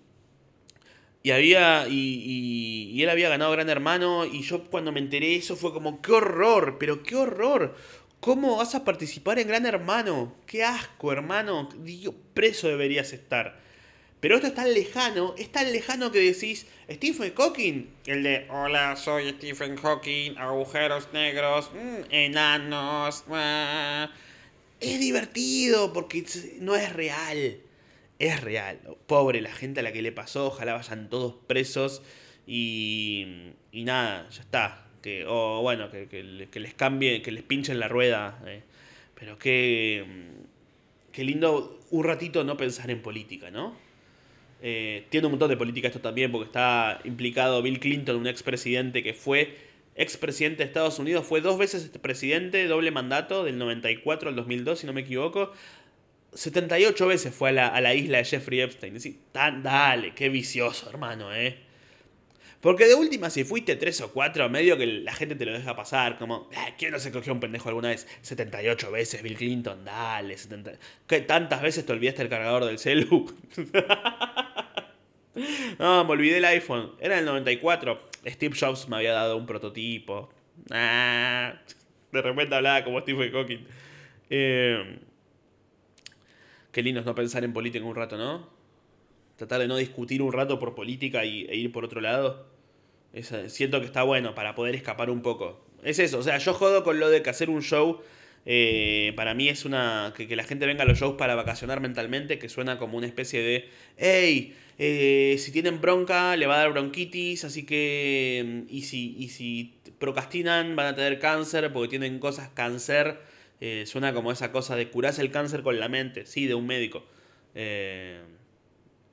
Y 1.24 1.32
había. 1.32 1.88
Y, 1.88 2.92
y, 2.94 3.04
él 3.04 3.10
había 3.10 3.30
ganado 3.30 3.52
Gran 3.52 3.70
Hermano. 3.70 4.26
Y 4.26 4.42
yo 4.42 4.66
cuando 4.66 4.92
me 4.92 5.00
enteré 5.00 5.36
eso 5.36 5.56
fue 5.56 5.74
como. 5.74 6.02
¡Qué 6.02 6.12
horror! 6.12 6.78
Pero 6.78 7.04
qué 7.04 7.16
horror. 7.16 7.76
¿Cómo 8.20 8.58
vas 8.58 8.76
a 8.76 8.84
participar 8.84 9.40
en 9.40 9.48
Gran 9.48 9.66
Hermano? 9.66 10.36
¡Qué 10.46 10.66
asco, 10.66 11.14
hermano! 11.14 11.70
Digo, 11.78 12.14
preso 12.34 12.68
deberías 12.68 13.14
estar. 13.14 13.69
Pero 14.20 14.36
esto 14.36 14.48
es 14.48 14.56
tan 14.56 14.74
lejano, 14.74 15.34
es 15.38 15.50
tan 15.50 15.72
lejano 15.72 16.12
que 16.12 16.20
decís, 16.20 16.68
Stephen 16.92 17.34
Hawking, 17.34 17.88
el 18.06 18.24
de 18.24 18.48
Hola, 18.50 18.98
soy 18.98 19.30
Stephen 19.30 19.78
Hawking, 19.78 20.38
agujeros 20.38 21.08
negros, 21.14 21.72
mm, 21.74 22.12
enanos. 22.12 23.24
Es 24.82 25.00
divertido 25.00 25.94
porque 25.94 26.26
no 26.60 26.76
es 26.76 26.92
real. 26.92 27.60
Es 28.20 28.42
real. 28.42 28.80
Pobre 29.08 29.40
la 29.40 29.54
gente 29.54 29.80
a 29.80 29.84
la 29.84 29.94
que 29.94 30.02
le 30.02 30.12
pasó, 30.12 30.48
ojalá 30.48 30.74
vayan 30.74 31.10
todos 31.10 31.36
presos 31.48 32.02
y, 32.46 33.54
y 33.72 33.86
nada, 33.86 34.28
ya 34.30 34.42
está. 34.42 34.86
Que, 35.02 35.26
o 35.26 35.62
bueno, 35.62 35.90
que, 35.90 36.10
que, 36.10 36.60
les 36.60 36.74
cambie, 36.74 37.22
que 37.22 37.32
les 37.32 37.44
pinchen 37.44 37.80
la 37.80 37.88
rueda. 37.88 38.38
Eh. 38.46 38.64
Pero 39.16 39.38
qué, 39.38 40.06
qué 41.14 41.24
lindo 41.24 41.80
un 41.92 42.04
ratito 42.04 42.44
no 42.44 42.58
pensar 42.58 42.92
en 42.92 43.02
política, 43.02 43.50
¿no? 43.50 43.89
Eh, 44.62 45.06
tiene 45.10 45.28
un 45.28 45.34
montón 45.34 45.50
de 45.50 45.58
política 45.58 45.88
esto 45.88 46.02
también, 46.02 46.32
porque 46.32 46.48
está 46.48 47.00
implicado 47.04 47.62
Bill 47.62 47.80
Clinton, 47.80 48.18
un 48.18 48.28
expresidente 48.28 49.04
que 49.04 49.14
fue 49.14 49.56
expresidente 49.96 50.64
de 50.64 50.68
Estados 50.68 51.00
Unidos, 51.00 51.26
fue 51.26 51.42
dos 51.42 51.58
veces 51.58 51.90
presidente, 52.02 52.68
doble 52.68 52.92
mandato, 52.92 53.44
del 53.44 53.58
94 53.58 54.30
al 54.30 54.36
2002, 54.36 54.80
si 54.80 54.88
no 54.88 54.94
me 54.94 55.02
equivoco. 55.02 55.52
78 56.34 57.08
veces 57.08 57.34
fue 57.34 57.50
a 57.50 57.52
la, 57.54 57.68
a 57.68 57.82
la 57.82 57.96
isla 57.96 58.20
de 58.20 58.26
Jeffrey 58.26 58.62
Epstein. 58.62 58.98
Tan, 59.32 59.64
dale, 59.64 60.14
qué 60.14 60.30
vicioso, 60.30 60.90
hermano, 60.90 61.34
eh. 61.34 61.70
Porque 62.62 62.88
de 62.88 62.94
última, 62.94 63.30
si 63.30 63.46
fuiste 63.46 63.78
tres 63.78 64.02
o 64.02 64.12
cuatro, 64.12 64.50
medio 64.50 64.78
que 64.78 64.86
la 64.86 65.14
gente 65.14 65.36
te 65.36 65.46
lo 65.46 65.54
deja 65.54 65.76
pasar. 65.76 66.18
Como, 66.18 66.50
ah, 66.56 66.70
¿quién 66.78 66.92
no 66.92 67.00
se 67.00 67.12
cogió 67.12 67.32
un 67.32 67.40
pendejo 67.40 67.70
alguna 67.70 67.90
vez? 67.90 68.06
78 68.22 68.92
veces, 68.92 69.24
Bill 69.24 69.38
Clinton, 69.38 69.86
dale. 69.86 70.38
70... 70.38 70.74
¿Qué 71.08 71.22
tantas 71.22 71.62
veces 71.62 71.86
te 71.86 71.94
olvidaste 71.94 72.22
el 72.22 72.30
cargador 72.30 72.66
del 72.66 72.78
celu? 72.78 73.34
no, 75.80 76.06
me 76.06 76.12
olvidé 76.12 76.38
el 76.38 76.46
iPhone. 76.46 76.92
Era 77.00 77.20
el 77.20 77.26
94. 77.26 78.00
Steve 78.26 78.56
Jobs 78.60 78.88
me 78.90 78.98
había 78.98 79.14
dado 79.14 79.38
un 79.38 79.46
prototipo. 79.46 80.30
Ah, 80.72 81.54
de 82.12 82.22
repente 82.22 82.56
hablaba 82.56 82.84
como 82.84 83.00
Steve 83.02 83.32
Hawking. 83.32 83.66
Eh, 84.30 85.00
qué 86.72 86.84
lindo 86.84 87.00
es 87.00 87.06
no 87.06 87.16
pensar 87.16 87.44
en 87.44 87.54
política 87.54 87.86
un 87.86 87.96
rato, 87.96 88.18
¿no? 88.18 88.60
tratar 89.40 89.62
de 89.62 89.68
no 89.70 89.78
discutir 89.78 90.22
un 90.22 90.34
rato 90.34 90.60
por 90.60 90.76
política 90.76 91.24
y, 91.24 91.46
e 91.50 91.56
ir 91.56 91.72
por 91.72 91.86
otro 91.86 92.02
lado. 92.02 92.46
siento 93.48 93.80
que 93.80 93.86
está 93.86 94.04
bueno 94.04 94.36
para 94.36 94.54
poder 94.54 94.76
escapar 94.76 95.10
un 95.10 95.22
poco. 95.22 95.66
Es 95.82 95.98
eso, 95.98 96.20
o 96.20 96.24
sea, 96.24 96.38
yo 96.38 96.54
jodo 96.54 96.84
con 96.84 97.00
lo 97.00 97.10
de 97.10 97.24
que 97.24 97.30
hacer 97.30 97.50
un 97.50 97.62
show. 97.62 98.02
Eh, 98.46 99.14
para 99.16 99.34
mí 99.34 99.50
es 99.50 99.66
una. 99.66 100.14
Que, 100.16 100.36
la 100.36 100.44
gente 100.44 100.66
venga 100.66 100.84
a 100.84 100.86
los 100.86 101.00
shows 101.00 101.16
para 101.18 101.36
vacacionar 101.36 101.82
mentalmente, 101.82 102.40
que 102.40 102.50
suena 102.50 102.78
como 102.78 102.98
una 102.98 103.08
especie 103.08 103.42
de. 103.42 103.70
¡Hey! 103.98 104.56
Eh, 104.78 105.36
si 105.40 105.52
tienen 105.52 105.82
bronca, 105.82 106.36
le 106.38 106.48
va 106.48 106.56
a 106.56 106.60
dar 106.60 106.72
bronquitis, 106.72 107.44
así 107.44 107.66
que. 107.66 108.64
Y 108.70 108.84
si, 108.84 109.16
y 109.18 109.30
si 109.30 109.76
procrastinan, 110.00 110.76
van 110.76 110.88
a 110.88 110.96
tener 110.96 111.20
cáncer 111.20 111.72
porque 111.74 111.90
tienen 111.90 112.20
cosas 112.20 112.50
cáncer. 112.50 113.20
Eh, 113.62 113.84
suena 113.86 114.14
como 114.14 114.32
esa 114.32 114.52
cosa 114.52 114.76
de 114.76 114.90
curarse 114.90 115.22
el 115.22 115.32
cáncer 115.32 115.64
con 115.64 115.80
la 115.80 115.90
mente, 115.90 116.26
sí, 116.26 116.48
de 116.48 116.56
un 116.56 116.66
médico. 116.66 117.04
Eh, 117.56 118.22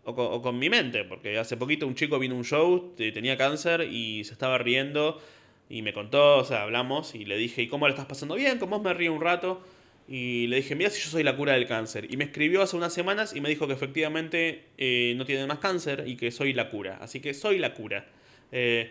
o 0.04 0.40
con, 0.40 0.56
mi 0.56 0.70
mente, 0.70 1.02
porque 1.02 1.36
hace 1.36 1.56
poquito 1.56 1.84
un 1.84 1.96
chico 1.96 2.20
vino 2.20 2.36
a 2.36 2.38
un 2.38 2.44
show, 2.44 2.94
tenía 2.96 3.36
cáncer 3.36 3.88
y 3.90 4.22
se 4.22 4.34
estaba 4.34 4.56
riendo 4.56 5.20
y 5.68 5.82
me 5.82 5.92
contó, 5.92 6.38
o 6.38 6.44
sea, 6.44 6.62
hablamos 6.62 7.14
y 7.14 7.24
le 7.24 7.36
dije, 7.36 7.62
¿y 7.62 7.68
cómo 7.68 7.86
lo 7.86 7.92
estás 7.92 8.06
pasando 8.06 8.34
bien? 8.34 8.58
¿Cómo 8.58 8.80
me 8.80 8.94
río 8.94 9.12
un 9.12 9.20
rato? 9.20 9.62
Y 10.08 10.46
le 10.46 10.56
dije, 10.56 10.74
mira 10.76 10.90
si 10.90 11.02
yo 11.02 11.10
soy 11.10 11.22
la 11.22 11.36
cura 11.36 11.54
del 11.54 11.66
cáncer. 11.66 12.06
Y 12.10 12.16
me 12.16 12.24
escribió 12.24 12.62
hace 12.62 12.76
unas 12.76 12.92
semanas 12.94 13.34
y 13.34 13.40
me 13.40 13.48
dijo 13.48 13.66
que 13.66 13.72
efectivamente 13.72 14.66
eh, 14.78 15.14
no 15.16 15.24
tiene 15.24 15.46
más 15.46 15.58
cáncer 15.58 16.04
y 16.06 16.16
que 16.16 16.30
soy 16.30 16.52
la 16.52 16.70
cura. 16.70 16.98
Así 17.00 17.20
que 17.20 17.34
soy 17.34 17.58
la 17.58 17.74
cura. 17.74 18.06
que 18.50 18.90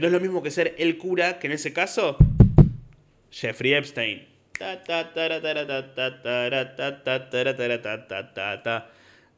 no 0.00 0.06
es 0.06 0.12
lo 0.12 0.20
mismo 0.20 0.42
que 0.42 0.50
ser 0.50 0.74
el 0.78 0.98
cura, 0.98 1.38
que 1.38 1.46
en 1.46 1.54
ese 1.54 1.72
caso, 1.72 2.18
Jeffrey 3.30 3.72
Epstein. 3.72 4.26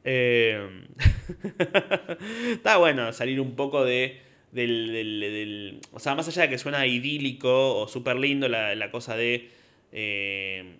Eh, 0.03 0.85
está 2.53 2.77
bueno 2.77 3.11
salir 3.13 3.41
un 3.41 3.55
poco 3.55 3.83
de. 3.83 4.21
Del, 4.51 5.79
o 5.91 5.99
sea, 5.99 6.15
más 6.15 6.27
allá 6.27 6.43
de 6.43 6.49
que 6.49 6.57
suena 6.57 6.87
idílico 6.87 7.75
o 7.75 7.87
súper 7.87 8.15
lindo 8.15 8.47
la, 8.47 8.91
cosa 8.91 9.15
de 9.15 9.49
eh, 9.91 10.77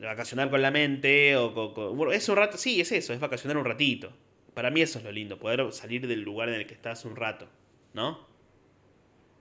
vacacionar 0.00 0.50
con 0.50 0.62
la 0.62 0.70
mente 0.70 1.36
o 1.36 2.12
es 2.12 2.28
un 2.28 2.36
rato, 2.36 2.56
sí, 2.58 2.80
es 2.80 2.92
eso, 2.92 3.12
es 3.12 3.20
vacacionar 3.20 3.56
un 3.56 3.64
ratito. 3.64 4.12
Para 4.54 4.70
mí 4.70 4.80
eso 4.82 4.98
es 4.98 5.04
lo 5.04 5.12
lindo, 5.12 5.38
poder 5.38 5.72
salir 5.72 6.06
del 6.06 6.22
lugar 6.22 6.48
en 6.48 6.56
el 6.56 6.66
que 6.66 6.74
estás 6.74 7.04
un 7.04 7.16
rato, 7.16 7.48
¿no? 7.94 8.26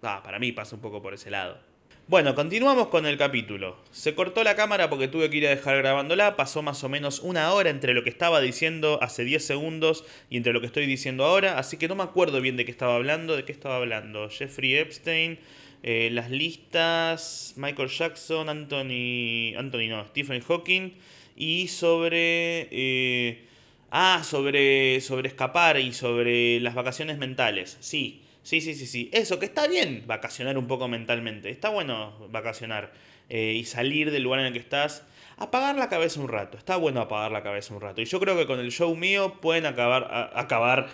Ah, 0.02 0.22
para 0.24 0.40
mí 0.40 0.52
pasa 0.52 0.76
un 0.76 0.82
poco 0.82 1.02
por 1.02 1.14
ese 1.14 1.30
lado. 1.30 1.69
Bueno, 2.10 2.34
continuamos 2.34 2.88
con 2.88 3.06
el 3.06 3.20
capítulo. 3.20 3.78
Se 3.92 4.16
cortó 4.16 4.44
la 4.44 4.56
cámara 4.56 4.90
porque 4.90 5.08
tuve 5.08 5.30
que 5.30 5.38
ir 5.38 5.46
a 5.46 5.52
dejar 5.52 5.78
grabándola. 5.78 6.36
Pasó 6.36 6.64
más 6.64 6.84
o 6.84 6.90
menos 6.90 7.20
una 7.20 7.54
hora 7.54 7.70
entre 7.70 7.94
lo 7.94 8.04
que 8.04 8.10
estaba 8.10 8.42
diciendo 8.42 8.98
hace 9.04 9.24
10 9.24 9.46
segundos 9.46 10.04
y 10.28 10.38
entre 10.38 10.52
lo 10.52 10.60
que 10.60 10.66
estoy 10.66 10.88
diciendo 10.88 11.24
ahora. 11.24 11.60
Así 11.60 11.78
que 11.78 11.88
no 11.88 11.94
me 11.94 12.02
acuerdo 12.02 12.42
bien 12.42 12.58
de 12.58 12.66
qué 12.66 12.72
estaba 12.72 12.96
hablando. 12.96 13.36
¿De 13.36 13.46
qué 13.46 13.52
estaba 13.52 13.76
hablando? 13.76 14.28
Jeffrey 14.28 14.76
Epstein, 14.78 15.38
eh, 15.84 16.10
las 16.12 16.32
listas, 16.32 17.54
Michael 17.58 17.90
Jackson, 17.90 18.50
Anthony. 18.50 19.56
Anthony 19.56 19.90
no, 19.90 20.04
Stephen 20.08 20.42
Hawking. 20.42 20.94
Y 21.36 21.68
sobre. 21.68 22.70
Eh, 22.72 23.46
ah, 23.92 24.24
sobre, 24.26 25.00
sobre 25.02 25.28
escapar 25.28 25.80
y 25.80 25.94
sobre 25.94 26.60
las 26.60 26.74
vacaciones 26.74 27.20
mentales. 27.20 27.78
Sí. 27.82 28.24
Sí, 28.50 28.62
sí, 28.62 28.74
sí, 28.74 28.88
sí. 28.88 29.12
Eso, 29.14 29.38
que 29.38 29.46
está 29.46 29.68
bien 29.68 30.06
vacacionar 30.08 30.58
un 30.58 30.66
poco 30.66 30.88
mentalmente. 30.88 31.52
Está 31.52 31.70
bueno 31.70 32.18
vacacionar 32.32 32.92
eh, 33.30 33.54
y 33.56 33.64
salir 33.64 34.10
del 34.10 34.24
lugar 34.24 34.40
en 34.40 34.48
el 34.48 34.54
que 34.54 34.58
estás. 34.58 35.06
Apagar 35.38 35.76
la 35.76 35.88
cabeza 35.88 36.20
un 36.20 36.30
rato. 36.30 36.58
Está 36.58 36.76
bueno 36.76 37.00
apagar 37.00 37.32
la 37.32 37.44
cabeza 37.44 37.76
un 37.76 37.82
rato. 37.82 38.02
Y 38.02 38.06
yo 38.06 38.20
creo 38.20 38.36
que 38.36 38.48
con 38.48 38.60
el 38.60 38.72
show 38.72 38.96
mío 38.96 39.40
pueden 39.40 39.68
acabar. 39.68 40.32
acabar. 40.34 40.90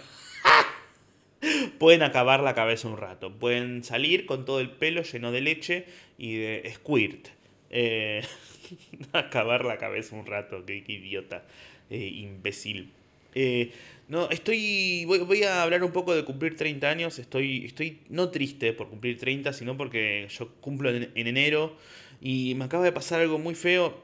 pueden 1.80 2.03
acabar 2.03 2.41
la 2.41 2.56
cabeza 2.56 2.89
un 2.89 2.97
rato. 2.97 3.32
Pueden 3.32 3.86
salir 3.86 4.26
con 4.26 4.43
todo 4.43 4.60
el 4.60 4.72
pelo 4.72 5.03
lleno 5.03 5.32
de 5.32 5.39
leche 5.39 5.86
y 6.18 6.36
de 6.36 6.74
squirt. 6.76 7.30
Eh, 7.70 8.22
acabar 9.14 9.64
la 9.64 9.78
cabeza 9.78 10.14
un 10.18 10.26
rato. 10.26 10.66
Qué, 10.66 10.84
idiota. 10.86 11.45
Eh, 11.89 12.06
imbécil. 12.16 12.91
Eh, 13.36 13.72
no, 14.08 14.30
estoy. 14.30 15.06
Voy, 15.06 15.44
a 15.44 15.64
hablar 15.64 15.84
un 15.84 15.92
poco 15.92 16.16
de 16.16 16.24
cumplir 16.24 16.56
30 16.56 16.90
años. 16.90 17.20
Estoy, 17.20 17.66
estoy 17.66 18.02
no 18.10 18.30
triste 18.30 18.74
por 18.74 18.90
cumplir 18.90 19.18
30, 19.18 19.52
sino 19.54 19.78
porque 19.78 20.28
yo 20.30 20.50
cumplo 20.62 20.90
en, 20.90 21.12
enero. 21.16 21.76
Y 22.22 22.56
me 22.56 22.66
acaba 22.66 22.84
de 22.84 22.92
pasar 22.92 23.22
algo 23.22 23.40
muy 23.40 23.56
feo. 23.56 24.04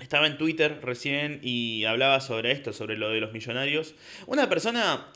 Estaba 0.00 0.26
en 0.26 0.38
Twitter 0.38 0.80
recién 0.82 1.40
y 1.42 1.84
hablaba 1.84 2.20
sobre 2.20 2.52
esto, 2.52 2.72
sobre 2.72 2.96
lo 2.96 3.10
de 3.10 3.20
los 3.20 3.32
millonarios. 3.32 3.94
Una 4.26 4.48
persona. 4.48 5.08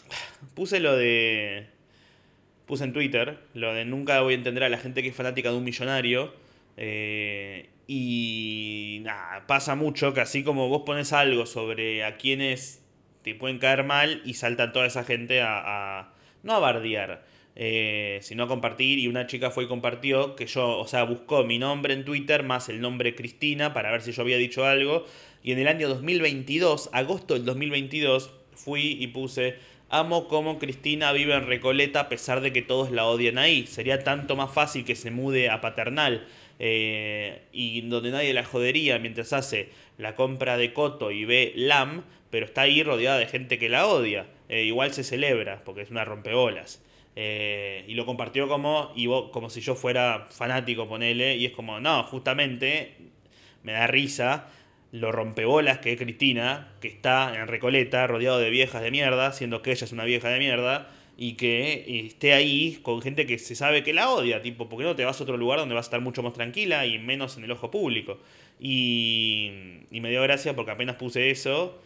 Puse 0.55 0.81
lo 0.81 0.97
de. 0.97 1.67
Puse 2.67 2.85
en 2.85 2.93
Twitter 2.93 3.39
lo 3.55 3.73
de 3.73 3.85
nunca 3.85 4.21
voy 4.21 4.35
a 4.35 4.37
entender 4.37 4.63
a 4.65 4.69
la 4.69 4.79
gente 4.79 5.03
que 5.03 5.09
es 5.09 5.17
fanática 5.17 5.51
de 5.51 5.57
un 5.57 5.65
millonario. 5.65 6.35
Eh, 6.77 7.69
y 7.87 9.01
nada, 9.03 9.47
pasa 9.47 9.75
mucho 9.75 10.13
que 10.13 10.21
así 10.21 10.45
como 10.45 10.69
vos 10.69 10.83
pones 10.85 11.13
algo 11.13 11.47
sobre 11.47 12.05
a 12.05 12.17
quienes 12.19 12.83
te 13.23 13.35
pueden 13.35 13.59
caer 13.59 13.85
mal 13.85 14.23
y 14.25 14.35
salta 14.35 14.73
toda 14.73 14.87
esa 14.87 15.05
gente 15.05 15.41
a, 15.43 16.13
no 16.43 16.55
a 16.55 16.59
bardear, 16.59 17.25
eh, 17.57 18.19
sino 18.23 18.45
a 18.45 18.49
compartir. 18.49 18.99
Y 18.99 19.09
una 19.09 19.27
chica 19.27 19.51
fue 19.51 19.65
y 19.65 19.67
compartió 19.69 20.37
que 20.37 20.47
yo, 20.47 20.79
o 20.79 20.87
sea, 20.87 21.05
buscó 21.05 21.45
mi 21.45 21.59
nombre 21.59 21.95
en 21.95 22.05
Twitter 22.05 22.43
más 22.43 22.69
el 22.69 22.81
nombre 22.81 23.15
Cristina 23.15 23.73
para 23.75 23.91
ver 23.91 24.03
si 24.03 24.13
yo 24.13 24.23
había 24.23 24.37
dicho 24.37 24.65
algo. 24.65 25.05
Y 25.43 25.53
en 25.53 25.59
el 25.59 25.69
año 25.69 25.89
2022, 25.89 26.91
agosto 26.93 27.35
del 27.35 27.45
2022, 27.45 28.31
fui 28.55 28.97
y 29.01 29.07
puse 29.09 29.57
Amo 29.91 30.29
cómo 30.29 30.59
Cristina 30.59 31.13
vive 31.13 31.35
en 31.35 31.47
Recoleta 31.47 32.01
a 32.01 32.09
pesar 32.11 32.43
de 32.43 32.53
que 32.53 32.61
todos 32.61 32.91
la 32.91 33.07
odian 33.07 33.39
ahí. 33.39 33.67
Sería 33.67 34.05
tanto 34.05 34.37
más 34.37 34.53
fácil 34.53 34.85
que 34.85 34.95
se 34.95 35.11
mude 35.11 35.49
a 35.49 35.63
Paternal 35.63 36.27
eh, 36.59 37.41
y 37.53 37.81
donde 37.83 38.11
nadie 38.11 38.35
la 38.35 38.45
jodería 38.45 38.99
mientras 38.99 39.33
hace 39.33 39.71
la 39.97 40.15
compra 40.15 40.59
de 40.59 40.75
Coto 40.75 41.11
y 41.11 41.25
ve 41.25 41.55
LAM, 41.57 42.05
pero 42.31 42.47
está 42.47 42.63
ahí 42.63 42.83
rodeada 42.83 43.19
de 43.19 43.27
gente 43.27 43.59
que 43.59 43.69
la 43.69 43.87
odia. 43.87 44.27
Eh, 44.49 44.65
igual 44.65 44.93
se 44.93 45.05
celebra 45.05 45.63
porque 45.65 45.83
es 45.83 45.91
una 45.91 46.05
rompebolas. 46.05 46.83
Eh, 47.17 47.85
y 47.89 47.95
lo 47.95 48.07
compartió 48.07 48.49
como, 48.49 48.93
como 49.33 49.51
si 49.51 49.61
yo 49.61 49.75
fuera 49.75 50.29
fanático, 50.31 50.89
ponele, 50.89 51.37
y 51.37 51.47
es 51.47 51.53
como, 51.53 51.81
no, 51.81 52.05
justamente 52.05 52.95
me 53.63 53.73
da 53.73 53.87
risa 53.87 54.49
lo 54.93 55.13
rompebolas 55.13 55.79
que 55.79 55.93
es 55.93 55.99
Cristina, 55.99 56.73
que 56.81 56.89
está 56.89 57.35
en 57.35 57.47
Recoleta, 57.49 58.07
rodeado 58.07 58.39
de 58.39 58.51
viejas 58.51 58.83
de 58.83 58.91
mierda, 58.91 59.33
siendo 59.33 59.63
que 59.63 59.73
ella 59.73 59.85
es 59.85 59.93
una 59.93 60.05
vieja 60.05 60.29
de 60.29 60.39
mierda, 60.39 60.91
y 61.17 61.33
que 61.33 62.07
esté 62.07 62.33
ahí 62.33 62.79
con 62.83 63.03
gente 63.03 63.27
que 63.27 63.39
se 63.39 63.57
sabe 63.57 63.83
que 63.83 63.93
la 63.93 64.11
odia, 64.11 64.41
tipo, 64.41 64.69
¿por 64.69 64.79
qué 64.79 64.85
no 64.85 64.95
te 64.95 65.05
vas 65.05 65.21
a 65.21 65.25
otro 65.25 65.37
lugar 65.37 65.59
donde 65.59 65.75
vas 65.75 65.87
a 65.87 65.89
estar 65.89 66.01
mucho 66.01 66.23
más 66.23 66.33
tranquila 66.33 66.87
y 66.87 66.99
menos 66.99 67.37
en 67.37 67.45
el 67.45 67.51
ojo 67.51 67.71
público? 67.71 68.19
Y, 68.61 69.51
y 69.91 70.01
me 70.01 70.11
dio 70.11 70.23
gracia 70.23 70.55
porque 70.55 70.71
apenas 70.71 70.95
puse 70.95 71.31
eso. 71.31 71.83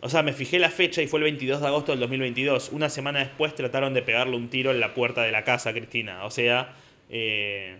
O 0.00 0.08
sea, 0.08 0.22
me 0.22 0.32
fijé 0.32 0.58
la 0.58 0.70
fecha 0.70 1.02
y 1.02 1.06
fue 1.06 1.18
el 1.18 1.24
22 1.24 1.60
de 1.60 1.66
agosto 1.66 1.92
del 1.92 2.00
2022. 2.00 2.70
Una 2.72 2.88
semana 2.88 3.18
después 3.18 3.54
trataron 3.54 3.94
de 3.94 4.02
pegarle 4.02 4.36
un 4.36 4.48
tiro 4.48 4.70
en 4.70 4.80
la 4.80 4.94
puerta 4.94 5.22
de 5.22 5.32
la 5.32 5.44
casa 5.44 5.72
Cristina. 5.72 6.24
O 6.24 6.30
sea, 6.30 6.74
eh, 7.10 7.78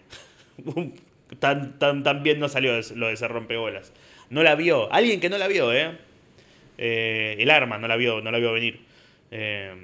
tan, 1.39 1.79
tan, 1.79 2.03
tan 2.03 2.23
bien 2.23 2.41
no 2.41 2.49
salió 2.49 2.73
lo 2.95 3.07
de 3.07 3.16
ser 3.16 3.31
rompeolas 3.31 3.93
no 4.31 4.43
la 4.43 4.55
vio. 4.55 4.93
Alguien 4.93 5.21
que 5.21 5.29
no 5.29 5.39
la 5.39 5.49
vio, 5.49 5.73
¿eh? 5.73 5.97
eh 6.77 7.37
el 7.39 7.51
arma 7.51 7.79
no 7.79 7.89
la 7.89 7.97
vio, 7.97 8.21
no 8.21 8.31
la 8.31 8.39
vio 8.39 8.53
venir. 8.53 8.81
Eh, 9.31 9.75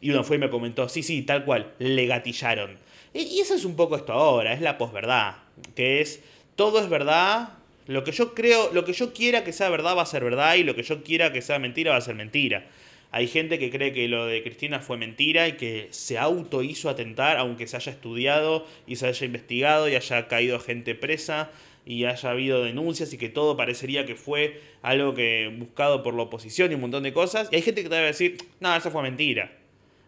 y 0.00 0.10
uno 0.10 0.24
fue 0.24 0.36
y 0.36 0.38
me 0.38 0.50
comentó, 0.50 0.88
sí, 0.88 1.02
sí, 1.02 1.22
tal 1.22 1.44
cual, 1.44 1.74
le 1.78 2.06
gatillaron. 2.06 2.76
Y, 3.12 3.40
eso 3.40 3.54
es 3.54 3.64
un 3.64 3.76
poco 3.76 3.96
esto 3.96 4.12
ahora, 4.12 4.52
es 4.52 4.60
la 4.60 4.78
posverdad, 4.78 5.36
que 5.74 6.00
es, 6.00 6.22
todo 6.56 6.80
es 6.80 6.88
verdad, 6.88 7.50
lo 7.86 8.04
que 8.04 8.12
yo 8.12 8.34
creo, 8.34 8.72
lo 8.72 8.84
que 8.84 8.92
yo 8.92 9.12
quiera 9.12 9.44
que 9.44 9.52
sea 9.52 9.68
verdad 9.68 9.96
va 9.96 10.02
a 10.02 10.06
ser 10.06 10.24
verdad 10.24 10.54
y 10.54 10.62
lo 10.62 10.74
que 10.74 10.82
yo 10.82 11.02
quiera 11.02 11.32
que 11.32 11.42
sea 11.42 11.58
mentira 11.58 11.92
va 11.92 11.96
a 11.96 12.00
ser 12.00 12.14
mentira. 12.14 12.66
Hay 13.12 13.26
gente 13.26 13.58
que 13.58 13.70
cree 13.70 13.92
que 13.92 14.06
lo 14.06 14.26
de 14.26 14.42
Cristina 14.42 14.78
fue 14.78 14.96
mentira 14.96 15.48
y 15.48 15.52
que 15.54 15.88
se 15.90 16.16
auto 16.16 16.62
hizo 16.62 16.88
atentar, 16.88 17.38
aunque 17.38 17.66
se 17.66 17.76
haya 17.76 17.90
estudiado 17.90 18.66
y 18.86 18.96
se 18.96 19.06
haya 19.08 19.26
investigado 19.26 19.88
y 19.88 19.96
haya 19.96 20.28
caído 20.28 20.60
gente 20.60 20.94
presa 20.94 21.50
y 21.84 22.04
haya 22.04 22.30
habido 22.30 22.62
denuncias 22.62 23.12
y 23.12 23.18
que 23.18 23.28
todo 23.28 23.56
parecería 23.56 24.06
que 24.06 24.14
fue 24.14 24.60
algo 24.82 25.14
que 25.14 25.52
buscado 25.58 26.04
por 26.04 26.14
la 26.14 26.22
oposición 26.22 26.70
y 26.70 26.76
un 26.76 26.82
montón 26.82 27.02
de 27.02 27.12
cosas. 27.12 27.48
Y 27.50 27.56
hay 27.56 27.62
gente 27.62 27.82
que 27.82 27.88
te 27.88 27.96
va 27.96 28.02
a 28.02 28.04
decir, 28.04 28.36
no, 28.60 28.76
eso 28.76 28.92
fue 28.92 29.02
mentira. 29.02 29.50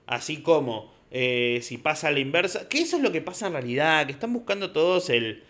Así 0.06 0.36
como 0.36 0.92
eh, 1.10 1.58
si 1.62 1.78
pasa 1.78 2.10
la 2.12 2.20
inversa, 2.20 2.68
que 2.68 2.78
eso 2.80 2.98
es 2.98 3.02
lo 3.02 3.10
que 3.10 3.20
pasa 3.20 3.48
en 3.48 3.54
realidad, 3.54 4.06
que 4.06 4.12
están 4.12 4.32
buscando 4.32 4.70
todos 4.70 5.10
el, 5.10 5.42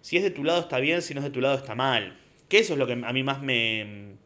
si 0.00 0.16
es 0.16 0.22
de 0.22 0.30
tu 0.30 0.44
lado 0.44 0.60
está 0.60 0.78
bien, 0.78 1.02
si 1.02 1.14
no 1.14 1.20
es 1.20 1.24
de 1.24 1.30
tu 1.30 1.40
lado 1.40 1.56
está 1.56 1.74
mal. 1.74 2.16
Que 2.48 2.58
eso 2.58 2.74
es 2.74 2.78
lo 2.78 2.86
que 2.86 2.92
a 2.92 3.12
mí 3.12 3.22
más 3.22 3.42
me... 3.42 4.16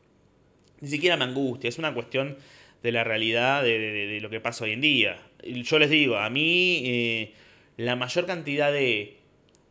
Ni 0.81 0.89
siquiera 0.89 1.17
me 1.17 1.25
angustia, 1.25 1.69
es 1.69 1.79
una 1.79 1.95
cuestión 1.95 2.37
de 2.83 2.93
la 2.93 3.05
realidad 3.05 3.63
de, 3.63 4.19
lo 4.21 4.31
que 4.31 4.41
pasa 4.41 4.65
hoy 4.65 4.73
en 4.73 4.81
día. 4.81 5.17
Yo 5.45 5.79
les 5.79 5.91
digo, 5.91 6.17
a 6.17 6.29
mí 6.31 6.83
eh, 6.85 7.33
la 7.77 7.97
mayor 7.97 8.27
cantidad 8.27 8.73
de 8.73 9.17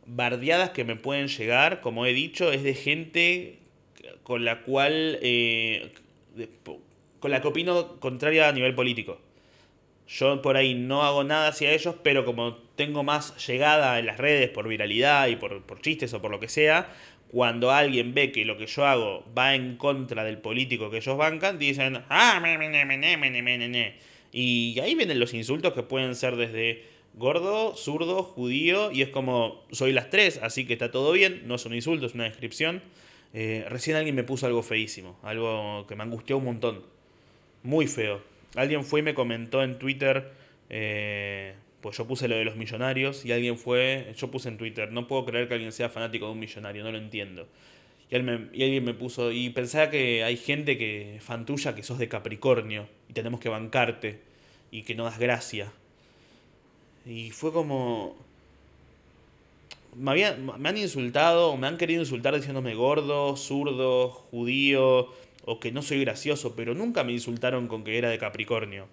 bardeadas 0.06 0.70
que 0.70 0.84
me 0.84 0.96
pueden 0.96 1.28
llegar, 1.28 1.80
como 1.80 2.06
he 2.06 2.12
dicho, 2.12 2.50
es 2.52 2.62
de 2.62 2.74
gente 2.74 3.58
con 4.22 4.44
la 4.44 4.62
cual 4.62 5.18
eh, 5.20 5.92
con 7.20 7.30
la 7.30 7.40
que 7.40 7.48
opino 7.48 8.00
contraria 8.00 8.48
a 8.48 8.52
nivel 8.52 8.74
político. 8.74 9.20
Yo 10.08 10.42
por 10.42 10.56
ahí 10.56 10.74
no 10.74 11.02
hago 11.04 11.24
nada 11.24 11.48
hacia 11.48 11.72
ellos, 11.72 11.94
pero 12.02 12.24
como 12.24 12.56
tengo 12.76 13.02
más 13.02 13.46
llegada 13.46 13.98
en 13.98 14.06
las 14.06 14.18
redes 14.18 14.50
por 14.50 14.68
viralidad 14.68 15.28
y 15.28 15.36
por, 15.36 15.62
por 15.62 15.80
chistes 15.80 16.12
o 16.12 16.20
por 16.20 16.30
lo 16.30 16.40
que 16.40 16.48
sea, 16.48 16.92
cuando 17.32 17.70
alguien 17.70 18.12
ve 18.12 18.30
que 18.30 18.44
lo 18.44 18.58
que 18.58 18.66
yo 18.66 18.84
hago 18.84 19.24
va 19.36 19.54
en 19.54 19.76
contra 19.76 20.22
del 20.22 20.36
político 20.38 20.90
que 20.90 20.98
ellos 20.98 21.16
bancan, 21.16 21.58
dicen, 21.58 22.04
ah, 22.10 22.40
me, 22.42 22.58
me, 22.58 22.68
me, 22.68 23.68
me. 23.68 23.94
Y 24.32 24.78
ahí 24.80 24.94
vienen 24.94 25.18
los 25.18 25.32
insultos 25.32 25.72
que 25.72 25.82
pueden 25.82 26.14
ser 26.14 26.36
desde 26.36 26.84
gordo, 27.14 27.74
zurdo, 27.74 28.22
judío, 28.22 28.92
y 28.92 29.00
es 29.00 29.08
como, 29.08 29.64
soy 29.72 29.92
las 29.92 30.10
tres, 30.10 30.40
así 30.42 30.66
que 30.66 30.74
está 30.74 30.90
todo 30.90 31.12
bien, 31.12 31.42
no 31.46 31.54
es 31.54 31.64
un 31.64 31.74
insulto, 31.74 32.06
es 32.06 32.14
una 32.14 32.24
descripción. 32.24 32.82
Eh, 33.32 33.64
recién 33.68 33.96
alguien 33.96 34.14
me 34.14 34.24
puso 34.24 34.46
algo 34.46 34.62
feísimo, 34.62 35.18
algo 35.22 35.86
que 35.86 35.96
me 35.96 36.02
angustió 36.02 36.36
un 36.36 36.44
montón, 36.44 36.82
muy 37.62 37.86
feo. 37.86 38.20
Alguien 38.54 38.84
fue 38.84 39.00
y 39.00 39.02
me 39.02 39.14
comentó 39.14 39.62
en 39.62 39.78
Twitter, 39.78 40.30
eh, 40.68 41.54
pues 41.80 41.96
yo 41.96 42.06
puse 42.06 42.28
lo 42.28 42.36
de 42.36 42.44
los 42.44 42.56
millonarios, 42.56 43.24
y 43.24 43.32
alguien 43.32 43.56
fue, 43.56 44.12
yo 44.16 44.30
puse 44.30 44.48
en 44.48 44.58
Twitter, 44.58 44.92
no 44.92 45.06
puedo 45.06 45.24
creer 45.24 45.48
que 45.48 45.54
alguien 45.54 45.72
sea 45.72 45.88
fanático 45.88 46.26
de 46.26 46.32
un 46.32 46.38
millonario, 46.38 46.84
no 46.84 46.92
lo 46.92 46.98
entiendo. 46.98 47.48
Y, 48.10 48.16
alguien 48.16 48.84
me 48.84 48.92
puso, 48.92 49.32
y 49.32 49.48
pensaba 49.50 49.88
que 49.88 50.22
hay 50.22 50.36
gente 50.36 50.76
que 50.76 51.18
fantulla 51.20 51.74
que 51.74 51.82
sos 51.82 51.98
de 51.98 52.08
Capricornio, 52.08 52.88
y 53.08 53.14
tenemos 53.14 53.40
que 53.40 53.48
bancarte, 53.48 54.20
y 54.70 54.82
que 54.82 54.94
no 54.94 55.04
das 55.04 55.18
gracia. 55.18 55.72
Y 57.06 57.30
fue 57.30 57.52
como... 57.52 58.16
Me, 59.94 60.34
me 60.58 60.68
han 60.68 60.76
insultado, 60.78 61.56
me 61.56 61.66
han 61.66 61.76
querido 61.76 62.00
insultar 62.00 62.34
diciéndome 62.34 62.74
gordo, 62.74 63.36
zurdo, 63.36 64.08
judío, 64.08 65.08
o 65.44 65.60
que 65.60 65.72
no 65.72 65.82
soy 65.82 66.00
gracioso, 66.00 66.54
pero 66.54 66.74
nunca 66.74 67.04
me 67.04 67.12
insultaron 67.12 67.68
con 67.68 67.84
que 67.84 67.98
era 67.98 68.10
de 68.10 68.18
Capricornio. 68.18 68.86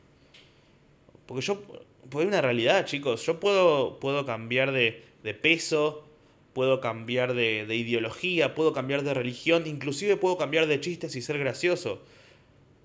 Porque 1.26 1.46
yo, 1.46 1.62
pues 2.10 2.24
hay 2.24 2.28
una 2.28 2.42
realidad, 2.42 2.86
chicos, 2.86 3.26
yo 3.26 3.40
puedo, 3.40 4.00
puedo 4.00 4.26
cambiar 4.26 4.72
de, 4.72 5.04
de 5.24 5.34
peso, 5.34 6.06
puedo 6.54 6.82
cambiar 6.82 7.36
de, 7.36 7.66
de, 7.66 7.76
ideología, 7.76 8.56
puedo 8.56 8.74
cambiar 8.74 9.04
de 9.04 9.14
religión, 9.14 9.68
inclusive 9.68 10.18
puedo 10.18 10.38
cambiar 10.38 10.68
de 10.68 10.82
chistes 10.82 11.16
y 11.16 11.22
ser 11.22 11.38
gracioso. 11.38 12.02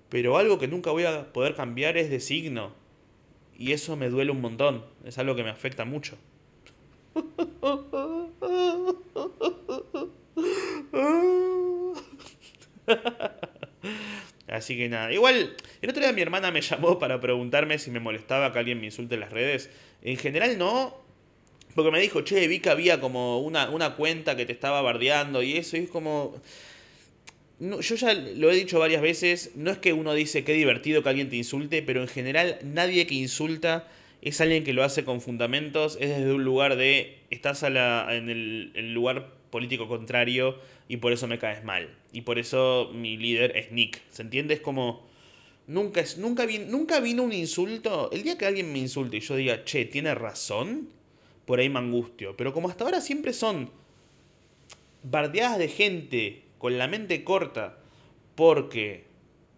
Pero 0.09 0.37
algo 0.37 0.59
que 0.59 0.67
nunca 0.67 0.91
voy 0.91 1.05
a 1.05 1.33
poder 1.33 1.55
cambiar 1.55 1.97
es 1.97 2.09
de 2.09 2.19
signo. 2.19 2.73
Y 3.57 3.71
eso 3.71 3.95
me 3.95 4.09
duele 4.09 4.31
un 4.31 4.41
montón. 4.41 4.85
Es 5.03 5.17
algo 5.17 5.35
que 5.35 5.43
me 5.43 5.49
afecta 5.49 5.85
mucho. 5.85 6.17
Así 14.47 14.77
que 14.77 14.89
nada. 14.89 15.11
Igual, 15.11 15.55
el 15.81 15.89
otro 15.89 16.01
día 16.01 16.13
mi 16.13 16.21
hermana 16.21 16.51
me 16.51 16.61
llamó 16.61 16.99
para 16.99 17.19
preguntarme 17.19 17.79
si 17.79 17.91
me 17.91 17.99
molestaba 17.99 18.51
que 18.53 18.59
alguien 18.59 18.79
me 18.79 18.85
insulte 18.85 19.15
en 19.15 19.21
las 19.21 19.31
redes. 19.31 19.69
En 20.01 20.17
general 20.17 20.57
no. 20.57 21.03
Porque 21.73 21.91
me 21.91 21.99
dijo, 21.99 22.21
che, 22.21 22.47
vi 22.47 22.59
que 22.59 22.69
había 22.69 23.01
como 23.01 23.41
una, 23.41 23.69
una 23.69 23.95
cuenta 23.95 24.37
que 24.37 24.45
te 24.45 24.53
estaba 24.53 24.81
bardeando 24.81 25.43
y 25.43 25.57
eso. 25.57 25.75
Y 25.75 25.81
es 25.81 25.89
como 25.89 26.41
yo 27.59 27.95
ya 27.95 28.13
lo 28.13 28.51
he 28.51 28.55
dicho 28.55 28.79
varias 28.79 29.01
veces, 29.01 29.51
no 29.55 29.71
es 29.71 29.77
que 29.77 29.93
uno 29.93 30.13
dice 30.13 30.43
qué 30.43 30.53
divertido 30.53 31.03
que 31.03 31.09
alguien 31.09 31.29
te 31.29 31.37
insulte, 31.37 31.81
pero 31.81 32.01
en 32.01 32.07
general 32.07 32.59
nadie 32.63 33.07
que 33.07 33.15
insulta 33.15 33.87
es 34.21 34.41
alguien 34.41 34.63
que 34.63 34.73
lo 34.73 34.83
hace 34.83 35.05
con 35.05 35.21
fundamentos, 35.21 35.97
es 36.01 36.09
desde 36.09 36.33
un 36.33 36.43
lugar 36.43 36.75
de 36.75 37.19
estás 37.29 37.63
a 37.63 37.69
la, 37.69 38.07
en 38.11 38.29
el, 38.29 38.93
lugar 38.93 39.29
político 39.51 39.87
contrario 39.87 40.57
y 40.87 40.97
por 40.97 41.11
eso 41.11 41.27
me 41.27 41.39
caes 41.39 41.63
mal. 41.63 41.89
Y 42.11 42.21
por 42.21 42.39
eso 42.39 42.91
mi 42.93 43.17
líder 43.17 43.55
es 43.57 43.71
Nick. 43.71 44.01
¿Se 44.09 44.21
entiende? 44.21 44.55
Es 44.55 44.61
como... 44.61 45.05
Nunca, 45.67 45.99
es, 45.99 46.19
nunca, 46.19 46.45
nunca 46.67 46.99
vino 46.99 47.23
un 47.23 47.33
insulto. 47.33 48.11
El 48.11 48.21
día 48.21 48.37
que 48.37 48.45
alguien 48.45 48.71
me 48.71 48.77
insulte 48.77 49.17
y 49.17 49.21
yo 49.21 49.35
diga, 49.35 49.63
che, 49.63 49.85
tiene 49.85 50.13
razón, 50.13 50.89
por 51.45 51.59
ahí 51.59 51.69
me 51.69 51.79
angustio. 51.79 52.37
Pero 52.37 52.53
como 52.53 52.69
hasta 52.69 52.83
ahora 52.83 53.01
siempre 53.01 53.33
son 53.33 53.71
bardeadas 55.01 55.57
de 55.57 55.67
gente 55.67 56.43
con 56.59 56.77
la 56.77 56.87
mente 56.87 57.23
corta 57.23 57.79
porque 58.35 59.05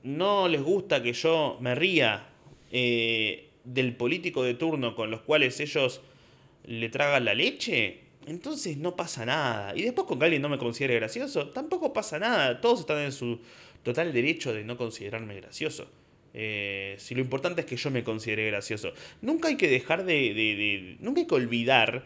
no 0.04 0.48
les 0.48 0.62
gusta 0.62 1.04
que 1.04 1.14
yo 1.14 1.58
me 1.60 1.76
ría 1.76 2.30
eh, 2.72 3.50
del 3.64 3.96
político 3.96 4.44
de 4.44 4.54
turno 4.54 4.96
con 4.96 5.12
los 5.12 5.22
cuales 5.22 5.60
ellos 5.60 6.02
le 6.66 6.90
tragan 6.90 7.26
la 7.26 7.34
leche, 7.34 8.02
entonces 8.28 8.78
no 8.78 8.96
pasa 8.96 9.26
nada. 9.26 9.76
Y 9.76 9.84
después 9.84 10.06
con 10.08 10.20
que 10.20 10.26
alguien 10.26 10.42
no 10.42 10.50
me 10.50 10.58
considere 10.58 10.96
gracioso, 10.96 11.50
tampoco 11.50 11.94
pasa 11.94 12.20
nada. 12.20 12.62
Todos 12.62 12.82
están 12.82 13.00
en 13.00 13.12
su 13.12 13.40
total 13.84 14.12
derecho 14.14 14.54
de 14.54 14.64
no 14.64 14.78
considerarme 14.78 15.36
gracioso. 15.36 15.90
Eh, 16.34 16.96
si 17.00 17.16
lo 17.16 17.22
importante 17.22 17.62
es 17.62 17.68
que 17.68 17.78
yo 17.78 17.90
me 17.90 18.04
considere 18.04 18.46
gracioso. 18.48 18.92
Nunca 19.22 19.48
hay 19.48 19.56
que 19.56 19.68
dejar 19.68 20.06
de, 20.06 20.34
de 20.34 20.98
nunca 21.00 21.22
hay 21.22 21.28
que 21.28 21.36
olvidar 21.36 22.06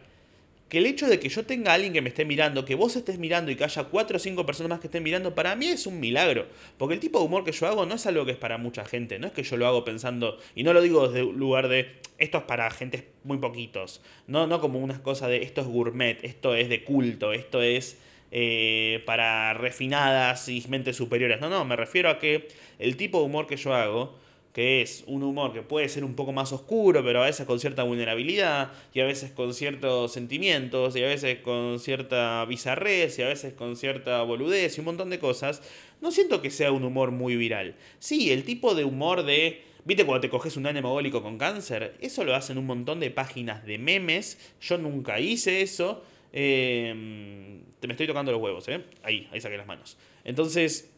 que 0.72 0.78
el 0.78 0.86
hecho 0.86 1.10
de 1.10 1.20
que 1.20 1.28
yo 1.28 1.46
tenga 1.46 1.72
a 1.72 1.74
alguien 1.74 1.92
que 1.92 2.02
me 2.02 2.08
esté 2.08 2.24
mirando, 2.24 2.64
que 2.64 2.76
vos 2.76 2.96
estés 2.96 3.20
mirando 3.20 3.52
y 3.52 3.58
que 3.58 3.66
haya 3.66 3.84
cuatro 3.84 4.16
o 4.16 4.20
cinco 4.22 4.46
personas 4.46 4.70
más 4.70 4.80
que 4.80 4.88
estén 4.88 5.04
mirando, 5.04 5.36
para 5.36 5.54
mí 5.58 5.68
es 5.68 5.86
un 5.86 6.00
milagro. 6.00 6.48
Porque 6.78 6.94
el 6.94 7.02
tipo 7.02 7.20
de 7.20 7.26
humor 7.26 7.44
que 7.44 7.52
yo 7.52 7.68
hago 7.68 7.86
no 7.86 7.96
es 7.96 8.08
algo 8.08 8.26
que 8.26 8.32
es 8.32 8.38
para 8.38 8.58
mucha 8.58 8.86
gente. 8.86 9.20
No 9.20 9.28
es 9.28 9.34
que 9.34 9.44
yo 9.44 9.58
lo 9.58 9.68
hago 9.68 9.84
pensando, 9.84 10.38
y 10.56 10.64
no 10.64 10.72
lo 10.72 10.82
digo 10.82 11.10
desde 11.10 11.24
un 11.24 11.38
lugar 11.38 11.68
de 11.68 11.98
esto 12.20 12.38
es 12.38 12.44
para 12.46 12.72
gente 12.72 13.10
muy 13.26 13.38
poquitos. 13.38 14.02
No, 14.28 14.48
no 14.48 14.62
como 14.62 14.80
una 14.80 15.04
cosa 15.04 15.28
de 15.28 15.44
esto 15.44 15.60
es 15.60 15.68
gourmet, 15.68 16.24
esto 16.24 16.56
es 16.56 16.70
de 16.70 16.86
culto, 16.86 17.34
esto 17.34 17.62
es 17.62 17.98
eh, 18.32 19.04
para 19.06 19.54
refinadas 19.54 20.48
y 20.48 20.64
mentes 20.70 20.96
superiores. 20.96 21.42
No, 21.42 21.50
no, 21.50 21.66
me 21.66 21.76
refiero 21.76 22.10
a 22.10 22.18
que 22.18 22.48
el 22.80 22.96
tipo 22.96 23.20
de 23.20 23.26
humor 23.26 23.46
que 23.46 23.58
yo 23.58 23.74
hago 23.74 24.18
que 24.54 24.82
es 24.82 25.04
un 25.08 25.24
humor 25.24 25.54
que 25.54 25.62
puede 25.62 25.88
ser 25.88 26.04
un 26.04 26.16
poco 26.16 26.34
más 26.34 26.52
oscuro, 26.52 27.04
pero 27.04 27.22
a 27.22 27.26
veces 27.26 27.46
con 27.46 27.60
cierta 27.60 27.84
vulnerabilidad, 27.84 28.72
y 28.94 29.00
a 29.00 29.06
veces 29.06 29.32
con 29.32 29.54
ciertos 29.54 30.12
sentimientos, 30.12 30.96
y 30.96 31.04
a 31.04 31.08
veces 31.08 31.40
con 31.40 31.80
cierta 31.80 32.44
bizarrez, 32.46 33.18
y 33.20 33.22
a 33.22 33.28
veces 33.28 33.54
con 33.54 33.78
cierta 33.78 34.22
boludez, 34.24 34.78
y 34.78 34.82
un 34.82 34.86
montón 34.86 35.10
de 35.10 35.20
cosas, 35.20 35.62
no 36.02 36.12
siento 36.12 36.42
que 36.42 36.52
sea 36.52 36.72
un 36.72 36.84
humor 36.84 37.12
muy 37.12 37.36
viral. 37.36 37.76
Sí, 38.00 38.32
el 38.32 38.44
tipo 38.44 38.76
de 38.76 38.84
humor 38.84 39.24
de... 39.24 39.64
¿Viste 39.84 40.06
cuando 40.06 40.22
te 40.22 40.30
coges 40.30 40.58
un 40.58 40.68
anemogólico 40.68 41.24
con 41.24 41.40
cáncer? 41.40 41.96
Eso 42.02 42.24
lo 42.24 42.36
hacen 42.36 42.60
un 42.60 42.68
montón 42.68 43.00
de 43.00 43.10
páginas 43.10 43.66
de 43.66 43.80
memes. 43.80 44.38
Yo 44.62 44.78
nunca 44.78 45.20
hice 45.20 45.62
eso. 45.62 46.04
Eh, 46.34 47.60
te 47.80 47.88
me 47.88 47.94
estoy 47.94 48.06
tocando 48.06 48.32
los 48.32 48.40
huevos, 48.40 48.68
¿eh? 48.68 48.84
Ahí, 49.02 49.28
ahí 49.32 49.42
saqué 49.42 49.58
las 49.58 49.66
manos. 49.66 49.98
Entonces, 50.24 50.91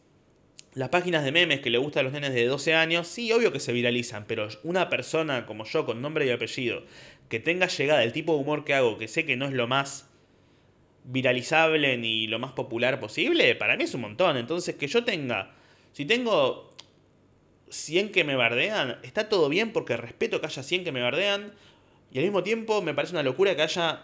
las 0.74 0.88
páginas 0.88 1.24
de 1.24 1.32
memes 1.32 1.60
que 1.60 1.70
le 1.70 1.78
gustan 1.78 2.00
a 2.00 2.04
los 2.04 2.12
nenes 2.12 2.34
de 2.34 2.46
12 2.46 2.74
años, 2.74 3.06
sí, 3.06 3.30
obvio 3.32 3.52
que 3.52 3.60
se 3.60 3.72
viralizan, 3.72 4.24
pero 4.26 4.48
una 4.64 4.88
persona 4.88 5.46
como 5.46 5.64
yo, 5.64 5.86
con 5.86 6.02
nombre 6.02 6.26
y 6.26 6.30
apellido, 6.30 6.82
que 7.28 7.38
tenga 7.38 7.68
llegada 7.68 8.02
el 8.02 8.12
tipo 8.12 8.34
de 8.34 8.40
humor 8.40 8.64
que 8.64 8.74
hago, 8.74 8.98
que 8.98 9.06
sé 9.06 9.24
que 9.24 9.36
no 9.36 9.46
es 9.46 9.52
lo 9.52 9.68
más 9.68 10.10
viralizable 11.04 11.96
ni 11.96 12.26
lo 12.26 12.38
más 12.38 12.52
popular 12.52 12.98
posible, 12.98 13.54
para 13.54 13.76
mí 13.76 13.84
es 13.84 13.94
un 13.94 14.00
montón. 14.00 14.36
Entonces, 14.36 14.74
que 14.74 14.88
yo 14.88 15.04
tenga, 15.04 15.54
si 15.92 16.06
tengo 16.06 16.74
100 17.68 18.10
que 18.10 18.24
me 18.24 18.34
bardean, 18.34 18.98
está 19.02 19.28
todo 19.28 19.48
bien 19.48 19.72
porque 19.72 19.96
respeto 19.96 20.40
que 20.40 20.46
haya 20.46 20.62
100 20.62 20.84
que 20.84 20.92
me 20.92 21.02
bardean, 21.02 21.52
y 22.12 22.18
al 22.18 22.24
mismo 22.24 22.42
tiempo 22.42 22.82
me 22.82 22.94
parece 22.94 23.12
una 23.12 23.22
locura 23.22 23.54
que 23.54 23.62
haya 23.62 24.02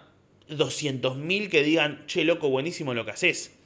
200.000 0.49 1.49
que 1.49 1.63
digan, 1.63 2.07
che, 2.07 2.25
loco, 2.25 2.49
buenísimo 2.49 2.95
lo 2.95 3.05
que 3.05 3.11
haces. 3.13 3.57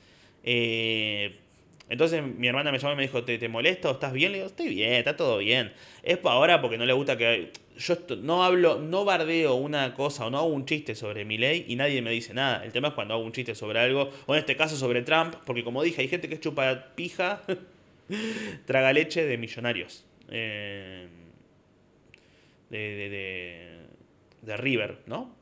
Eh, 0.43 1.41
entonces 1.89 2.23
mi 2.23 2.49
hermana 2.49 2.73
me 2.73 2.79
llamó 2.79 2.95
y 2.95 2.97
me 2.97 3.03
dijo, 3.03 3.25
¿te, 3.25 3.39
te 3.39 3.49
molesta 3.49 3.91
o 3.91 3.93
estás 3.93 4.13
bien? 4.13 4.33
Le 4.33 4.39
digo, 4.39 4.49
estoy 4.49 4.69
bien, 4.69 4.95
está 4.95 5.17
todo 5.17 5.39
bien. 5.39 5.73
Es 6.03 6.17
para 6.17 6.37
ahora 6.37 6.61
porque 6.61 6.79
no 6.79 6.87
le 6.87 6.93
gusta 6.93 7.17
que... 7.17 7.53
Yo 7.77 7.97
no 8.23 8.45
hablo, 8.45 8.79
no 8.79 9.05
bardeo 9.05 9.57
una 9.57 9.95
cosa 9.95 10.27
o 10.27 10.31
no 10.31 10.39
hago 10.39 10.47
un 10.47 10.65
chiste 10.65 10.95
sobre 10.95 11.25
mi 11.25 11.39
ley 11.39 11.67
y 11.69 11.75
nadie 11.75 12.01
me 12.03 12.13
dice 12.13 12.33
nada. 12.33 12.65
El 12.65 12.73
tema 12.73 12.89
es 12.89 12.95
cuando 12.95 13.15
hago 13.15 13.25
un 13.25 13.33
chiste 13.33 13.55
sobre 13.57 13.81
algo, 13.81 14.11
o 14.27 14.35
en 14.35 14.39
este 14.39 14.57
caso 14.57 14.77
sobre 14.77 15.03
Trump, 15.03 15.35
porque 15.45 15.65
como 15.65 15.83
dije, 15.83 16.01
hay 16.01 16.09
gente 16.09 16.29
que 16.29 16.39
chupa 16.39 16.95
pija, 16.95 17.43
traga 18.65 18.93
leche 18.93 19.25
de 19.25 19.37
millonarios. 19.39 20.07
Eh, 20.31 21.09
de, 22.71 22.79
de, 22.79 23.09
de, 23.11 23.79
de, 24.43 24.57
River, 24.57 24.99
¿no? 25.07 25.35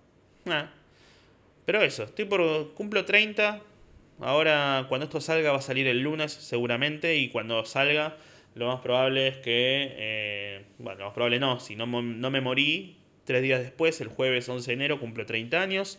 Ah. 0.47 0.71
Pero 1.67 1.83
eso, 1.83 2.05
estoy 2.05 2.25
por... 2.25 2.73
cumplo 2.73 3.05
30 3.05 3.61
Ahora, 4.21 4.87
cuando 4.89 5.05
esto 5.05 5.21
salga, 5.21 5.53
va 5.53 5.59
a 5.59 5.63
salir 5.63 5.87
el 5.87 6.01
lunes 6.01 6.33
seguramente. 6.33 7.17
Y 7.17 7.29
cuando 7.29 7.65
salga, 7.65 8.17
lo 8.55 8.69
más 8.69 8.81
probable 8.81 9.29
es 9.29 9.37
que. 9.39 9.95
Eh, 9.97 10.65
bueno, 10.79 11.01
lo 11.01 11.05
más 11.07 11.15
probable 11.15 11.39
no. 11.39 11.61
Si 11.61 11.77
no, 11.77 11.87
no 11.87 12.31
me 12.31 12.41
morí, 12.41 12.97
tres 13.25 13.43
días 13.43 13.61
después, 13.61 14.01
el 14.01 14.09
jueves 14.09 14.49
11 14.49 14.67
de 14.67 14.75
enero, 14.75 15.01
cumplo 15.01 15.27
30 15.27 15.61
años. 15.61 15.99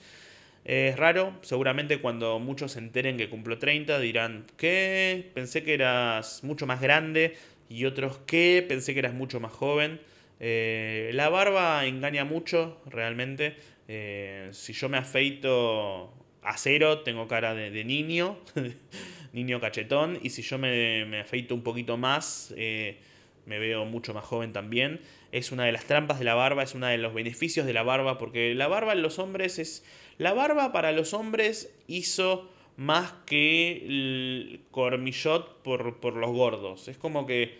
Es 0.65 0.95
raro, 0.95 1.37
seguramente 1.41 1.99
cuando 1.99 2.39
muchos 2.39 2.73
se 2.73 2.79
enteren 2.79 3.17
que 3.17 3.29
cumplo 3.29 3.57
30 3.57 3.99
dirán, 3.99 4.45
¿qué? 4.55 5.29
Pensé 5.33 5.63
que 5.63 5.73
eras 5.73 6.43
mucho 6.43 6.65
más 6.65 6.79
grande 6.79 7.35
y 7.67 7.83
otros, 7.85 8.19
¿qué? 8.25 8.65
Pensé 8.67 8.93
que 8.93 8.99
eras 8.99 9.13
mucho 9.13 9.39
más 9.41 9.51
joven. 9.51 9.99
Eh, 10.39 11.11
la 11.13 11.29
barba 11.29 11.85
engaña 11.85 12.23
mucho, 12.23 12.81
realmente. 12.85 13.57
Eh, 13.89 14.49
si 14.53 14.71
yo 14.71 14.87
me 14.87 14.97
afeito 14.97 16.13
a 16.43 16.57
cero, 16.57 16.99
tengo 16.99 17.27
cara 17.27 17.53
de, 17.53 17.83
niño, 17.83 18.37
niño 19.33 19.59
cachetón, 19.59 20.19
y 20.21 20.29
si 20.29 20.41
yo 20.41 20.57
me, 20.57 21.05
me 21.05 21.21
afeito 21.21 21.55
un 21.55 21.63
poquito 21.63 21.97
más, 21.97 22.53
eh, 22.57 22.97
me 23.45 23.59
veo 23.59 23.85
mucho 23.85 24.13
más 24.13 24.23
joven 24.23 24.53
también. 24.53 25.01
Es 25.31 25.51
una 25.51 25.65
de 25.65 25.71
las 25.71 25.85
trampas 25.85 26.19
de 26.19 26.25
la 26.25 26.35
barba, 26.35 26.63
es 26.63 26.75
uno 26.75 26.87
de 26.87 26.97
los 26.97 27.13
beneficios 27.13 27.65
de 27.65 27.73
la 27.73 27.83
barba, 27.83 28.17
porque 28.17 28.53
la 28.55 28.67
barba 28.67 28.93
en 28.93 29.01
los 29.01 29.19
hombres 29.19 29.59
es... 29.59 29.85
La 30.19 30.33
barba 30.33 30.71
para 30.71 30.91
los 30.91 31.13
hombres 31.13 31.73
hizo 31.87 32.51
más 32.77 33.13
que 33.25 33.83
el 33.85 34.61
cormillot 34.71 35.61
por, 35.63 35.99
por 35.99 36.15
los 36.15 36.31
gordos. 36.31 36.87
Es 36.87 36.97
como 36.97 37.25
que 37.25 37.57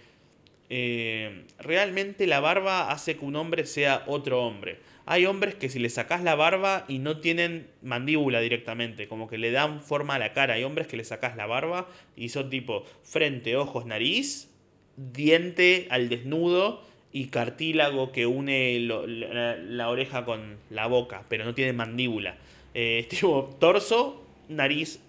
eh, 0.70 1.46
realmente 1.60 2.28
la 2.28 2.40
barba 2.40 2.92
hace 2.92 3.18
que 3.18 3.26
un 3.26 3.36
hombre 3.36 3.66
sea 3.66 4.04
otro 4.08 4.44
hombre. 4.44 4.80
Hay 5.06 5.26
hombres 5.26 5.56
que 5.56 5.70
si 5.70 5.80
le 5.80 5.90
sacas 5.90 6.24
la 6.24 6.36
barba 6.36 6.86
y 6.88 7.00
no 7.00 7.20
tienen 7.20 7.68
mandíbula 7.82 8.40
directamente, 8.40 9.08
como 9.08 9.28
que 9.28 9.38
le 9.38 9.52
dan 9.52 9.82
forma 9.82 10.16
a 10.16 10.20
la 10.20 10.32
cara. 10.32 10.54
Hay 10.54 10.64
hombres 10.64 10.88
que 10.88 10.96
le 10.96 11.04
sacas 11.04 11.36
la 11.36 11.46
barba 11.46 11.90
y 12.16 12.30
son 12.30 12.50
tipo 12.50 12.86
frente, 13.04 13.58
ojos, 13.58 13.86
nariz, 13.86 14.50
diente 14.96 15.88
al 15.90 16.08
desnudo 16.08 16.82
y 17.12 17.28
cartílago 17.28 18.12
que 18.12 18.26
une 18.26 18.80
la, 18.80 19.90
oreja 19.90 20.24
con 20.24 20.58
la 20.70 20.88
boca, 20.88 21.26
pero 21.28 21.44
no 21.44 21.54
tiene 21.54 21.74
mandíbula. 21.74 22.38
Eh, 22.74 23.06
tipo 23.10 23.56
torso, 23.60 24.24
nariz, 24.48 25.02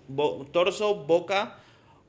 torso, 0.53 0.97
boca, 0.97 1.61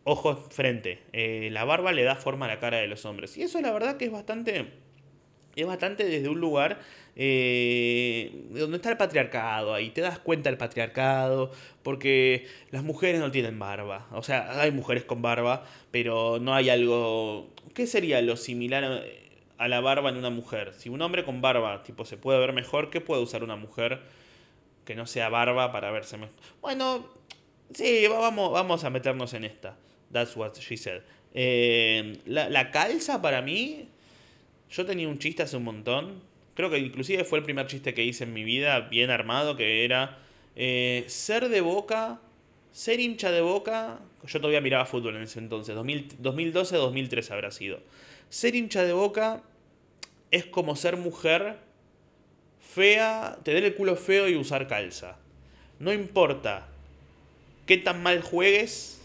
ojos, 0.04 0.40
frente. 0.50 1.04
Eh, 1.14 1.50
la 1.52 1.66
barba 1.66 1.92
le 1.92 2.04
da 2.04 2.16
forma 2.16 2.46
a 2.46 2.50
la 2.50 2.60
cara 2.60 2.78
de 2.78 2.88
los 2.88 3.06
hombres. 3.06 3.38
Y 3.38 3.44
eso 3.44 3.62
la 3.62 3.72
verdad 3.72 3.98
que 3.98 4.06
es 4.06 4.12
bastante 4.12 4.86
es 5.56 5.66
bastante 5.66 6.06
desde 6.06 6.30
un 6.30 6.40
lugar 6.40 6.80
eh, 7.16 8.48
donde 8.52 8.78
está 8.78 8.92
el 8.92 8.98
patriarcado, 8.98 9.74
ahí 9.74 9.90
te 9.92 10.02
das 10.02 10.20
cuenta 10.20 10.50
del 10.50 10.58
patriarcado, 10.58 11.52
porque 11.84 12.48
las 12.72 12.84
mujeres 12.84 13.22
no 13.22 13.32
tienen 13.32 13.58
barba, 13.58 14.08
o 14.12 14.22
sea, 14.22 14.60
hay 14.60 14.72
mujeres 14.72 15.06
con 15.06 15.22
barba, 15.22 15.66
pero 15.92 16.40
no 16.40 16.54
hay 16.54 16.70
algo... 16.70 17.50
¿Qué 17.74 17.88
sería 17.88 18.22
lo 18.22 18.38
similar 18.38 19.04
a 19.58 19.68
la 19.68 19.82
barba 19.82 20.10
en 20.10 20.18
una 20.18 20.30
mujer? 20.30 20.74
Si 20.78 20.90
un 20.90 21.02
hombre 21.02 21.24
con 21.24 21.42
barba, 21.42 21.84
tipo, 21.84 22.06
se 22.06 22.18
puede 22.18 22.40
ver 22.40 22.54
mejor, 22.54 22.90
¿qué 22.90 23.02
puede 23.02 23.22
usar 23.22 23.44
una 23.44 23.56
mujer 23.56 24.02
que 24.86 24.96
no 24.96 25.06
sea 25.08 25.30
barba 25.30 25.72
para 25.72 25.92
verse 25.92 26.18
mejor? 26.18 26.36
Bueno, 26.62 27.06
sí, 27.74 28.06
vamos, 28.08 28.52
vamos 28.52 28.84
a 28.84 28.90
meternos 28.90 29.34
en 29.34 29.46
esta. 29.46 29.78
That's 30.12 30.38
what 30.38 30.54
she 30.58 30.78
said. 30.78 31.02
Eh, 31.34 32.20
la, 32.26 32.50
la 32.50 32.72
calza 32.72 33.22
para 33.22 33.42
mí 33.42 33.90
yo 34.70 34.86
tenía 34.86 35.08
un 35.08 35.20
chiste 35.20 35.44
hace 35.44 35.58
un 35.58 35.64
montón. 35.64 36.22
Creo 36.56 36.70
que 36.70 36.80
inclusive 36.80 37.26
fue 37.26 37.40
el 37.40 37.44
primer 37.44 37.68
chiste 37.68 37.94
que 37.94 38.04
hice 38.04 38.24
en 38.24 38.34
mi 38.34 38.44
vida, 38.44 38.80
bien 38.80 39.12
armado, 39.12 39.58
que 39.58 39.84
era 39.84 40.18
eh, 40.56 41.04
ser 41.08 41.50
de 41.50 41.60
boca, 41.60 42.22
ser 42.72 43.02
hincha 43.02 43.30
de 43.32 43.42
boca. 43.42 44.00
Yo 44.26 44.40
todavía 44.40 44.62
miraba 44.62 44.86
fútbol 44.86 45.18
en 45.18 45.24
ese 45.24 45.40
entonces, 45.40 45.76
2012-2013 45.76 47.32
habrá 47.32 47.52
sido. 47.52 47.80
Ser 48.30 48.56
hincha 48.56 48.84
de 48.84 48.94
boca 48.94 49.44
es 50.32 50.46
como 50.46 50.78
ser 50.78 50.96
mujer 50.96 51.58
fea, 52.62 53.38
tener 53.44 53.66
el 53.66 53.76
culo 53.76 53.98
feo 53.98 54.30
y 54.30 54.38
usar 54.38 54.68
calza. 54.68 55.18
No 55.80 55.92
importa 55.92 56.68
qué 57.66 57.78
tan 57.78 58.02
mal 58.02 58.22
juegues 58.22 59.02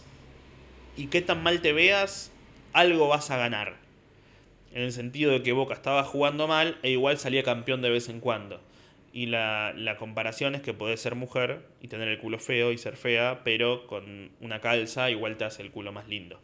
y 0.96 1.08
qué 1.08 1.20
tan 1.20 1.42
mal 1.42 1.60
te 1.62 1.72
veas, 1.72 2.30
algo 2.72 3.08
vas 3.08 3.32
a 3.32 3.36
ganar 3.36 3.89
en 4.72 4.82
el 4.82 4.92
sentido 4.92 5.32
de 5.32 5.42
que 5.42 5.52
Boca 5.52 5.74
estaba 5.74 6.04
jugando 6.04 6.46
mal 6.46 6.78
e 6.82 6.90
igual 6.90 7.18
salía 7.18 7.42
campeón 7.42 7.82
de 7.82 7.90
vez 7.90 8.08
en 8.08 8.20
cuando. 8.20 8.60
Y 9.12 9.26
la, 9.26 9.96
comparación 9.98 10.54
es 10.54 10.62
que 10.62 10.72
podés 10.72 11.00
ser 11.00 11.16
mujer 11.16 11.62
y 11.80 11.88
tener 11.88 12.06
el 12.06 12.18
culo 12.18 12.38
feo 12.38 12.70
y 12.70 12.78
ser 12.78 12.96
fea, 12.96 13.40
pero 13.42 13.86
con 13.88 14.30
una 14.40 14.60
calza 14.60 15.10
igual 15.10 15.36
te 15.36 15.44
hace 15.44 15.62
el 15.62 15.72
culo 15.72 15.90
más 15.90 16.06
lindo. 16.08 16.40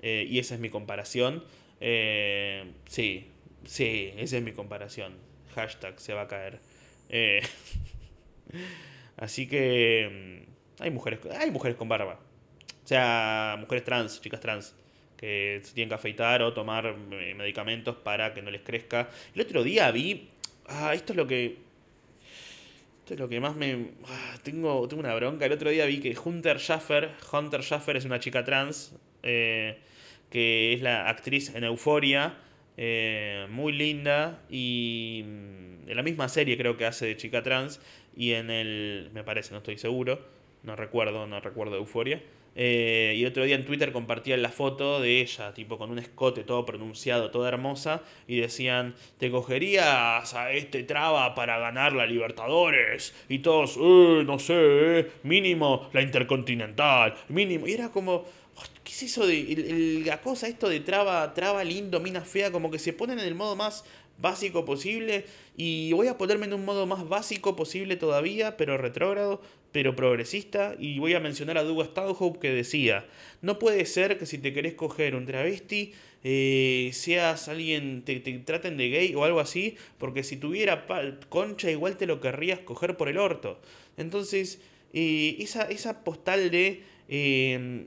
Eh, 0.00 0.26
y 0.28 0.38
esa 0.38 0.54
es 0.54 0.60
mi 0.60 0.70
comparación. 0.70 1.42
Eh, 1.80 2.72
sí, 2.86 3.26
sí, 3.64 4.12
esa 4.16 4.36
es 4.36 4.42
mi 4.44 4.52
comparación. 4.52 5.14
Hashtag 5.56 5.98
se 5.98 6.14
va 6.14 6.22
a 6.22 6.28
caer. 6.28 6.60
Eh, 7.08 7.42
así 9.16 9.48
que 9.48 10.44
mm, 10.78 10.82
hay 10.82 10.90
mujeres, 10.90 11.18
hay 11.36 11.50
mujeres 11.50 11.76
con 11.76 11.88
barba. 11.88 12.20
O 12.84 12.86
sea, 12.86 13.56
mujeres 13.58 13.82
trans, 13.82 14.20
chicas 14.20 14.40
trans 14.40 14.76
se 15.62 15.74
tienen 15.74 15.88
que 15.88 15.94
afeitar 15.94 16.42
o 16.42 16.52
tomar 16.52 16.86
eh, 17.12 17.34
medicamentos 17.34 17.96
para 17.96 18.34
que 18.34 18.42
no 18.42 18.50
les 18.50 18.62
crezca. 18.62 19.08
El 19.34 19.40
otro 19.42 19.62
día 19.62 19.90
vi, 19.90 20.28
ah, 20.66 20.94
esto 20.94 21.12
es 21.12 21.16
lo 21.16 21.26
que 21.26 21.64
esto 23.04 23.12
es 23.12 23.20
lo 23.20 23.28
que 23.28 23.38
más 23.38 23.54
me. 23.54 23.90
Ah, 24.06 24.38
tengo, 24.42 24.88
tengo 24.88 25.00
una 25.00 25.14
bronca. 25.14 25.44
El 25.44 25.52
otro 25.52 25.68
día 25.68 25.84
vi 25.84 26.00
que 26.00 26.16
Hunter 26.16 26.58
Schaffer. 26.58 27.10
Hunter 27.30 27.62
Schaffer 27.62 27.98
es 27.98 28.06
una 28.06 28.18
chica 28.18 28.42
trans. 28.44 28.94
Eh, 29.22 29.78
que 30.30 30.72
es 30.72 30.80
la 30.80 31.06
actriz 31.06 31.54
en 31.54 31.64
Euforia. 31.64 32.38
Eh, 32.78 33.46
muy 33.50 33.74
linda. 33.74 34.40
Y. 34.48 35.22
Mm, 35.22 35.90
en 35.90 35.96
la 35.96 36.02
misma 36.02 36.30
serie 36.30 36.56
creo 36.56 36.78
que 36.78 36.86
hace 36.86 37.04
de 37.04 37.18
chica 37.18 37.42
trans. 37.42 37.78
Y 38.16 38.32
en 38.32 38.48
el. 38.48 39.10
Me 39.12 39.22
parece, 39.22 39.52
no 39.52 39.58
estoy 39.58 39.76
seguro. 39.76 40.18
no 40.62 40.74
recuerdo, 40.74 41.26
no 41.26 41.40
recuerdo 41.40 41.76
Euforia. 41.76 42.22
Eh, 42.56 43.14
y 43.16 43.24
otro 43.24 43.44
día 43.44 43.56
en 43.56 43.64
Twitter 43.64 43.92
compartían 43.92 44.42
la 44.42 44.50
foto 44.50 45.00
de 45.00 45.20
ella, 45.20 45.52
tipo 45.54 45.76
con 45.76 45.90
un 45.90 45.98
escote 45.98 46.44
todo 46.44 46.64
pronunciado, 46.64 47.30
toda 47.30 47.48
hermosa, 47.48 48.02
y 48.28 48.38
decían, 48.40 48.94
te 49.18 49.30
cogerías 49.30 50.34
a 50.34 50.52
este 50.52 50.84
traba 50.84 51.34
para 51.34 51.58
ganar 51.58 51.92
la 51.92 52.06
Libertadores, 52.06 53.14
y 53.28 53.40
todos, 53.40 53.76
eh, 53.76 54.22
no 54.24 54.38
sé, 54.38 54.54
eh, 54.56 55.10
mínimo 55.24 55.88
la 55.92 56.02
Intercontinental, 56.02 57.14
mínimo, 57.28 57.66
y 57.66 57.72
era 57.72 57.88
como, 57.90 58.24
¿qué 58.84 58.92
es 58.92 59.02
eso 59.02 59.26
de 59.26 60.02
la 60.06 60.20
cosa 60.20 60.46
esto 60.46 60.68
de 60.68 60.80
traba, 60.80 61.34
traba 61.34 61.64
lindo, 61.64 61.98
mina 62.00 62.20
fea, 62.20 62.52
como 62.52 62.70
que 62.70 62.78
se 62.78 62.92
ponen 62.92 63.18
en 63.18 63.26
el 63.26 63.34
modo 63.34 63.56
más 63.56 63.84
básico 64.18 64.64
posible 64.64 65.24
y 65.56 65.92
voy 65.92 66.08
a 66.08 66.16
ponerme 66.16 66.46
en 66.46 66.54
un 66.54 66.64
modo 66.64 66.86
más 66.86 67.08
básico 67.08 67.56
posible 67.56 67.96
todavía, 67.96 68.56
pero 68.56 68.78
retrógrado, 68.78 69.40
pero 69.74 69.96
progresista, 69.96 70.76
y 70.78 71.00
voy 71.00 71.14
a 71.14 71.20
mencionar 71.20 71.58
a 71.58 71.64
Douglas 71.64 71.88
Stanhope 71.88 72.38
que 72.38 72.50
decía, 72.50 73.06
no 73.42 73.58
puede 73.58 73.86
ser 73.86 74.18
que 74.18 74.24
si 74.24 74.38
te 74.38 74.52
querés 74.52 74.74
coger 74.74 75.16
un 75.16 75.26
travesti, 75.26 75.92
eh, 76.22 76.90
seas 76.92 77.48
alguien, 77.48 78.04
te, 78.04 78.20
traten 78.20 78.76
de 78.76 78.88
gay 78.88 79.16
o 79.16 79.24
algo 79.24 79.40
así, 79.40 79.76
porque 79.98 80.22
si 80.22 80.36
tuviera 80.36 80.86
concha 81.28 81.72
igual 81.72 81.96
te 81.96 82.06
lo 82.06 82.20
querrías 82.20 82.60
coger 82.60 82.96
por 82.96 83.08
el 83.08 83.18
orto. 83.18 83.60
Entonces, 83.96 84.62
eh, 84.92 85.38
esa, 85.40 85.62
esa 85.62 86.04
postal 86.04 86.52
de... 86.52 86.84
Eh, 87.08 87.86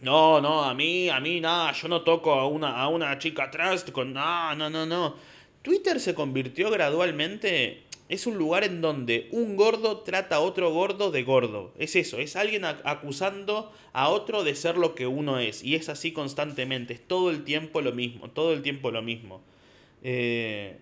no, 0.00 0.40
no, 0.40 0.64
a 0.64 0.74
mí, 0.74 1.08
a 1.08 1.20
mí 1.20 1.40
nada, 1.40 1.70
yo 1.70 1.86
no 1.86 2.02
toco 2.02 2.32
a 2.32 2.48
una, 2.48 2.80
a 2.80 2.88
una 2.88 3.16
chica 3.20 3.48
trans 3.48 3.84
con... 3.84 4.12
No, 4.12 4.56
no, 4.56 4.68
no, 4.68 4.86
no. 4.86 5.14
Twitter 5.62 6.00
se 6.00 6.16
convirtió 6.16 6.68
gradualmente... 6.68 7.84
Es 8.10 8.26
un 8.26 8.36
lugar 8.36 8.64
en 8.64 8.80
donde 8.80 9.28
un 9.30 9.56
gordo 9.56 10.00
trata 10.00 10.36
a 10.36 10.40
otro 10.40 10.72
gordo 10.72 11.10
de 11.10 11.22
gordo. 11.22 11.72
Es 11.78 11.96
eso, 11.96 12.18
es 12.18 12.36
alguien 12.36 12.64
acusando 12.64 13.72
a 13.92 14.08
otro 14.08 14.44
de 14.44 14.54
ser 14.54 14.76
lo 14.76 14.94
que 14.94 15.06
uno 15.06 15.38
es. 15.38 15.64
Y 15.64 15.76
es 15.76 15.88
así 15.88 16.12
constantemente, 16.12 16.94
es 16.94 17.06
todo 17.06 17.30
el 17.30 17.44
tiempo 17.44 17.80
lo 17.80 17.92
mismo, 17.92 18.28
todo 18.28 18.52
el 18.52 18.62
tiempo 18.62 18.90
lo 18.90 19.00
mismo. 19.00 19.42
Eh, 20.02 20.78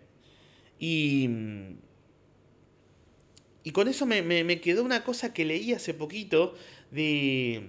y... 0.79 1.29
Y 3.65 3.73
con 3.73 3.87
eso 3.87 4.07
me, 4.07 4.23
me 4.23 4.61
quedó 4.63 4.83
una 4.83 5.05
cosa 5.05 5.35
que 5.35 5.45
leí 5.45 5.75
hace 5.75 5.93
poquito 5.93 6.55
de 6.91 7.69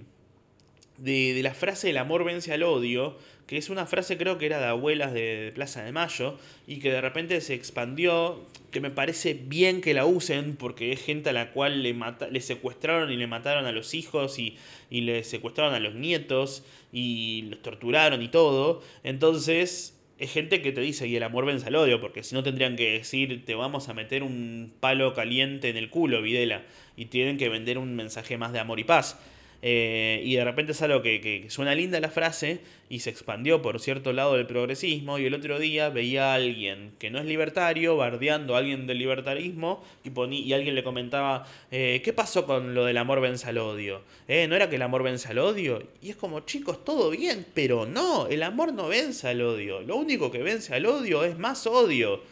de, 1.00 1.40
la 1.42 1.54
frase 1.54 1.90
el 1.90 1.98
amor 1.98 2.24
vence 2.24 2.52
al 2.52 2.62
odio, 2.62 3.16
que 3.50 3.56
es 3.56 3.68
una 3.68 3.84
frase 3.84 4.16
creo 4.16 4.38
que 4.38 4.46
era 4.46 4.60
de 4.60 4.66
abuelas 4.66 5.12
de, 5.12 5.50
Plaza 5.52 5.82
de 5.82 5.90
Mayo, 5.90 6.38
y 6.68 6.78
que 6.78 6.92
de 6.92 7.00
repente 7.00 7.40
se 7.40 7.54
expandió, 7.54 8.46
que 8.70 8.80
me 8.80 8.90
parece 8.90 9.34
bien 9.34 9.80
que 9.80 9.92
la 9.92 10.06
usen, 10.06 10.54
porque 10.54 10.92
es 10.92 11.02
gente 11.02 11.30
a 11.30 11.32
la 11.32 11.50
cual 11.50 11.82
le, 11.82 11.96
le 12.30 12.40
secuestraron 12.42 13.10
y 13.10 13.16
le 13.16 13.26
mataron 13.26 13.66
a 13.66 13.72
los 13.72 13.92
hijos 13.92 14.38
y, 14.38 14.56
y 14.88 15.00
le 15.00 15.24
secuestraron 15.24 15.74
a 15.74 15.80
los 15.80 15.96
nietos 15.96 16.62
y 16.92 17.48
los 17.50 17.60
torturaron 17.60 18.22
y 18.22 18.28
todo. 18.28 18.84
Entonces 19.02 19.98
es 20.20 20.32
gente 20.32 20.62
que 20.62 20.70
te 20.70 20.80
dice, 20.80 21.08
y 21.08 21.16
el 21.16 21.24
amor 21.24 21.44
vence 21.44 21.66
al 21.66 21.74
odio, 21.74 22.00
porque 22.00 22.22
si 22.22 22.36
no 22.36 22.44
tendrían 22.44 22.76
que 22.76 22.92
decir, 22.92 23.44
te 23.44 23.56
vamos 23.56 23.88
a 23.88 23.94
meter 23.94 24.22
un 24.22 24.72
palo 24.78 25.12
caliente 25.12 25.70
en 25.70 25.76
el 25.76 25.90
culo, 25.90 26.22
Videla, 26.22 26.62
y 26.96 27.06
tienen 27.06 27.36
que 27.36 27.48
vender 27.48 27.78
un 27.78 27.96
mensaje 27.96 28.38
más 28.38 28.52
de 28.52 28.60
amor 28.60 28.78
y 28.78 28.84
paz. 28.84 29.18
Eh, 29.62 30.22
y 30.24 30.36
de 30.36 30.44
repente 30.44 30.72
es 30.72 30.80
algo 30.82 31.02
que, 31.02 31.44
suena 31.48 31.74
linda 31.74 32.00
la 32.00 32.08
frase 32.08 32.60
y 32.88 33.00
se 33.00 33.10
expandió 33.10 33.60
por 33.60 33.78
cierto 33.78 34.12
lado 34.12 34.34
del 34.34 34.46
progresismo 34.46 35.18
y 35.18 35.26
el 35.26 35.34
otro 35.34 35.58
día 35.58 35.90
veía 35.90 36.32
a 36.32 36.34
alguien 36.34 36.92
que 36.98 37.10
no 37.10 37.18
es 37.18 37.26
libertario 37.26 37.96
bardeando 37.96 38.54
a 38.54 38.58
alguien 38.58 38.86
del 38.86 38.98
libertarismo 38.98 39.84
y, 40.02 40.10
y 40.34 40.52
alguien 40.54 40.74
le 40.74 40.82
comentaba, 40.82 41.46
eh, 41.70 42.00
¿qué 42.02 42.12
pasó 42.12 42.46
con 42.46 42.74
lo 42.74 42.86
del 42.86 42.96
amor 42.96 43.20
vence 43.20 43.48
al 43.48 43.58
odio? 43.58 44.02
¿Eh? 44.28 44.46
¿No 44.48 44.56
era 44.56 44.70
que 44.70 44.76
el 44.76 44.82
amor 44.82 45.02
vence 45.02 45.28
al 45.28 45.38
odio? 45.38 45.82
Y 46.00 46.10
es 46.10 46.16
como, 46.16 46.40
chicos, 46.40 46.82
todo 46.84 47.10
bien, 47.10 47.46
pero 47.54 47.84
no, 47.84 48.28
el 48.28 48.42
amor 48.42 48.72
no 48.72 48.88
vence 48.88 49.28
al 49.28 49.42
odio, 49.42 49.82
lo 49.82 49.96
único 49.96 50.30
que 50.30 50.42
vence 50.42 50.74
al 50.74 50.86
odio 50.86 51.24
es 51.24 51.38
más 51.38 51.66
odio. 51.66 52.22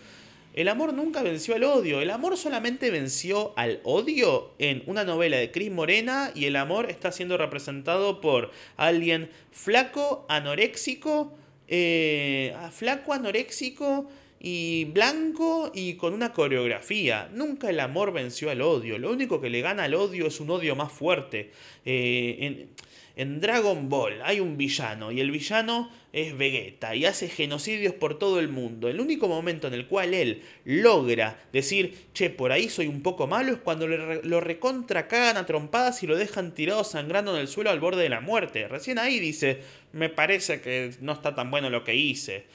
El 0.59 0.66
amor 0.66 0.92
nunca 0.92 1.22
venció 1.22 1.54
al 1.54 1.62
odio. 1.62 2.00
El 2.00 2.11
amor 2.11 2.36
solamente 2.36 2.90
venció 2.90 3.52
al 3.54 3.78
odio 3.84 4.50
en 4.59 4.82
una 4.86 5.04
novela 5.04 5.36
de 5.36 5.52
Cris 5.52 5.70
Morena 5.70 6.32
y 6.34 6.46
el 6.46 6.56
amor 6.56 6.90
está 6.90 7.12
siendo 7.12 7.38
representado 7.38 8.20
por 8.20 8.50
alguien 8.76 9.30
flaco, 9.52 10.26
anoréxico, 10.28 11.32
eh, 11.68 12.56
flaco, 12.72 13.12
anoréxico 13.12 14.11
y 14.40 14.86
blanco 14.86 15.70
y 15.72 15.94
con 15.94 16.12
una 16.12 16.32
coreografía. 16.32 17.30
Nunca 17.32 17.70
el 17.70 17.78
amor 17.78 18.12
venció 18.12 18.50
al 18.50 18.61
odio. 18.61 18.98
Lo 18.98 19.12
único 19.12 19.40
que 19.40 19.50
le 19.50 19.61
gana 19.61 19.84
al 19.84 19.94
odio 19.94 20.26
es 20.26 20.40
un 20.40 20.50
odio 20.50 20.74
más 20.74 20.90
fuerte. 20.90 21.52
Eh, 21.84 22.36
en, 22.40 22.68
en 23.18 23.40
Dragon 23.40 23.88
Ball 23.88 24.22
hay 24.22 24.38
un 24.38 24.56
villano 24.56 25.10
y 25.10 25.20
el 25.20 25.32
villano 25.32 25.90
es 26.12 26.38
Vegeta 26.38 26.94
y 26.94 27.04
hace 27.04 27.28
genocidios 27.28 27.92
por 27.92 28.16
todo 28.16 28.38
el 28.38 28.48
mundo. 28.48 28.88
El 28.88 29.00
único 29.00 29.26
momento 29.26 29.66
en 29.66 29.74
el 29.74 29.88
cual 29.88 30.14
él 30.14 30.44
logra 30.64 31.36
decir, 31.52 32.06
che, 32.14 32.30
por 32.30 32.52
ahí 32.52 32.68
soy 32.68 32.86
un 32.86 33.02
poco 33.02 33.26
malo 33.26 33.52
es 33.52 33.58
cuando 33.58 33.88
lo 33.88 34.40
recontra 34.40 35.08
cagan 35.08 35.36
a 35.36 35.46
trompadas 35.46 36.00
y 36.04 36.06
lo 36.06 36.16
dejan 36.16 36.54
tirado 36.54 36.84
sangrando 36.84 37.34
en 37.34 37.40
el 37.40 37.48
suelo 37.48 37.70
al 37.70 37.80
borde 37.80 38.04
de 38.04 38.08
la 38.08 38.20
muerte. 38.20 38.68
Recién 38.68 39.00
ahí 39.00 39.18
dice, 39.18 39.62
me 39.92 40.08
parece 40.08 40.60
que 40.60 40.92
no 41.00 41.12
está 41.12 41.34
tan 41.34 41.50
bueno 41.50 41.70
lo 41.70 41.82
que 41.82 41.96
hice. 41.96 42.46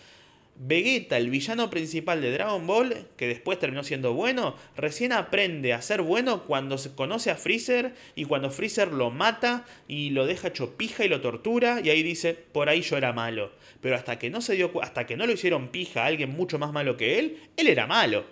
Vegeta, 0.55 1.17
el 1.17 1.31
villano 1.31 1.69
principal 1.71 2.21
de 2.21 2.31
Dragon 2.31 2.67
Ball, 2.67 3.07
que 3.17 3.27
después 3.27 3.57
terminó 3.57 3.83
siendo 3.83 4.13
bueno, 4.13 4.55
recién 4.77 5.11
aprende 5.11 5.73
a 5.73 5.81
ser 5.81 6.03
bueno 6.03 6.45
cuando 6.45 6.77
se 6.77 6.93
conoce 6.93 7.31
a 7.31 7.35
Freezer 7.35 7.95
y 8.15 8.25
cuando 8.25 8.51
Freezer 8.51 8.89
lo 8.89 9.09
mata 9.09 9.65
y 9.87 10.11
lo 10.11 10.27
deja 10.27 10.53
chopija 10.53 11.05
y 11.05 11.09
lo 11.09 11.21
tortura 11.21 11.81
y 11.83 11.89
ahí 11.89 12.03
dice, 12.03 12.35
por 12.35 12.69
ahí 12.69 12.81
yo 12.81 12.97
era 12.97 13.13
malo. 13.13 13.51
Pero 13.81 13.95
hasta 13.95 14.19
que 14.19 14.29
no 14.29 14.41
se 14.41 14.55
dio 14.55 14.71
hasta 14.81 15.07
que 15.07 15.17
no 15.17 15.25
lo 15.25 15.33
hicieron 15.33 15.69
pija 15.69 16.03
a 16.03 16.07
alguien 16.07 16.29
mucho 16.29 16.59
más 16.59 16.71
malo 16.71 16.97
que 16.97 17.17
él, 17.17 17.39
él 17.57 17.67
era 17.67 17.87
malo. 17.87 18.23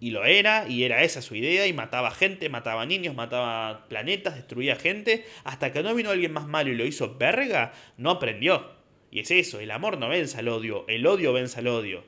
Y 0.00 0.10
lo 0.10 0.24
era, 0.24 0.66
y 0.68 0.82
era 0.82 1.04
esa 1.04 1.22
su 1.22 1.36
idea, 1.36 1.64
y 1.68 1.72
mataba 1.72 2.10
gente, 2.10 2.48
mataba 2.48 2.84
niños, 2.86 3.14
mataba 3.14 3.86
planetas, 3.86 4.34
destruía 4.34 4.74
gente, 4.74 5.24
hasta 5.44 5.70
que 5.72 5.84
no 5.84 5.94
vino 5.94 6.10
alguien 6.10 6.32
más 6.32 6.48
malo 6.48 6.72
y 6.72 6.74
lo 6.74 6.84
hizo 6.84 7.16
verga, 7.18 7.72
no 7.98 8.10
aprendió. 8.10 8.81
Y 9.12 9.20
es 9.20 9.30
eso, 9.30 9.60
el 9.60 9.70
amor 9.70 9.98
no 9.98 10.08
vence 10.08 10.38
al 10.38 10.48
odio, 10.48 10.86
el 10.88 11.06
odio 11.06 11.34
vence 11.34 11.60
al 11.60 11.68
odio. 11.68 12.02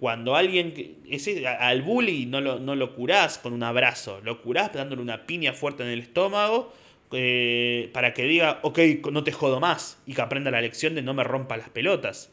Cuando 0.00 0.34
alguien, 0.34 0.96
ese, 1.08 1.46
al 1.46 1.82
bully 1.82 2.24
no 2.24 2.40
lo, 2.40 2.58
no 2.58 2.74
lo 2.74 2.94
curás 2.94 3.36
con 3.36 3.52
un 3.52 3.62
abrazo, 3.62 4.22
lo 4.24 4.40
curás 4.40 4.72
dándole 4.72 5.02
una 5.02 5.26
piña 5.26 5.52
fuerte 5.52 5.82
en 5.82 5.90
el 5.90 6.00
estómago 6.00 6.72
eh, 7.12 7.90
para 7.92 8.14
que 8.14 8.24
diga, 8.24 8.60
ok, 8.62 8.78
no 9.12 9.22
te 9.22 9.32
jodo 9.32 9.60
más 9.60 10.00
y 10.06 10.14
que 10.14 10.22
aprenda 10.22 10.50
la 10.50 10.62
lección 10.62 10.94
de 10.94 11.02
no 11.02 11.12
me 11.12 11.24
rompa 11.24 11.58
las 11.58 11.68
pelotas. 11.68 12.32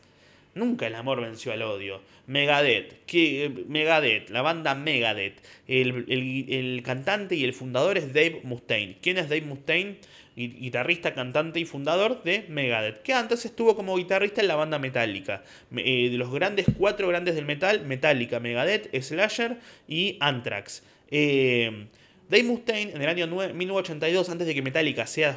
Nunca 0.55 0.87
el 0.87 0.95
amor 0.95 1.21
venció 1.21 1.51
al 1.51 1.61
odio. 1.61 2.01
Megadeth, 2.27 3.05
que, 3.05 3.65
Megadeth, 3.67 4.29
la 4.29 4.41
banda 4.41 4.73
Megadeth. 4.73 5.43
El, 5.67 6.05
el, 6.07 6.81
cantante 6.83 7.35
y 7.35 7.43
el 7.43 7.53
fundador 7.53 7.97
es 7.97 8.13
Dave 8.13 8.41
Mustaine. 8.43 8.97
¿Quién 9.01 9.17
es 9.17 9.29
Dave 9.29 9.41
Mustaine? 9.41 9.97
Guitarrista, 10.37 11.15
cantante 11.15 11.59
y 11.59 11.65
fundador 11.65 12.21
de 12.21 12.45
Megadeth, 12.47 13.01
que 13.01 13.13
antes 13.13 13.43
estuvo 13.45 13.75
como 13.75 13.97
guitarrista 13.97 14.41
en 14.41 14.47
la 14.47 14.55
banda 14.55 14.77
Metallica. 14.77 15.43
Eh, 15.75 16.09
de 16.11 16.17
los 16.17 16.31
grandes, 16.31 16.67
cuatro 16.77 17.07
grandes 17.07 17.33
del 17.33 17.45
metal, 17.45 17.85
Metallica, 17.85 18.39
Megadeth, 18.39 18.95
Slasher 19.01 19.57
y 19.87 20.17
Anthrax. 20.19 20.83
Eh, 21.09 21.87
Dave 22.29 22.43
Mustaine 22.43 22.91
en 22.91 23.01
el 23.01 23.09
año 23.09 23.25
1982, 23.25 24.29
antes 24.29 24.45
de 24.45 24.53
que 24.53 24.61
Metallica 24.61 25.07
sea 25.07 25.35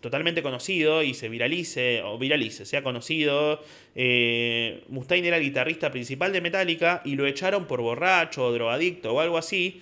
totalmente 0.00 0.42
conocido 0.42 1.02
y 1.02 1.14
se 1.14 1.30
viralice, 1.30 2.02
o 2.02 2.18
viralice, 2.18 2.66
sea 2.66 2.82
conocido, 2.82 3.62
eh, 3.94 4.82
Mustaine 4.88 5.28
era 5.28 5.38
el 5.38 5.44
guitarrista 5.44 5.90
principal 5.90 6.32
de 6.32 6.40
Metallica 6.42 7.00
y 7.06 7.14
lo 7.14 7.26
echaron 7.26 7.66
por 7.66 7.80
borracho 7.80 8.44
o 8.44 8.52
drogadicto 8.52 9.14
o 9.14 9.20
algo 9.20 9.38
así. 9.38 9.80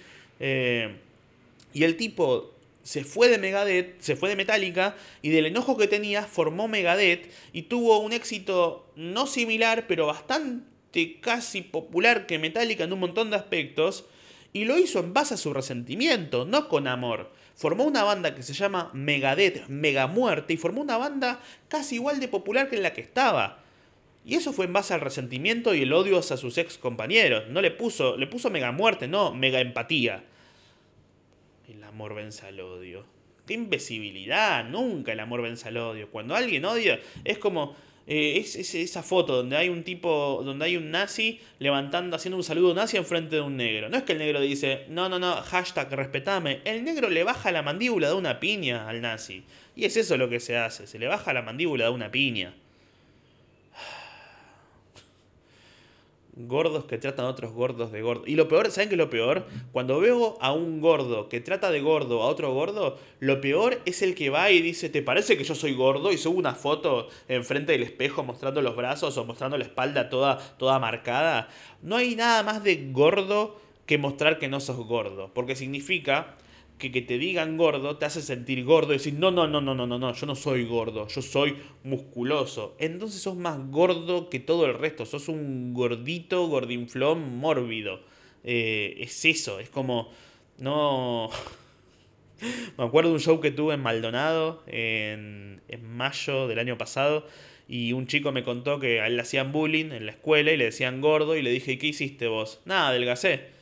y 1.73 1.85
el 1.85 1.97
tipo 1.97 2.55
se 2.83 3.05
fue 3.05 3.28
de 3.28 3.39
Megadeth, 3.39 4.01
se 4.01 4.16
fue 4.16 4.28
de 4.28 4.37
Metallica 4.37 4.97
y 5.22 5.31
del 5.31 5.47
enojo 5.47 5.76
que 5.76 5.87
tenía 5.87 6.22
formó 6.22 6.68
Megadeth 6.68 7.31
y 7.53 7.62
tuvo 7.62 7.99
un 7.99 8.12
éxito 8.12 8.91
no 8.97 9.26
similar, 9.26 9.87
pero 9.87 10.07
bastante 10.07 11.20
casi 11.20 11.62
popular 11.62 12.26
que 12.26 12.39
Metallica 12.39 12.85
en 12.85 12.93
un 12.93 13.01
montón 13.01 13.31
de 13.31 13.37
aspectos 13.37 14.07
y 14.53 14.64
lo 14.64 14.78
hizo 14.78 14.99
en 15.01 15.12
base 15.12 15.35
a 15.35 15.37
su 15.37 15.53
resentimiento, 15.53 16.45
no 16.45 16.68
con 16.68 16.89
amor. 16.89 17.33
Formó 17.55 17.85
una 17.85 18.03
banda 18.05 18.35
que 18.35 18.43
se 18.43 18.55
llama 18.55 18.91
Megadeth, 18.95 19.68
Mega 19.68 20.07
Muerte 20.07 20.55
y 20.55 20.57
formó 20.57 20.81
una 20.81 20.97
banda 20.97 21.41
casi 21.68 21.97
igual 21.97 22.18
de 22.18 22.28
popular 22.28 22.68
que 22.68 22.76
en 22.76 22.83
la 22.83 22.93
que 22.93 23.03
estaba. 23.03 23.62
Y 24.24 24.35
eso 24.35 24.53
fue 24.53 24.66
en 24.66 24.72
base 24.72 24.95
al 24.95 25.01
resentimiento 25.01 25.74
y 25.74 25.83
el 25.83 25.93
odio 25.93 26.18
hacia 26.18 26.37
sus 26.37 26.59
ex 26.59 26.78
compañeros. 26.78 27.45
No 27.49 27.61
le 27.61 27.70
puso, 27.70 28.16
le 28.16 28.26
puso 28.26 28.51
mega 28.51 28.72
muerte, 28.72 29.09
no 29.09 29.33
mega 29.33 29.61
empatía. 29.61 30.24
El 31.71 31.85
amor 31.85 32.14
vence 32.14 32.47
al 32.47 32.59
odio. 32.61 33.05
¡Qué 33.47 33.55
imbecibilidad! 33.55 34.64
Nunca 34.64 35.12
el 35.12 35.21
amor 35.21 35.43
vence 35.43 35.68
al 35.68 35.77
odio. 35.77 36.11
Cuando 36.11 36.35
alguien 36.35 36.64
odia, 36.64 36.99
es 37.25 37.39
como. 37.39 37.77
eh, 38.07 38.39
es, 38.39 38.75
esa 38.75 39.05
foto 39.05 39.37
donde 39.37 39.57
hay 39.57 39.68
un 39.68 39.85
tipo, 39.85 40.43
donde 40.45 40.64
hay 40.64 40.77
un 40.77 40.91
nazi 40.91 41.39
levantando, 41.61 42.16
haciendo 42.16 42.37
un 42.37 42.43
saludo 42.43 42.75
nazi 42.75 42.97
enfrente 42.97 43.37
de 43.37 43.43
un 43.43 43.57
negro. 43.57 43.89
No 43.89 43.97
es 43.97 44.03
que 44.03 44.12
el 44.12 44.18
negro 44.18 44.41
dice, 44.41 44.85
no, 44.89 45.09
no, 45.09 45.21
no, 45.21 45.37
hashtag 45.37 45.93
respetame. 45.93 46.61
El 46.64 46.83
negro 46.83 47.09
le 47.09 47.23
baja 47.23 47.53
la 47.53 47.62
mandíbula 47.62 48.09
de 48.09 48.14
una 48.14 48.41
piña 48.41 48.89
al 48.89 49.01
nazi. 49.01 49.45
Y 49.77 49.85
es 49.85 49.97
eso 49.97 50.16
lo 50.16 50.29
que 50.29 50.41
se 50.41 50.57
hace, 50.57 50.89
se 50.89 50.99
le 50.99 51.07
baja 51.07 51.33
la 51.33 51.43
mandíbula 51.43 51.85
de 51.85 51.91
una 51.91 52.11
piña. 52.11 52.53
Gordos 56.47 56.84
que 56.84 56.99
tratan 56.99 57.26
a 57.26 57.28
otros 57.28 57.53
gordos 57.53 57.93
de 57.93 58.03
gordo. 58.03 58.24
Y 58.26 58.34
lo 58.34 58.49
peor, 58.49 58.70
¿saben 58.70 58.88
qué 58.88 58.95
es 58.95 58.99
lo 58.99 59.11
peor? 59.11 59.47
Cuando 59.72 60.01
veo 60.01 60.38
a 60.41 60.53
un 60.53 60.80
gordo 60.80 61.28
que 61.28 61.41
trata 61.41 61.70
de 61.70 61.80
gordo 61.80 62.22
a 62.22 62.26
otro 62.26 62.53
gordo, 62.53 62.99
lo 63.18 63.41
peor 63.41 63.80
es 63.84 64.03
el 64.03 64.14
que 64.14 64.30
va 64.30 64.51
y 64.51 64.61
dice, 64.62 64.88
¿te 64.88 65.03
parece 65.03 65.36
que 65.36 65.45
yo 65.45 65.55
soy 65.55 65.74
gordo? 65.74 66.12
Y 66.12 66.18
sube 66.18 66.36
una 66.36 66.55
foto 66.55 67.09
enfrente 67.28 67.72
del 67.72 67.82
espejo 67.82 68.22
mostrando 68.22 68.62
los 68.62 68.76
brazos 68.76 69.16
o 69.16 69.24
mostrando 69.24 69.59
la 69.59 69.64
espalda 69.64 70.09
toda, 70.09 70.38
toda 70.59 70.78
marcada. 70.78 71.49
No 71.82 71.97
hay 71.97 72.16
nada 72.16 72.43
más 72.43 72.62
de 72.62 72.91
gordo 72.93 73.61
que 73.86 73.99
mostrar 73.99 74.38
que 74.38 74.49
no 74.49 74.61
sos 74.61 74.76
gordo. 74.76 75.30
Porque 75.34 75.57
significa 75.57 76.34
que 76.81 76.91
que 76.91 77.03
te 77.03 77.18
digan 77.18 77.57
gordo 77.57 77.99
te 77.99 78.07
hace 78.07 78.22
sentir 78.22 78.64
gordo 78.64 78.93
y 78.93 78.97
decir, 78.97 79.14
no, 79.14 79.31
no, 79.31 79.47
no, 79.47 79.61
no, 79.61 79.74
no, 79.76 79.87
no, 79.87 79.99
no, 79.99 80.12
yo 80.12 80.26
no 80.26 80.35
soy 80.35 80.64
gordo, 80.64 81.07
yo 81.07 81.22
soy 81.22 81.57
musculoso. 81.85 82.74
Entonces 82.81 83.22
sos 83.22 83.37
más 83.37 83.59
gordo 83.70 84.28
que 84.28 84.41
todo 84.41 84.66
el 84.66 84.74
resto, 84.74 85.07
sos 85.07 85.28
un 85.28 85.72
gordito, 85.74 86.49
gordinflón, 86.49 87.37
mórbido. 87.37 88.01
Eh, 88.43 88.97
es 88.99 89.24
eso, 89.24 89.61
es 89.61 89.68
como, 89.70 90.11
no... 90.59 91.31
Me 92.78 92.85
acuerdo 92.85 93.11
de 93.11 93.16
un 93.16 93.20
show 93.20 93.39
que 93.39 93.51
tuve 93.51 93.74
en 93.74 93.83
Maldonado 93.83 94.62
en, 94.66 95.61
en 95.68 95.97
mayo 95.97 96.49
del 96.49 96.59
año 96.59 96.78
pasado 96.78 97.26
y 97.68 97.93
un 97.93 98.07
chico 98.07 98.33
me 98.33 98.43
contó 98.43 98.81
que 98.81 99.01
a 99.01 99.07
él 99.07 99.16
le 99.16 99.22
hacían 99.22 99.53
bullying 99.53 99.93
en 99.93 100.07
la 100.07 100.12
escuela 100.12 100.51
y 100.51 100.57
le 100.57 100.64
decían 100.64 101.03
gordo 101.03 101.37
y 101.37 101.43
le 101.43 101.51
dije, 101.51 101.78
¿qué 101.78 101.89
hiciste 101.89 102.28
vos? 102.28 102.62
Nada, 102.64 102.89
adelgacé. 102.89 103.60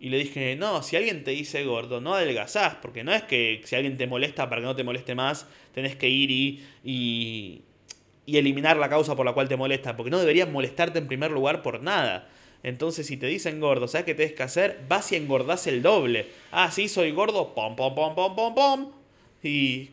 Y 0.00 0.08
le 0.08 0.16
dije, 0.16 0.56
no, 0.56 0.82
si 0.82 0.96
alguien 0.96 1.24
te 1.24 1.32
dice 1.32 1.62
gordo, 1.64 2.00
no 2.00 2.14
adelgazás, 2.14 2.76
porque 2.76 3.04
no 3.04 3.12
es 3.12 3.22
que 3.24 3.60
si 3.64 3.76
alguien 3.76 3.98
te 3.98 4.06
molesta 4.06 4.48
para 4.48 4.62
que 4.62 4.66
no 4.66 4.74
te 4.74 4.82
moleste 4.82 5.14
más, 5.14 5.46
tenés 5.74 5.94
que 5.94 6.08
ir 6.08 6.30
y, 6.30 6.64
y, 6.82 7.60
y 8.24 8.38
eliminar 8.38 8.78
la 8.78 8.88
causa 8.88 9.14
por 9.14 9.26
la 9.26 9.34
cual 9.34 9.48
te 9.48 9.58
molesta, 9.58 9.96
porque 9.96 10.10
no 10.10 10.18
deberías 10.18 10.48
molestarte 10.48 10.98
en 10.98 11.06
primer 11.06 11.30
lugar 11.30 11.60
por 11.60 11.82
nada. 11.82 12.30
Entonces, 12.62 13.06
si 13.06 13.18
te 13.18 13.26
dicen 13.26 13.60
gordo, 13.60 13.88
¿sabes 13.88 14.06
qué 14.06 14.14
tienes 14.14 14.34
que 14.34 14.42
hacer? 14.42 14.80
Vas 14.88 15.12
y 15.12 15.16
engordás 15.16 15.66
el 15.66 15.82
doble. 15.82 16.28
Ah, 16.50 16.70
sí, 16.70 16.88
soy 16.88 17.10
gordo, 17.10 17.54
pom, 17.54 17.76
pom, 17.76 17.94
pom, 17.94 18.14
pom, 18.14 18.34
pom, 18.34 18.54
pom. 18.54 18.92
Y 19.42 19.90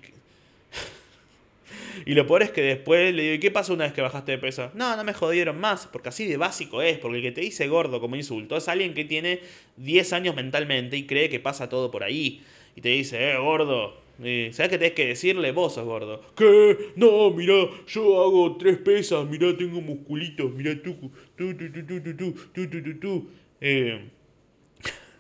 y 2.06 2.14
lo 2.14 2.26
peor 2.28 2.44
es 2.44 2.52
que 2.52 2.62
después 2.62 3.14
le 3.14 3.24
digo, 3.24 3.36
¿y 3.36 3.40
qué 3.40 3.52
pasó 3.52 3.74
una 3.74 3.86
vez 3.86 3.94
que 3.94 4.02
bajaste 4.02 4.34
de 4.34 4.38
peso? 4.38 4.72
No, 4.74 4.96
no 4.96 5.04
me 5.04 5.14
jodieron 5.14 5.60
más, 5.60 5.88
porque 5.88 6.10
así 6.10 6.26
de 6.26 6.38
básico 6.38 6.82
es, 6.82 6.98
porque 6.98 7.18
el 7.18 7.24
que 7.24 7.32
te 7.32 7.42
dice 7.42 7.68
gordo 7.68 8.00
como 8.00 8.16
insulto 8.16 8.58
es 8.58 8.68
alguien 8.68 8.94
que 8.94 9.06
tiene 9.06 9.42
10 9.78 10.14
años 10.14 10.36
mentalmente 10.36 10.98
y 10.98 11.06
cree 11.06 11.30
que 11.30 11.40
pasa 11.40 11.70
todo 11.70 11.92
por 11.92 12.04
ahí. 12.04 12.44
Y 12.76 12.82
te 12.82 12.90
dice, 12.90 13.32
eh, 13.32 13.38
gordo, 13.38 14.08
¿Sabes 14.18 14.70
qué 14.70 14.78
tenés 14.80 14.94
que 14.94 15.08
decirle? 15.08 15.52
Vos 15.52 15.76
sos 15.76 15.86
gordo. 15.86 16.22
¿Qué? 16.36 16.92
No, 16.96 17.30
mirá, 17.30 17.70
yo 17.88 18.24
hago 18.24 18.58
tres 18.58 18.78
pesas, 18.78 19.28
mirá, 19.28 19.56
tengo 19.56 19.80
musculitos, 19.80 20.52
mirá 20.54 20.74
tú, 20.82 20.96
tú, 21.36 21.56
tú, 21.56 21.72
tú, 21.72 21.86
tú, 21.86 22.02
tú, 22.02 22.34
tú, 22.52 22.68
tú, 22.68 22.84
tú, 22.84 23.00
tú. 23.00 23.30
Eh... 23.62 24.10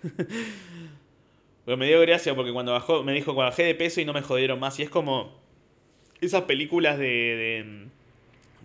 me 1.77 1.87
dio 1.87 2.01
gracia 2.01 2.33
porque 2.35 2.51
cuando 2.51 2.71
bajó, 2.71 3.03
me 3.03 3.13
dijo, 3.13 3.35
cuando 3.35 3.51
bajé 3.51 3.63
de 3.63 3.75
peso 3.75 4.01
y 4.01 4.05
no 4.05 4.13
me 4.13 4.23
jodieron 4.23 4.59
más. 4.59 4.79
Y 4.79 4.83
es 4.83 4.89
como, 4.89 5.39
esas 6.21 6.43
películas 6.43 6.97
de, 6.97 7.87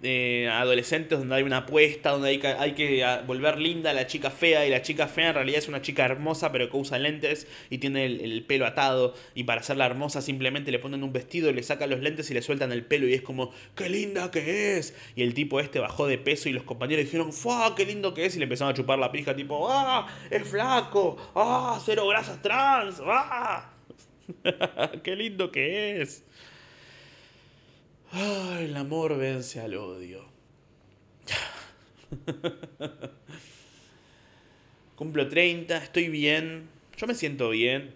de, 0.01 0.49
adolescentes 0.53 1.19
donde 1.19 1.37
hay 1.37 1.43
una 1.43 1.59
apuesta, 1.59 2.11
donde 2.11 2.31
hay 2.31 2.39
que, 2.39 2.49
hay 2.49 2.73
que 2.73 3.07
volver 3.27 3.59
linda 3.59 3.91
a 3.91 3.93
la 3.93 4.07
chica 4.07 4.31
fea 4.31 4.67
y 4.67 4.71
la 4.71 4.83
chica 4.83 5.07
fea 5.07 5.29
en 5.29 5.35
realidad 5.35 5.59
es 5.59 5.69
una 5.69 5.81
chica 5.81 6.05
hermosa 6.05 6.51
pero 6.51 6.69
que 6.69 6.77
usa 6.77 6.99
lentes 6.99 7.47
y 7.71 7.79
tiene 7.79 8.07
el, 8.07 8.45
pelo 8.45 8.67
atado 8.67 9.15
y 9.35 9.45
para 9.45 9.61
hacerla 9.61 9.87
hermosa 9.87 10.21
simplemente 10.21 10.73
le 10.73 10.81
ponen 10.81 11.05
un 11.05 11.13
vestido, 11.13 11.53
le 11.53 11.63
sacan 11.63 11.91
los 11.91 12.01
lentes 12.01 12.29
y 12.31 12.35
le 12.35 12.43
sueltan 12.43 12.73
el 12.73 12.85
pelo 12.85 13.07
y 13.07 13.15
es 13.15 13.23
como, 13.23 13.53
qué 13.77 13.89
linda 13.89 14.31
que 14.31 14.79
es. 14.79 14.97
Y 15.15 15.23
el 15.23 15.35
tipo 15.35 15.61
este 15.61 15.79
bajó 15.79 16.07
de 16.07 16.19
peso 16.19 16.49
y 16.49 16.53
los 16.53 16.65
compañeros 16.65 17.05
dijeron, 17.05 17.33
¡fua! 17.33 17.75
¡Qué 17.77 17.87
lindo 17.87 18.13
que 18.13 18.27
es! 18.27 18.35
Y 18.35 18.39
le 18.39 18.45
empezaron 18.45 18.73
a 18.73 18.77
chupar 18.77 18.99
la 18.99 19.13
pija 19.13 19.37
tipo, 19.37 19.69
¡ah! 19.71 20.09
¡Es 20.31 20.49
flaco! 20.49 21.17
¡ah! 21.35 21.81
¡Cero 21.85 22.09
grasas 22.09 22.43
trans! 22.43 23.01
¡ah! 23.07 23.73
¡Qué 25.03 25.17
lindo 25.17 25.51
que 25.51 26.03
es! 26.03 26.25
El 28.15 28.77
amor 28.77 29.17
vence 29.17 29.59
al 29.61 29.75
odio. 29.75 30.27
Cumplo 34.97 35.29
30, 35.29 35.79
estoy 35.79 36.09
bien. 36.09 36.69
Yo 36.99 37.07
me 37.07 37.15
siento 37.15 37.49
bien. 37.49 37.95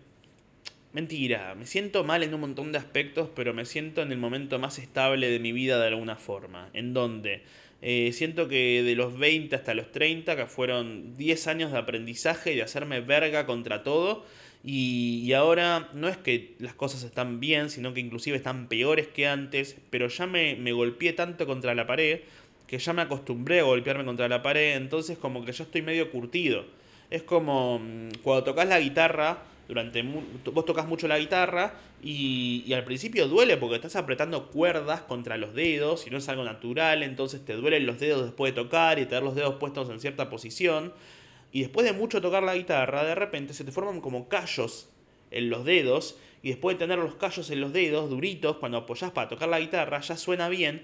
Mentira, 0.94 1.54
me 1.54 1.66
siento 1.66 2.02
mal 2.02 2.22
en 2.22 2.32
un 2.32 2.40
montón 2.40 2.72
de 2.72 2.78
aspectos, 2.78 3.28
pero 3.36 3.52
me 3.52 3.66
siento 3.66 4.00
en 4.00 4.10
el 4.10 4.16
momento 4.16 4.58
más 4.58 4.78
estable 4.78 5.28
de 5.28 5.38
mi 5.38 5.52
vida 5.52 5.78
de 5.78 5.88
alguna 5.88 6.16
forma. 6.16 6.70
En 6.72 6.94
donde 6.94 7.42
eh, 7.82 8.10
siento 8.14 8.48
que 8.48 8.82
de 8.82 8.94
los 8.94 9.18
20 9.18 9.54
hasta 9.54 9.74
los 9.74 9.92
30, 9.92 10.34
que 10.34 10.46
fueron 10.46 11.14
10 11.18 11.46
años 11.46 11.72
de 11.72 11.78
aprendizaje 11.78 12.54
y 12.54 12.56
de 12.56 12.62
hacerme 12.62 13.02
verga 13.02 13.44
contra 13.44 13.82
todo, 13.82 14.24
y, 14.68 15.32
ahora 15.32 15.90
no 15.94 16.08
es 16.08 16.16
que 16.16 16.56
las 16.58 16.74
cosas 16.74 17.04
están 17.04 17.38
bien, 17.38 17.70
sino 17.70 17.94
que 17.94 18.00
inclusive 18.00 18.36
están 18.36 18.66
peores 18.66 19.06
que 19.06 19.28
antes, 19.28 19.76
pero 19.90 20.08
ya 20.08 20.26
me, 20.26 20.56
me 20.56 20.72
golpeé 20.72 21.12
tanto 21.12 21.46
contra 21.46 21.72
la 21.72 21.86
pared 21.86 22.22
que 22.66 22.78
ya 22.78 22.92
me 22.92 23.02
acostumbré 23.02 23.60
a 23.60 23.62
golpearme 23.62 24.04
contra 24.04 24.28
la 24.28 24.42
pared, 24.42 24.74
entonces 24.74 25.18
como 25.18 25.44
que 25.44 25.52
yo 25.52 25.62
estoy 25.62 25.82
medio 25.82 26.10
curtido. 26.10 26.64
Es 27.10 27.22
como 27.22 27.78
mm, 27.78 28.08
cuando 28.24 28.42
tocas 28.42 28.66
la 28.66 28.80
guitarra, 28.80 29.38
durante 29.68 30.02
vos 30.02 30.64
tocas 30.64 30.88
mucho 30.88 31.06
la 31.06 31.18
guitarra 31.20 31.74
y, 32.02 32.64
y, 32.66 32.72
al 32.72 32.82
principio 32.82 33.28
duele 33.28 33.56
porque 33.56 33.76
estás 33.76 33.94
apretando 33.94 34.48
cuerdas 34.48 35.02
contra 35.02 35.36
los 35.36 35.54
dedos 35.54 36.08
y 36.08 36.10
no 36.10 36.18
es 36.18 36.28
algo 36.28 36.42
natural, 36.42 37.04
entonces 37.04 37.44
te 37.44 37.52
duelen 37.54 37.86
los 37.86 38.00
dedos 38.00 38.24
después 38.24 38.52
de 38.52 38.62
tocar 38.62 38.98
y 38.98 39.06
tener 39.06 39.22
los 39.22 39.36
dedos 39.36 39.56
puestos 39.56 39.88
en 39.90 40.00
cierta 40.00 40.28
posición. 40.28 40.92
Y 41.56 41.60
después 41.60 41.86
de 41.86 41.94
mucho 41.94 42.20
tocar 42.20 42.42
la 42.42 42.54
guitarra, 42.54 43.02
de 43.02 43.14
repente 43.14 43.54
se 43.54 43.64
te 43.64 43.72
forman 43.72 44.02
como 44.02 44.28
callos 44.28 44.90
en 45.30 45.48
los 45.48 45.64
dedos. 45.64 46.18
Y 46.42 46.50
después 46.50 46.76
de 46.76 46.84
tener 46.84 46.98
los 46.98 47.14
callos 47.14 47.48
en 47.48 47.62
los 47.62 47.72
dedos, 47.72 48.10
duritos, 48.10 48.58
cuando 48.58 48.76
apoyas 48.76 49.10
para 49.10 49.30
tocar 49.30 49.48
la 49.48 49.58
guitarra, 49.58 49.98
ya 50.02 50.18
suena 50.18 50.50
bien. 50.50 50.82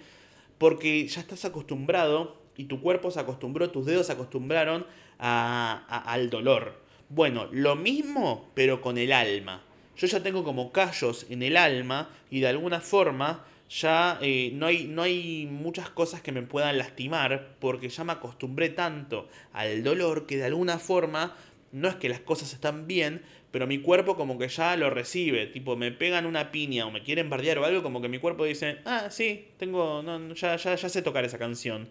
Porque 0.57 1.07
ya 1.07 1.21
estás 1.21 1.45
acostumbrado 1.45 2.41
y 2.57 2.65
tu 2.65 2.81
cuerpo 2.81 3.11
se 3.11 3.21
acostumbró, 3.21 3.69
tus 3.71 3.85
dedos 3.85 4.07
se 4.07 4.15
acostumbraron 4.15 4.87
al 5.19 6.31
dolor. 6.31 6.81
Bueno, 7.11 7.49
lo 7.53 7.77
mismo, 7.77 8.51
pero 8.55 8.81
con 8.81 8.97
el 8.97 9.13
alma. 9.13 9.63
Yo 9.99 10.07
ya 10.07 10.23
tengo 10.23 10.43
como 10.43 10.73
callos 10.73 11.27
en 11.29 11.43
el 11.43 11.59
alma 11.59 12.09
y 12.31 12.41
de 12.41 12.49
alguna 12.49 12.81
forma 12.81 13.45
ya 13.81 14.19
eh, 14.21 14.51
no, 14.53 14.67
hay, 14.67 14.85
no 14.85 15.03
hay 15.03 15.47
muchas 15.51 15.89
cosas 15.89 16.21
que 16.21 16.31
me 16.31 16.43
puedan 16.43 16.77
lastimar 16.77 17.57
porque 17.59 17.89
ya 17.89 18.05
me 18.05 18.13
acostumbré 18.13 18.69
tanto 18.69 19.29
al 19.53 19.83
dolor 19.83 20.27
que 20.27 20.37
de 20.37 20.45
alguna 20.45 20.79
forma 20.79 21.35
no 21.73 21.89
es 21.89 21.95
que 21.95 22.11
las 22.11 22.21
cosas 22.21 22.53
están 22.53 22.87
bien, 22.87 23.23
pero 23.51 23.67
mi 23.67 23.79
cuerpo 23.79 24.15
como 24.15 24.39
que 24.39 24.49
ya 24.49 24.77
lo 24.77 24.91
recibe, 24.91 25.47
tipo 25.47 25.75
me 25.75 25.91
pegan 25.91 26.27
una 26.27 26.53
piña 26.53 26.87
o 26.87 26.91
me 26.91 27.03
quieren 27.03 27.31
bardear 27.31 27.59
o 27.59 27.65
algo, 27.65 27.83
como 27.83 28.03
que 28.03 28.11
mi 28.11 28.19
cuerpo 28.19 28.45
dice, 28.45 28.79
ah, 28.85 29.07
sí, 29.11 29.49
tengo, 29.57 30.03
no, 30.03 30.35
ya, 30.35 30.57
ya, 30.57 30.75
ya 30.75 30.89
sé 30.91 31.01
tocar 31.01 31.25
esa 31.25 31.39
canción, 31.39 31.89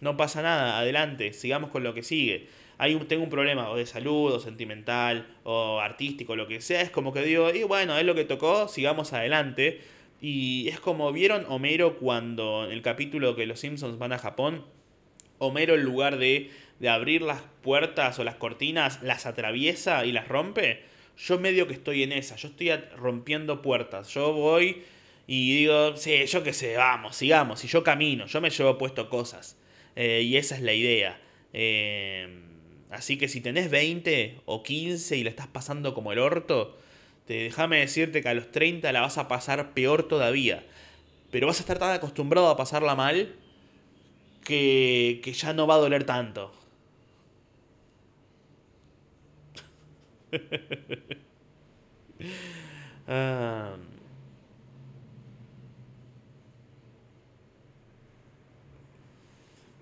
no 0.00 0.18
pasa 0.18 0.42
nada, 0.42 0.78
adelante, 0.78 1.32
sigamos 1.32 1.70
con 1.70 1.82
lo 1.82 1.94
que 1.94 2.02
sigue. 2.02 2.48
Hay 2.76 2.94
un, 2.94 3.06
tengo 3.06 3.22
un 3.24 3.30
problema 3.30 3.70
o 3.70 3.76
de 3.76 3.86
salud, 3.86 4.32
o 4.32 4.40
sentimental, 4.40 5.26
o 5.44 5.80
artístico, 5.80 6.36
lo 6.36 6.46
que 6.46 6.60
sea, 6.60 6.82
es 6.82 6.90
como 6.90 7.12
que 7.14 7.22
digo, 7.22 7.50
y 7.54 7.62
bueno, 7.62 7.96
es 7.96 8.04
lo 8.04 8.14
que 8.14 8.24
tocó, 8.24 8.68
sigamos 8.68 9.14
adelante 9.14 9.80
y 10.22 10.68
es 10.68 10.78
como 10.78 11.12
vieron 11.12 11.44
Homero 11.48 11.98
cuando 11.98 12.64
en 12.64 12.70
el 12.70 12.80
capítulo 12.80 13.34
que 13.34 13.44
los 13.44 13.58
Simpsons 13.58 13.98
van 13.98 14.12
a 14.12 14.18
Japón, 14.18 14.64
Homero 15.38 15.74
en 15.74 15.82
lugar 15.82 16.16
de, 16.16 16.48
de 16.78 16.88
abrir 16.88 17.22
las 17.22 17.42
puertas 17.60 18.20
o 18.20 18.24
las 18.24 18.36
cortinas, 18.36 19.02
las 19.02 19.26
atraviesa 19.26 20.06
y 20.06 20.12
las 20.12 20.28
rompe. 20.28 20.84
Yo 21.18 21.40
medio 21.40 21.66
que 21.66 21.74
estoy 21.74 22.04
en 22.04 22.12
esa, 22.12 22.36
yo 22.36 22.48
estoy 22.48 22.70
rompiendo 22.96 23.62
puertas. 23.62 24.14
Yo 24.14 24.32
voy 24.32 24.84
y 25.26 25.56
digo, 25.56 25.96
sí, 25.96 26.24
yo 26.26 26.44
qué 26.44 26.52
sé, 26.52 26.76
vamos, 26.76 27.16
sigamos. 27.16 27.64
Y 27.64 27.66
yo 27.66 27.82
camino, 27.82 28.26
yo 28.26 28.40
me 28.40 28.50
llevo 28.50 28.78
puesto 28.78 29.10
cosas. 29.10 29.56
Eh, 29.96 30.22
y 30.22 30.36
esa 30.36 30.54
es 30.54 30.62
la 30.62 30.72
idea. 30.72 31.20
Eh, 31.52 32.28
así 32.90 33.18
que 33.18 33.26
si 33.26 33.40
tenés 33.40 33.72
20 33.72 34.38
o 34.44 34.62
15 34.62 35.16
y 35.16 35.24
le 35.24 35.30
estás 35.30 35.48
pasando 35.48 35.94
como 35.94 36.12
el 36.12 36.20
orto, 36.20 36.78
déjame 37.26 37.78
decirte 37.80 38.22
que 38.22 38.28
a 38.28 38.34
los 38.34 38.50
30 38.52 38.92
la 38.92 39.00
vas 39.00 39.18
a 39.18 39.28
pasar 39.28 39.72
peor 39.74 40.08
todavía. 40.08 40.64
Pero 41.30 41.46
vas 41.46 41.58
a 41.58 41.60
estar 41.62 41.78
tan 41.78 41.92
acostumbrado 41.92 42.48
a 42.48 42.56
pasarla 42.56 42.94
mal 42.94 43.34
que, 44.44 45.20
que 45.24 45.32
ya 45.32 45.52
no 45.52 45.66
va 45.66 45.74
a 45.76 45.78
doler 45.78 46.04
tanto. 46.04 46.52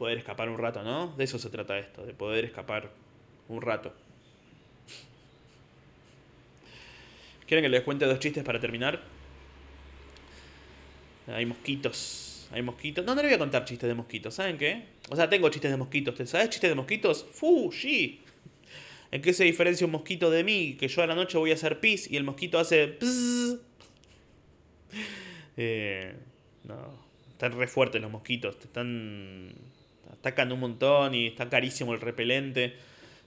poder 0.00 0.16
escapar 0.16 0.48
un 0.48 0.56
rato, 0.56 0.82
¿no? 0.82 1.08
De 1.08 1.24
eso 1.24 1.38
se 1.38 1.50
trata 1.50 1.78
esto, 1.78 2.06
de 2.06 2.14
poder 2.14 2.46
escapar 2.46 2.90
un 3.48 3.60
rato. 3.60 3.92
¿Quieren 7.50 7.64
que 7.64 7.68
les 7.68 7.82
cuente 7.82 8.06
dos 8.06 8.20
chistes 8.20 8.44
para 8.44 8.60
terminar? 8.60 9.00
Hay 11.26 11.44
mosquitos. 11.44 12.48
Hay 12.52 12.62
mosquitos. 12.62 13.04
No, 13.04 13.16
no 13.16 13.22
le 13.22 13.26
voy 13.26 13.34
a 13.34 13.38
contar 13.38 13.64
chistes 13.64 13.88
de 13.88 13.94
mosquitos. 13.96 14.32
¿Saben 14.36 14.56
qué? 14.56 14.84
O 15.08 15.16
sea, 15.16 15.28
tengo 15.28 15.48
chistes 15.48 15.68
de 15.68 15.76
mosquitos. 15.76 16.14
¿Sabes 16.30 16.50
chistes 16.50 16.70
de 16.70 16.76
mosquitos? 16.76 17.26
¡Fu! 17.32 17.72
¡Sí! 17.72 18.20
¿En 19.10 19.20
qué 19.20 19.32
se 19.32 19.42
diferencia 19.42 19.84
un 19.84 19.90
mosquito 19.90 20.30
de 20.30 20.44
mí? 20.44 20.76
Que 20.78 20.86
yo 20.86 21.02
a 21.02 21.08
la 21.08 21.16
noche 21.16 21.38
voy 21.38 21.50
a 21.50 21.54
hacer 21.54 21.80
pis 21.80 22.08
y 22.08 22.16
el 22.16 22.22
mosquito 22.22 22.56
hace. 22.56 22.96
Eh, 25.56 26.14
no. 26.62 27.00
Están 27.32 27.58
re 27.58 27.66
fuertes 27.66 28.00
los 28.00 28.12
mosquitos. 28.12 28.60
Te 28.60 28.66
están. 28.66 29.54
Atacan 30.12 30.52
un 30.52 30.60
montón 30.60 31.16
y 31.16 31.26
está 31.26 31.48
carísimo 31.48 31.94
el 31.94 32.00
repelente. 32.00 32.76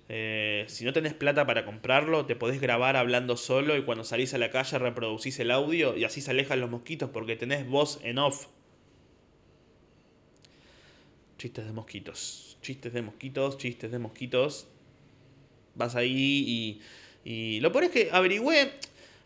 Eh, 0.09 0.65
si 0.67 0.83
no 0.83 0.93
tenés 0.93 1.13
plata 1.13 1.45
para 1.45 1.65
comprarlo, 1.65 2.25
te 2.25 2.35
podés 2.35 2.59
grabar 2.59 2.97
hablando 2.97 3.37
solo 3.37 3.77
y 3.77 3.83
cuando 3.83 4.03
salís 4.03 4.33
a 4.33 4.37
la 4.37 4.51
calle 4.51 4.77
reproducís 4.77 5.39
el 5.39 5.49
audio 5.51 5.95
y 5.95 6.03
así 6.03 6.21
se 6.21 6.31
alejan 6.31 6.59
los 6.59 6.69
mosquitos 6.69 7.09
porque 7.09 7.35
tenés 7.35 7.67
voz 7.67 7.99
en 8.03 8.17
off. 8.17 8.47
Chistes 11.37 11.65
de 11.65 11.71
mosquitos. 11.71 12.57
Chistes 12.61 12.93
de 12.93 13.01
mosquitos, 13.01 13.57
chistes 13.57 13.91
de 13.91 13.99
mosquitos. 13.99 14.67
Vas 15.75 15.95
ahí 15.95 16.45
y. 16.47 16.81
Y 17.25 17.59
lo 17.61 17.71
peor 17.71 17.85
es 17.85 17.91
que 17.91 18.09
averigüé. 18.11 18.71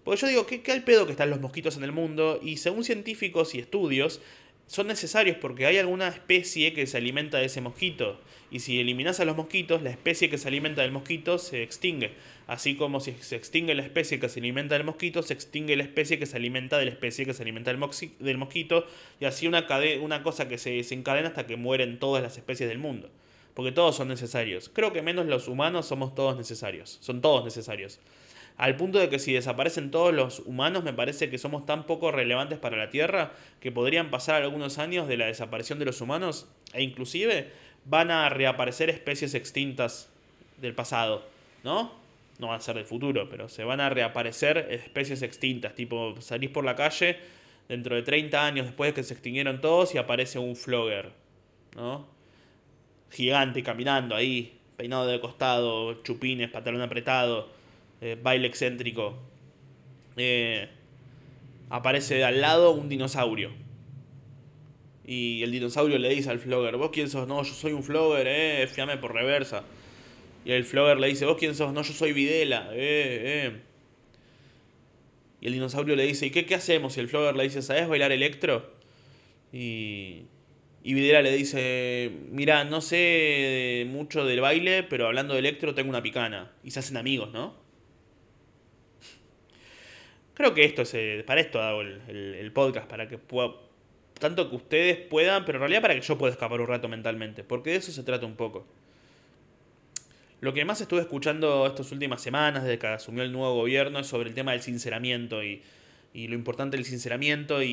Porque 0.04 0.22
yo 0.22 0.28
digo, 0.28 0.48
¿qué, 0.48 0.62
¿qué 0.62 0.72
al 0.72 0.84
pedo 0.84 1.06
que 1.06 1.12
están 1.12 1.30
los 1.30 1.42
mosquitos 1.42 1.76
en 1.78 1.84
el 1.84 1.92
mundo? 1.92 2.40
Y 2.42 2.58
según 2.58 2.84
científicos 2.84 3.54
y 3.56 3.60
estudios, 3.60 4.22
son 4.68 4.88
necesarios 4.88 5.38
porque 5.40 5.66
hay 5.66 5.78
alguna 5.78 6.10
especie 6.10 6.74
que 6.74 6.86
se 6.88 6.98
alimenta 6.98 7.38
de 7.38 7.46
ese 7.46 7.62
mosquito. 7.62 8.20
Y 8.52 8.60
si 8.60 8.80
eliminas 8.80 9.20
a 9.20 9.26
los 9.26 9.36
mosquitos, 9.36 9.82
la 9.82 9.90
especie 9.90 10.30
que 10.30 10.38
se 10.38 10.48
alimenta 10.48 10.82
del 10.82 10.92
mosquito 10.92 11.38
se 11.38 11.64
extingue. 11.64 12.12
Así 12.48 12.76
como 12.76 13.00
si 13.00 13.14
se 13.20 13.36
extingue 13.36 13.76
la 13.76 13.84
especie 13.84 14.20
que 14.20 14.30
se 14.30 14.40
alimenta 14.40 14.76
del 14.76 14.86
mosquito, 14.86 15.24
se 15.24 15.34
extingue 15.34 15.76
la 15.76 15.84
especie 15.84 16.20
que 16.20 16.26
se 16.26 16.38
alimenta 16.38 16.78
de 16.78 16.86
la 16.86 16.92
especie 16.92 17.26
que 17.26 17.34
se 17.34 17.44
alimenta 17.44 17.72
del, 17.74 17.80
del 18.20 18.38
mosquito. 18.38 18.86
Y 19.20 19.26
así 19.26 19.48
una, 19.48 19.66
una 20.02 20.24
cosa 20.24 20.48
que 20.48 20.58
se 20.58 20.72
desencadena 20.72 21.30
hasta 21.30 21.48
que 21.48 21.56
mueren 21.58 21.98
todas 22.00 22.22
las 22.22 22.38
especies 22.38 22.70
del 22.70 22.78
mundo. 22.78 23.10
Porque 23.54 23.72
todos 23.72 23.96
son 23.96 24.10
necesarios. 24.10 24.70
Creo 24.74 24.94
que 24.94 25.02
menos 25.02 25.26
los 25.26 25.48
humanos 25.48 25.88
somos 25.88 26.14
todos 26.14 26.38
necesarios. 26.38 26.98
Son 27.02 27.22
todos 27.22 27.44
necesarios. 27.44 28.00
Al 28.58 28.76
punto 28.76 28.98
de 28.98 29.08
que 29.10 29.20
si 29.20 29.34
desaparecen 29.34 29.92
todos 29.92 30.14
los 30.14 30.40
humanos, 30.40 30.84
me 30.84 30.92
parece 30.92 31.30
que 31.30 31.38
somos 31.38 31.68
tan 31.68 31.86
poco 31.86 32.12
relevantes 32.12 32.58
para 32.58 32.76
la 32.76 32.90
Tierra 32.90 33.32
que 33.60 33.72
podrían 33.72 34.10
pasar 34.10 34.42
algunos 34.42 34.80
años 34.80 35.08
de 35.08 35.16
la 35.16 35.28
desaparición 35.28 35.78
de 35.78 35.86
los 35.86 36.02
humanos 36.02 36.48
e 36.74 36.82
inclusive 36.82 37.52
van 37.86 38.10
a 38.10 38.30
reaparecer 38.30 38.90
especies 38.90 39.36
extintas 39.36 40.10
del 40.60 40.74
pasado, 40.74 41.24
¿no? 41.64 41.94
No 42.40 42.48
van 42.48 42.58
a 42.58 42.62
ser 42.62 42.76
del 42.76 42.86
futuro, 42.86 43.30
pero 43.30 43.48
se 43.48 43.64
van 43.64 43.80
a 43.80 43.90
reaparecer 43.90 44.68
especies 44.72 45.22
extintas, 45.22 45.76
tipo 45.76 46.20
salís 46.20 46.50
por 46.50 46.66
la 46.66 46.76
calle 46.76 47.18
dentro 47.70 47.96
de 47.96 48.02
30 48.02 48.44
años 48.44 48.66
después 48.66 48.90
de 48.90 48.94
que 48.96 49.04
se 49.04 49.14
extinguieron 49.14 49.62
todos 49.62 49.94
y 49.94 50.00
aparece 50.00 50.40
un 50.40 50.56
flogger, 50.56 51.12
¿no? 51.76 52.08
Gigante 53.12 53.62
caminando 53.62 54.16
ahí, 54.16 54.58
peinado 54.78 55.06
de 55.06 55.20
costado, 55.20 56.02
chupines, 56.02 56.50
pantalón 56.50 56.82
apretado 56.82 57.57
eh, 58.02 58.18
baile 58.22 58.48
excéntrico, 58.48 59.18
eh, 60.18 60.70
aparece 61.70 62.24
al 62.24 62.42
lado 62.42 62.72
un 62.72 62.90
dinosaurio. 62.90 63.52
Y 65.06 65.42
el 65.42 65.52
dinosaurio 65.52 65.98
le 65.98 66.10
dice 66.10 66.30
al 66.30 66.40
flogger, 66.40 66.76
¿vos 66.76 66.90
quién 66.92 67.10
sos? 67.10 67.28
No, 67.28 67.42
yo 67.42 67.54
soy 67.54 67.72
un 67.72 67.82
flogger, 67.82 68.28
eh, 68.28 68.68
fiame 68.68 68.98
por 68.98 69.14
reversa. 69.14 69.64
Y 70.44 70.52
el 70.52 70.66
flogger 70.66 71.00
le 71.00 71.08
dice, 71.08 71.26
¿vos 71.26 71.38
quién 71.38 71.56
sos? 71.56 71.74
No, 71.74 71.82
yo 71.82 71.94
soy 71.94 72.12
Videla, 72.12 72.70
eh, 72.74 73.48
eh. 73.48 73.62
Y 75.40 75.48
el 75.48 75.54
dinosaurio 75.54 75.96
le 75.96 76.06
dice, 76.06 76.26
¿y 76.26 76.32
qué, 76.32 76.46
qué 76.46 76.56
hacemos? 76.56 76.98
Y 76.98 77.00
el 77.00 77.08
flogger 77.08 77.36
le 77.38 77.44
dice, 77.44 77.62
¿sabes 77.62 77.88
bailar 77.88 78.12
electro? 78.12 78.74
Y, 79.54 80.24
y 80.84 80.94
Videla 80.94 81.22
le 81.22 81.32
dice, 81.32 82.12
mira, 82.30 82.66
no 82.66 82.82
sé 82.82 83.86
mucho 83.90 84.26
del 84.26 84.42
baile, 84.42 84.84
pero 84.84 85.08
hablando 85.08 85.36
de 85.36 85.40
electro 85.40 85.74
tengo 85.74 85.90
una 85.90 86.04
picana. 86.04 86.52
Y 86.66 86.72
se 86.72 86.80
hacen 86.80 86.98
amigos, 86.98 87.32
¿no? 87.32 87.67
Creo 90.38 90.54
que 90.54 90.66
esto 90.66 90.84
es, 90.84 90.94
eh, 90.94 91.24
para 91.26 91.42
esto 91.42 91.60
hago 91.60 91.82
el, 91.82 92.52
podcast, 92.54 92.88
para 92.88 93.08
que 93.08 93.18
pueda, 93.18 93.54
tanto 94.20 94.52
que 94.52 94.56
ustedes 94.56 94.96
puedan, 94.96 95.46
pero 95.46 95.58
en 95.58 95.62
realidad 95.62 95.82
para 95.82 95.96
que 95.96 96.02
yo 96.02 96.16
pueda 96.16 96.32
escapar 96.32 96.62
un 96.62 96.68
rato 96.68 96.88
mentalmente, 96.88 97.44
porque 97.44 97.72
de 97.72 97.78
eso 97.78 97.92
se 97.92 98.04
trata 98.04 98.28
un 98.28 98.36
poco. 98.36 98.64
Lo 100.40 100.54
que 100.54 100.64
más 100.64 100.80
estuve 100.80 101.02
escuchando 101.02 101.66
estas 101.66 101.92
últimas 101.92 102.22
semanas, 102.22 102.62
desde 102.62 102.78
que 102.78 102.86
asumió 102.86 103.24
el 103.24 103.32
nuevo 103.32 103.56
gobierno, 103.56 103.98
es 103.98 104.06
sobre 104.06 104.30
el 104.30 104.36
tema 104.36 104.52
del 104.52 104.62
sinceramiento 104.62 105.44
y, 105.44 105.64
lo 106.14 106.36
importante 106.36 106.78
del 106.78 106.86
sinceramiento 106.86 107.64
y, 107.64 107.72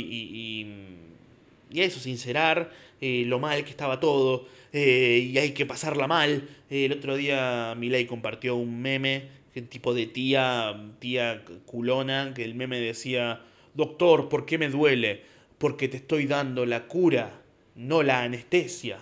y, 1.70 1.80
eso, 1.82 2.00
sincerar 2.00 2.70
eh, 3.02 3.24
lo 3.26 3.40
mal 3.40 3.62
que 3.64 3.70
estaba 3.70 4.00
todo 4.00 4.48
eh, 4.72 5.18
y 5.32 5.36
hay 5.36 5.52
que 5.52 5.66
pasarla 5.66 6.06
mal. 6.06 6.48
el 6.70 6.92
otro 6.92 7.14
día 7.16 7.74
Milei 7.76 8.06
compartió 8.06 8.56
un 8.56 8.80
meme 8.80 9.43
tipo 9.62 9.94
de 9.94 10.07
tía, 10.07 10.74
tía 10.98 11.44
culona, 11.66 12.32
que 12.34 12.44
el 12.44 12.55
meme 12.55 12.80
decía, 12.80 13.42
doctor, 13.74 14.28
¿por 14.28 14.46
qué 14.46 14.59
me 14.59 14.68
duele? 14.68 15.22
Porque 15.59 15.88
te 15.88 15.96
estoy 15.96 16.26
dando 16.26 16.66
la 16.66 16.86
cura, 16.86 17.40
no 17.76 18.02
la 18.02 18.22
anestesia. 18.22 18.98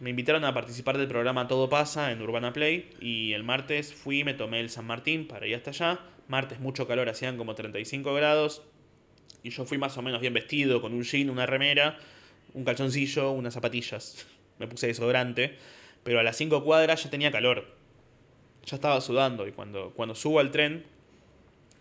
Me 0.00 0.10
invitaron 0.10 0.44
a 0.44 0.52
participar 0.52 0.98
del 0.98 1.06
programa 1.06 1.46
Todo 1.46 1.68
pasa 1.68 2.10
en 2.10 2.20
Urbana 2.20 2.52
Play 2.52 2.90
y 3.00 3.34
el 3.34 3.44
martes 3.44 3.94
fui, 3.94 4.24
me 4.24 4.34
tomé 4.34 4.58
el 4.58 4.68
San 4.68 4.84
Martín 4.84 5.28
para 5.28 5.46
ir 5.46 5.54
hasta 5.54 5.70
allá. 5.70 6.00
Martes 6.26 6.58
mucho 6.58 6.88
calor, 6.88 7.08
hacían 7.08 7.36
como 7.36 7.54
35 7.54 8.12
grados 8.12 8.62
y 9.44 9.50
yo 9.50 9.64
fui 9.64 9.78
más 9.78 9.96
o 9.98 10.02
menos 10.02 10.20
bien 10.20 10.34
vestido, 10.34 10.80
con 10.80 10.92
un 10.92 11.04
jean, 11.04 11.30
una 11.30 11.46
remera, 11.46 11.98
un 12.54 12.64
calzoncillo, 12.64 13.30
unas 13.30 13.54
zapatillas. 13.54 14.26
Me 14.58 14.66
puse 14.66 14.88
desodorante, 14.88 15.56
pero 16.02 16.18
a 16.18 16.24
las 16.24 16.36
5 16.36 16.64
cuadras 16.64 17.04
ya 17.04 17.10
tenía 17.10 17.30
calor 17.30 17.81
ya 18.64 18.76
estaba 18.76 19.00
sudando 19.00 19.46
y 19.46 19.52
cuando, 19.52 19.90
cuando 19.90 20.14
subo 20.14 20.40
al 20.40 20.50
tren 20.50 20.84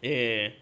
eh, 0.01 0.55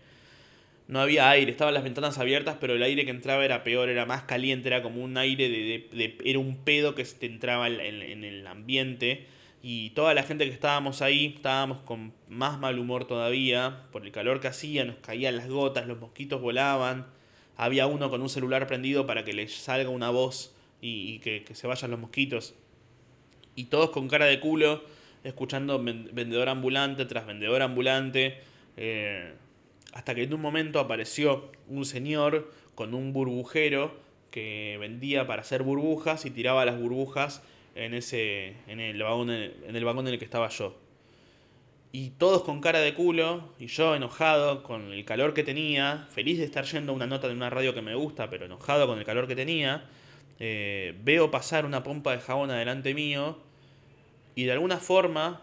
no 0.88 1.00
había 1.00 1.30
aire, 1.30 1.52
estaban 1.52 1.76
las 1.76 1.84
ventanas 1.84 2.18
abiertas, 2.18 2.58
pero 2.60 2.74
el 2.74 2.82
aire 2.82 3.06
que 3.06 3.12
entraba 3.12 3.46
era 3.46 3.64
peor, 3.64 3.90
era 3.90 4.08
más 4.08 4.24
caliente, 4.24 4.70
era 4.70 4.82
como 4.82 5.04
un 5.04 5.18
aire 5.18 5.48
de... 5.48 6.18
era 6.26 6.40
un 6.40 6.58
pedo 6.58 6.96
que 6.96 7.04
te 7.04 7.28
entraba 7.28 7.68
en, 7.68 7.80
en, 7.80 8.24
el 8.24 8.48
ambiente. 8.48 9.28
Y 9.62 9.92
toda 9.92 10.16
la 10.16 10.24
gente 10.24 10.46
que 10.46 10.52
estábamos 10.52 11.04
ahí 11.04 11.34
estábamos 11.36 11.80
con 11.82 12.12
más 12.28 12.58
mal 12.58 12.80
humor 12.80 13.06
todavía 13.06 13.84
por 13.92 14.04
el 14.04 14.12
calor 14.12 14.40
que 14.40 14.48
hacía, 14.48 14.84
nos 14.84 14.96
caían 14.96 15.38
las 15.38 15.48
gotas, 15.48 15.86
los 15.86 16.00
mosquitos 16.00 16.42
volaban, 16.42 17.06
había 17.56 17.86
uno 17.86 18.10
con 18.10 18.24
un 18.24 18.30
celular 18.30 18.66
prendido 18.66 19.06
para 19.06 19.24
que 19.24 19.34
le 19.34 19.48
salga 19.48 19.90
una 19.90 20.10
voz 20.10 20.56
y, 20.82 21.20
que 21.20 21.46
se 21.54 21.68
vayan 21.68 21.92
los 21.92 22.00
mosquitos. 22.00 22.56
Y 23.56 23.66
todos 23.66 23.92
con 23.92 24.08
cara 24.08 24.26
de 24.26 24.40
culo 24.40 24.82
escuchando 25.24 25.82
vendedor 25.84 26.50
ambulante 26.50 27.06
tras 27.06 27.26
vendedor 27.26 27.62
ambulante, 27.62 28.38
eh, 28.78 29.34
hasta 29.94 30.16
que 30.16 30.24
en 30.24 30.34
un 30.34 30.42
momento 30.42 30.80
apareció 30.80 31.52
un 31.68 31.86
señor 31.86 32.52
con 32.76 32.94
un 32.94 33.12
burbujero 33.14 33.98
que 34.32 34.78
vendía 34.80 35.28
para 35.28 35.42
hacer 35.42 35.64
burbujas 35.64 36.26
y 36.26 36.32
tiraba 36.32 36.64
las 36.66 36.80
burbujas 36.80 37.42
en, 37.76 37.94
ese, 37.94 38.56
en, 38.68 38.80
el 38.80 39.02
vagón, 39.02 39.32
en 39.32 39.76
el 39.76 39.86
vagón 39.86 40.08
en 40.08 40.14
el 40.14 40.20
que 40.20 40.26
estaba 40.26 40.50
yo. 40.50 40.78
Y 41.92 42.12
todos 42.12 42.44
con 42.44 42.62
cara 42.62 42.82
de 42.82 42.94
culo, 42.94 43.50
y 43.58 43.66
yo 43.66 43.96
enojado 43.96 44.62
con 44.62 44.94
el 44.94 45.04
calor 45.06 45.34
que 45.34 45.44
tenía, 45.44 46.08
feliz 46.12 46.38
de 46.38 46.46
estar 46.46 46.64
yendo 46.66 46.94
una 46.94 47.08
nota 47.08 47.28
de 47.28 47.34
una 47.34 47.50
radio 47.50 47.74
que 47.74 47.82
me 47.82 47.96
gusta, 47.96 48.30
pero 48.30 48.46
enojado 48.46 48.86
con 48.86 49.00
el 49.00 49.06
calor 49.06 49.28
que 49.28 49.36
tenía, 49.36 49.90
eh, 50.40 50.96
veo 51.04 51.32
pasar 51.32 51.66
una 51.66 51.82
pompa 51.82 52.12
de 52.12 52.20
jabón 52.20 52.52
adelante 52.52 52.94
mío 52.94 53.49
y 54.40 54.46
de 54.46 54.54
alguna 54.54 54.78
forma 54.78 55.42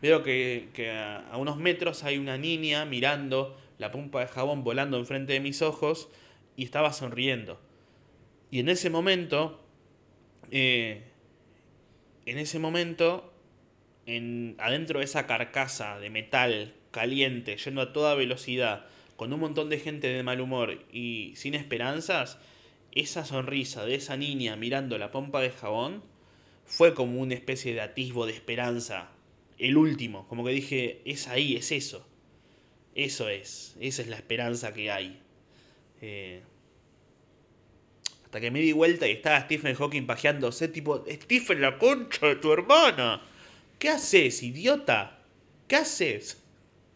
veo 0.00 0.22
que, 0.22 0.68
a, 0.88 1.36
unos 1.36 1.56
metros 1.56 2.04
hay 2.04 2.16
una 2.16 2.38
niña 2.38 2.84
mirando 2.84 3.58
la 3.76 3.90
pompa 3.90 4.20
de 4.20 4.28
jabón 4.28 4.62
volando 4.62 4.98
enfrente 4.98 5.32
de 5.32 5.40
mis 5.40 5.62
ojos 5.62 6.08
y 6.54 6.62
estaba 6.62 6.92
sonriendo. 6.92 7.60
Y 8.52 8.60
en 8.60 8.68
ese 8.68 8.88
momento, 8.88 9.60
eh, 10.52 11.02
en 12.24 12.38
ese 12.38 12.60
momento, 12.60 13.32
en, 14.06 14.54
adentro 14.58 15.00
de 15.00 15.06
esa 15.06 15.26
carcasa 15.26 15.98
de 15.98 16.10
metal 16.10 16.72
caliente, 16.92 17.56
yendo 17.56 17.80
a 17.80 17.92
toda 17.92 18.14
velocidad, 18.14 18.86
con 19.16 19.32
un 19.32 19.40
montón 19.40 19.70
de 19.70 19.80
gente 19.80 20.06
de 20.06 20.22
mal 20.22 20.40
humor 20.40 20.84
y 20.92 21.32
sin 21.34 21.56
esperanzas, 21.56 22.38
esa 22.92 23.24
sonrisa 23.24 23.84
de 23.84 23.96
esa 23.96 24.16
niña 24.16 24.54
mirando 24.54 24.98
la 24.98 25.10
pompa 25.10 25.40
de 25.40 25.50
jabón 25.50 26.08
fue 26.70 26.94
como 26.94 27.20
una 27.20 27.34
especie 27.34 27.74
de 27.74 27.80
atisbo 27.80 28.26
de 28.26 28.32
esperanza. 28.32 29.10
El 29.58 29.76
último, 29.76 30.26
como 30.28 30.44
que 30.44 30.52
dije, 30.52 31.02
es 31.04 31.26
ahí, 31.28 31.56
es 31.56 31.72
eso. 31.72 32.06
Eso 32.94 33.28
es, 33.28 33.76
esa 33.80 34.02
es 34.02 34.08
la 34.08 34.16
esperanza 34.16 34.72
que 34.72 34.90
hay. 34.90 35.20
Eh, 36.00 36.42
Hasta 38.24 38.40
que 38.40 38.50
me 38.52 38.60
di 38.60 38.72
vuelta 38.72 39.08
y 39.08 39.12
estaba 39.12 39.40
Stephen 39.42 39.74
Hawking 39.74 40.06
pajeándose, 40.06 40.68
tipo, 40.68 41.04
Stephen, 41.10 41.60
la 41.60 41.76
concha 41.76 42.28
de 42.28 42.36
tu 42.36 42.52
hermana. 42.52 43.20
¿Qué 43.78 43.88
haces, 43.88 44.42
idiota? 44.42 45.18
¿Qué 45.66 45.76
haces? 45.76 46.40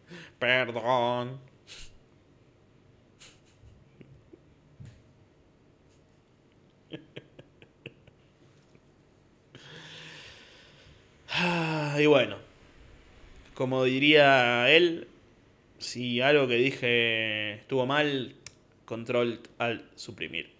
Perdón. 0.39 1.41
Y 11.99 12.05
bueno, 12.05 12.37
como 13.53 13.83
diría 13.83 14.69
él, 14.69 15.07
si 15.79 16.21
algo 16.21 16.47
que 16.47 16.55
dije 16.55 17.53
estuvo 17.53 17.85
mal, 17.85 18.35
control 18.85 19.41
al 19.57 19.89
suprimir. 19.95 20.51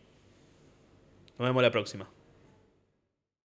Nos 1.37 1.47
vemos 1.47 1.61
la 1.61 1.71
próxima. 1.71 2.09